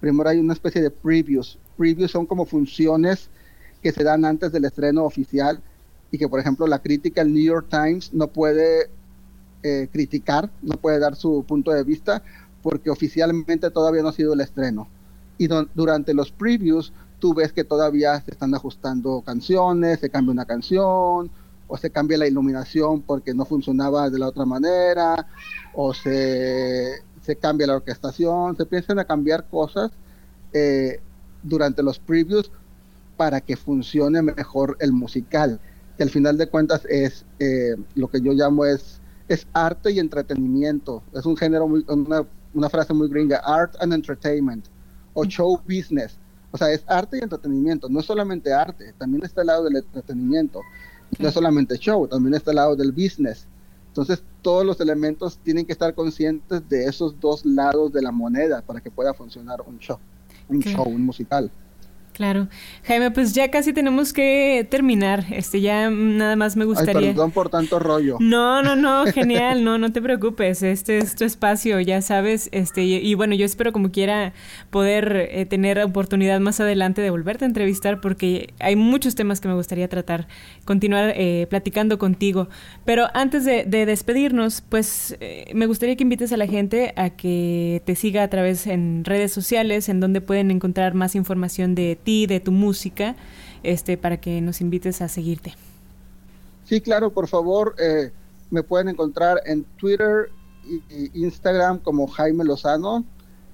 Primero 0.00 0.28
hay 0.28 0.38
una 0.38 0.52
especie 0.52 0.82
de 0.82 0.90
previews. 0.90 1.58
Previews 1.76 2.10
son 2.10 2.26
como 2.26 2.44
funciones 2.44 3.28
que 3.82 3.92
se 3.92 4.04
dan 4.04 4.24
antes 4.24 4.52
del 4.52 4.64
estreno 4.64 5.04
oficial 5.04 5.60
y 6.10 6.18
que, 6.18 6.28
por 6.28 6.40
ejemplo, 6.40 6.66
la 6.66 6.80
crítica, 6.80 7.22
el 7.22 7.32
New 7.32 7.42
York 7.42 7.66
Times 7.70 8.12
no 8.12 8.28
puede 8.28 8.90
eh, 9.62 9.88
criticar, 9.92 10.50
no 10.62 10.76
puede 10.76 10.98
dar 10.98 11.16
su 11.16 11.44
punto 11.46 11.70
de 11.70 11.84
vista 11.84 12.22
porque 12.62 12.90
oficialmente 12.90 13.70
todavía 13.70 14.02
no 14.02 14.08
ha 14.08 14.12
sido 14.12 14.34
el 14.34 14.40
estreno. 14.40 14.88
Y 15.38 15.48
durante 15.74 16.14
los 16.14 16.32
previews 16.32 16.92
tú 17.18 17.34
ves 17.34 17.52
que 17.52 17.64
todavía 17.64 18.20
se 18.20 18.32
están 18.32 18.54
ajustando 18.54 19.22
canciones, 19.22 20.00
se 20.00 20.10
cambia 20.10 20.32
una 20.32 20.44
canción, 20.44 21.30
o 21.68 21.76
se 21.76 21.90
cambia 21.90 22.18
la 22.18 22.26
iluminación 22.26 23.02
porque 23.02 23.34
no 23.34 23.44
funcionaba 23.44 24.10
de 24.10 24.18
la 24.18 24.28
otra 24.28 24.44
manera, 24.46 25.26
o 25.74 25.92
se, 25.94 27.02
se 27.22 27.36
cambia 27.36 27.66
la 27.66 27.76
orquestación, 27.76 28.56
se 28.56 28.64
piensan 28.66 28.98
a 28.98 29.04
cambiar 29.04 29.46
cosas 29.48 29.92
eh, 30.52 31.00
durante 31.42 31.82
los 31.82 31.98
previews 31.98 32.50
para 33.16 33.40
que 33.40 33.56
funcione 33.56 34.22
mejor 34.22 34.76
el 34.80 34.92
musical, 34.92 35.60
que 35.96 36.02
al 36.04 36.10
final 36.10 36.38
de 36.38 36.48
cuentas 36.48 36.84
es 36.88 37.26
eh, 37.38 37.76
lo 37.94 38.08
que 38.08 38.20
yo 38.20 38.32
llamo 38.32 38.64
es, 38.64 38.97
es 39.28 39.46
arte 39.52 39.92
y 39.92 39.98
entretenimiento, 39.98 41.02
es 41.14 41.26
un 41.26 41.36
género, 41.36 41.68
muy, 41.68 41.84
una, 41.88 42.26
una 42.54 42.68
frase 42.68 42.94
muy 42.94 43.08
gringa, 43.08 43.38
art 43.44 43.74
and 43.80 43.92
entertainment, 43.92 44.66
o 45.14 45.24
show 45.24 45.60
business, 45.68 46.18
o 46.50 46.58
sea, 46.58 46.72
es 46.72 46.82
arte 46.86 47.18
y 47.18 47.22
entretenimiento, 47.22 47.88
no 47.88 48.00
es 48.00 48.06
solamente 48.06 48.52
arte, 48.52 48.94
también 48.96 49.24
está 49.24 49.42
el 49.42 49.48
lado 49.48 49.64
del 49.64 49.76
entretenimiento. 49.76 50.62
No 51.18 51.28
es 51.28 51.34
solamente 51.34 51.78
show, 51.78 52.06
también 52.06 52.34
está 52.34 52.50
el 52.50 52.56
lado 52.56 52.76
del 52.76 52.92
business. 52.92 53.46
Entonces, 53.88 54.22
todos 54.42 54.64
los 54.64 54.80
elementos 54.80 55.38
tienen 55.38 55.64
que 55.64 55.72
estar 55.72 55.94
conscientes 55.94 56.68
de 56.68 56.84
esos 56.84 57.18
dos 57.18 57.44
lados 57.44 57.92
de 57.92 58.02
la 58.02 58.12
moneda 58.12 58.62
para 58.62 58.80
que 58.80 58.90
pueda 58.90 59.14
funcionar 59.14 59.62
un 59.66 59.78
show, 59.78 59.98
un 60.48 60.60
show, 60.60 60.86
un 60.86 61.04
musical. 61.04 61.50
Claro. 62.18 62.48
Jaime, 62.82 63.12
pues 63.12 63.32
ya 63.32 63.48
casi 63.48 63.72
tenemos 63.72 64.12
que 64.12 64.66
terminar. 64.68 65.24
Este, 65.30 65.60
ya 65.60 65.88
nada 65.88 66.34
más 66.34 66.56
me 66.56 66.64
gustaría. 66.64 66.98
Ay, 66.98 67.06
perdón 67.14 67.30
por 67.30 67.48
tanto 67.48 67.78
rollo. 67.78 68.16
No, 68.18 68.60
no, 68.60 68.74
no, 68.74 69.06
genial, 69.12 69.62
no, 69.62 69.78
no 69.78 69.92
te 69.92 70.02
preocupes. 70.02 70.64
Este 70.64 70.98
es 70.98 71.14
tu 71.14 71.24
espacio, 71.24 71.78
ya 71.78 72.02
sabes. 72.02 72.48
Este, 72.50 72.82
y, 72.82 73.14
bueno, 73.14 73.36
yo 73.36 73.46
espero 73.46 73.72
como 73.72 73.92
quiera 73.92 74.32
poder 74.70 75.28
eh, 75.30 75.46
tener 75.46 75.78
oportunidad 75.78 76.40
más 76.40 76.58
adelante 76.58 77.02
de 77.02 77.10
volverte 77.10 77.44
a 77.44 77.46
entrevistar 77.46 78.00
porque 78.00 78.52
hay 78.58 78.74
muchos 78.74 79.14
temas 79.14 79.40
que 79.40 79.46
me 79.46 79.54
gustaría 79.54 79.86
tratar, 79.86 80.26
continuar 80.64 81.12
eh, 81.14 81.46
platicando 81.48 81.98
contigo. 81.98 82.48
Pero 82.84 83.06
antes 83.14 83.44
de, 83.44 83.64
despedirnos, 83.64 84.60
pues 84.68 85.16
eh, 85.20 85.52
me 85.54 85.66
gustaría 85.66 85.94
que 85.94 86.02
invites 86.02 86.32
a 86.32 86.36
la 86.36 86.48
gente 86.48 86.94
a 86.96 87.10
que 87.10 87.80
te 87.84 87.94
siga 87.94 88.24
a 88.24 88.28
través 88.28 88.66
en 88.66 89.04
redes 89.04 89.30
sociales, 89.30 89.88
en 89.88 90.00
donde 90.00 90.20
pueden 90.20 90.50
encontrar 90.50 90.94
más 90.94 91.14
información 91.14 91.76
de 91.76 91.94
ti 91.94 92.07
de 92.08 92.40
tu 92.40 92.52
música, 92.52 93.16
este, 93.62 93.96
para 93.96 94.18
que 94.18 94.40
nos 94.40 94.60
invites 94.60 95.02
a 95.02 95.08
seguirte. 95.08 95.54
Sí, 96.64 96.80
claro, 96.80 97.10
por 97.10 97.28
favor, 97.28 97.74
eh, 97.78 98.10
me 98.50 98.62
pueden 98.62 98.88
encontrar 98.88 99.40
en 99.46 99.64
Twitter 99.78 100.30
e 100.90 101.10
Instagram 101.14 101.78
como 101.78 102.06
Jaime 102.06 102.44
Lozano 102.44 103.04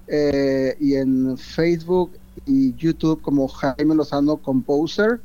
eh, 0.07 0.75
y 0.79 0.95
en 0.95 1.37
Facebook 1.37 2.11
y 2.45 2.73
YouTube 2.75 3.21
como 3.21 3.47
Jaime 3.47 3.95
Lozano 3.95 4.37
Composer. 4.37 5.21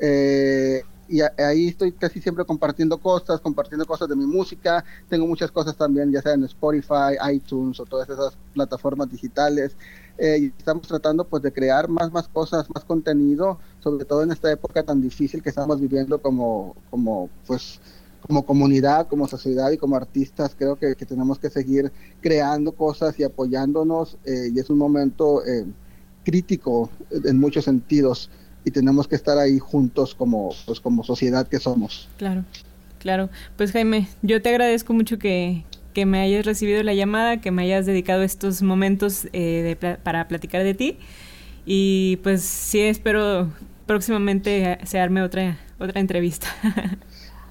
Eh, 0.00 0.82
y 1.08 1.20
ahí 1.22 1.68
estoy 1.68 1.92
casi 1.92 2.20
siempre 2.20 2.44
compartiendo 2.44 2.98
cosas, 2.98 3.40
compartiendo 3.40 3.86
cosas 3.86 4.08
de 4.08 4.16
mi 4.16 4.26
música. 4.26 4.84
Tengo 5.08 5.26
muchas 5.26 5.50
cosas 5.50 5.74
también, 5.74 6.12
ya 6.12 6.20
sea 6.20 6.34
en 6.34 6.44
Spotify, 6.44 7.16
iTunes 7.32 7.80
o 7.80 7.86
todas 7.86 8.08
esas 8.10 8.36
plataformas 8.52 9.10
digitales. 9.10 9.74
Eh, 10.18 10.38
y 10.40 10.46
estamos 10.58 10.88
tratando 10.88 11.24
pues 11.24 11.42
de 11.44 11.52
crear 11.52 11.88
más, 11.88 12.10
más 12.10 12.26
cosas, 12.26 12.68
más 12.74 12.84
contenido, 12.84 13.58
sobre 13.78 14.04
todo 14.04 14.24
en 14.24 14.32
esta 14.32 14.50
época 14.50 14.82
tan 14.82 15.00
difícil 15.00 15.42
que 15.42 15.48
estamos 15.48 15.80
viviendo 15.80 16.20
como, 16.20 16.74
como 16.90 17.30
pues 17.46 17.80
como 18.26 18.44
comunidad, 18.44 19.06
como 19.06 19.28
sociedad 19.28 19.70
y 19.70 19.78
como 19.78 19.96
artistas, 19.96 20.54
creo 20.58 20.76
que, 20.76 20.94
tenemos 20.96 21.38
que 21.38 21.50
seguir 21.50 21.92
creando 22.20 22.72
cosas 22.72 23.18
y 23.20 23.22
apoyándonos 23.22 24.18
eh, 24.24 24.50
y 24.52 24.58
es 24.58 24.68
un 24.70 24.78
momento 24.78 25.46
eh, 25.46 25.64
crítico 26.24 26.90
en 27.10 27.38
muchos 27.38 27.64
sentidos 27.64 28.28
y 28.64 28.70
tenemos 28.70 29.08
que 29.08 29.16
estar 29.16 29.38
ahí 29.38 29.58
juntos 29.58 30.14
como, 30.14 30.50
pues, 30.66 30.80
como 30.80 31.04
sociedad 31.04 31.46
que 31.46 31.58
somos. 31.58 32.08
Claro, 32.18 32.44
claro. 32.98 33.30
Pues 33.56 33.72
Jaime, 33.72 34.08
yo 34.22 34.42
te 34.42 34.50
agradezco 34.50 34.92
mucho 34.92 35.18
que, 35.18 35.64
que 35.98 36.06
me 36.06 36.20
hayas 36.20 36.46
recibido 36.46 36.80
la 36.84 36.94
llamada, 36.94 37.40
que 37.40 37.50
me 37.50 37.64
hayas 37.64 37.84
dedicado 37.84 38.22
estos 38.22 38.62
momentos 38.62 39.26
eh, 39.32 39.76
para 40.04 40.28
platicar 40.28 40.62
de 40.62 40.72
ti. 40.72 40.96
Y 41.66 42.20
pues 42.22 42.42
sí, 42.42 42.78
espero 42.82 43.50
próximamente 43.84 44.78
se 44.84 45.00
arme 45.00 45.22
otra, 45.22 45.58
otra 45.80 46.00
entrevista. 46.00 46.46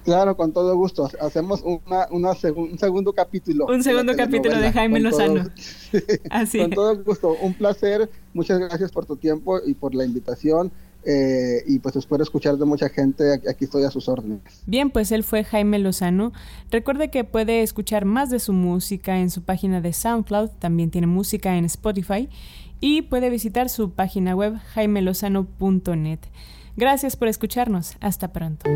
Claro, 0.04 0.38
con 0.38 0.54
todo 0.54 0.74
gusto. 0.74 1.10
Hacemos 1.20 1.60
una, 1.62 2.06
una 2.10 2.30
un 2.56 2.78
segundo 2.78 3.12
capítulo. 3.12 3.66
Un 3.66 3.82
segundo 3.82 4.16
capítulo 4.16 4.58
de 4.58 4.72
Jaime 4.72 5.00
Lozano. 5.00 5.50
Así. 6.30 6.60
Con 6.60 6.70
todo 6.70 7.04
gusto. 7.04 7.36
Un 7.42 7.52
placer. 7.52 8.08
Muchas 8.32 8.58
gracias 8.58 8.90
por 8.90 9.04
tu 9.04 9.16
tiempo 9.16 9.60
y 9.66 9.74
por 9.74 9.94
la 9.94 10.06
invitación. 10.06 10.72
Eh, 11.10 11.64
y 11.66 11.78
pues 11.78 11.96
espero 11.96 12.22
escuchar 12.22 12.58
de 12.58 12.66
mucha 12.66 12.90
gente, 12.90 13.40
aquí 13.48 13.64
estoy 13.64 13.84
a 13.84 13.90
sus 13.90 14.10
órdenes. 14.10 14.40
Bien, 14.66 14.90
pues 14.90 15.10
él 15.10 15.24
fue 15.24 15.42
Jaime 15.42 15.78
Lozano. 15.78 16.32
Recuerde 16.70 17.08
que 17.08 17.24
puede 17.24 17.62
escuchar 17.62 18.04
más 18.04 18.28
de 18.28 18.38
su 18.38 18.52
música 18.52 19.18
en 19.18 19.30
su 19.30 19.42
página 19.42 19.80
de 19.80 19.94
SoundCloud, 19.94 20.50
también 20.58 20.90
tiene 20.90 21.06
música 21.06 21.56
en 21.56 21.64
Spotify 21.64 22.28
y 22.80 23.00
puede 23.02 23.30
visitar 23.30 23.70
su 23.70 23.92
página 23.92 24.36
web 24.36 24.58
jaimelozano.net. 24.74 26.20
Gracias 26.76 27.16
por 27.16 27.28
escucharnos, 27.28 27.96
hasta 28.00 28.30
pronto. 28.30 28.68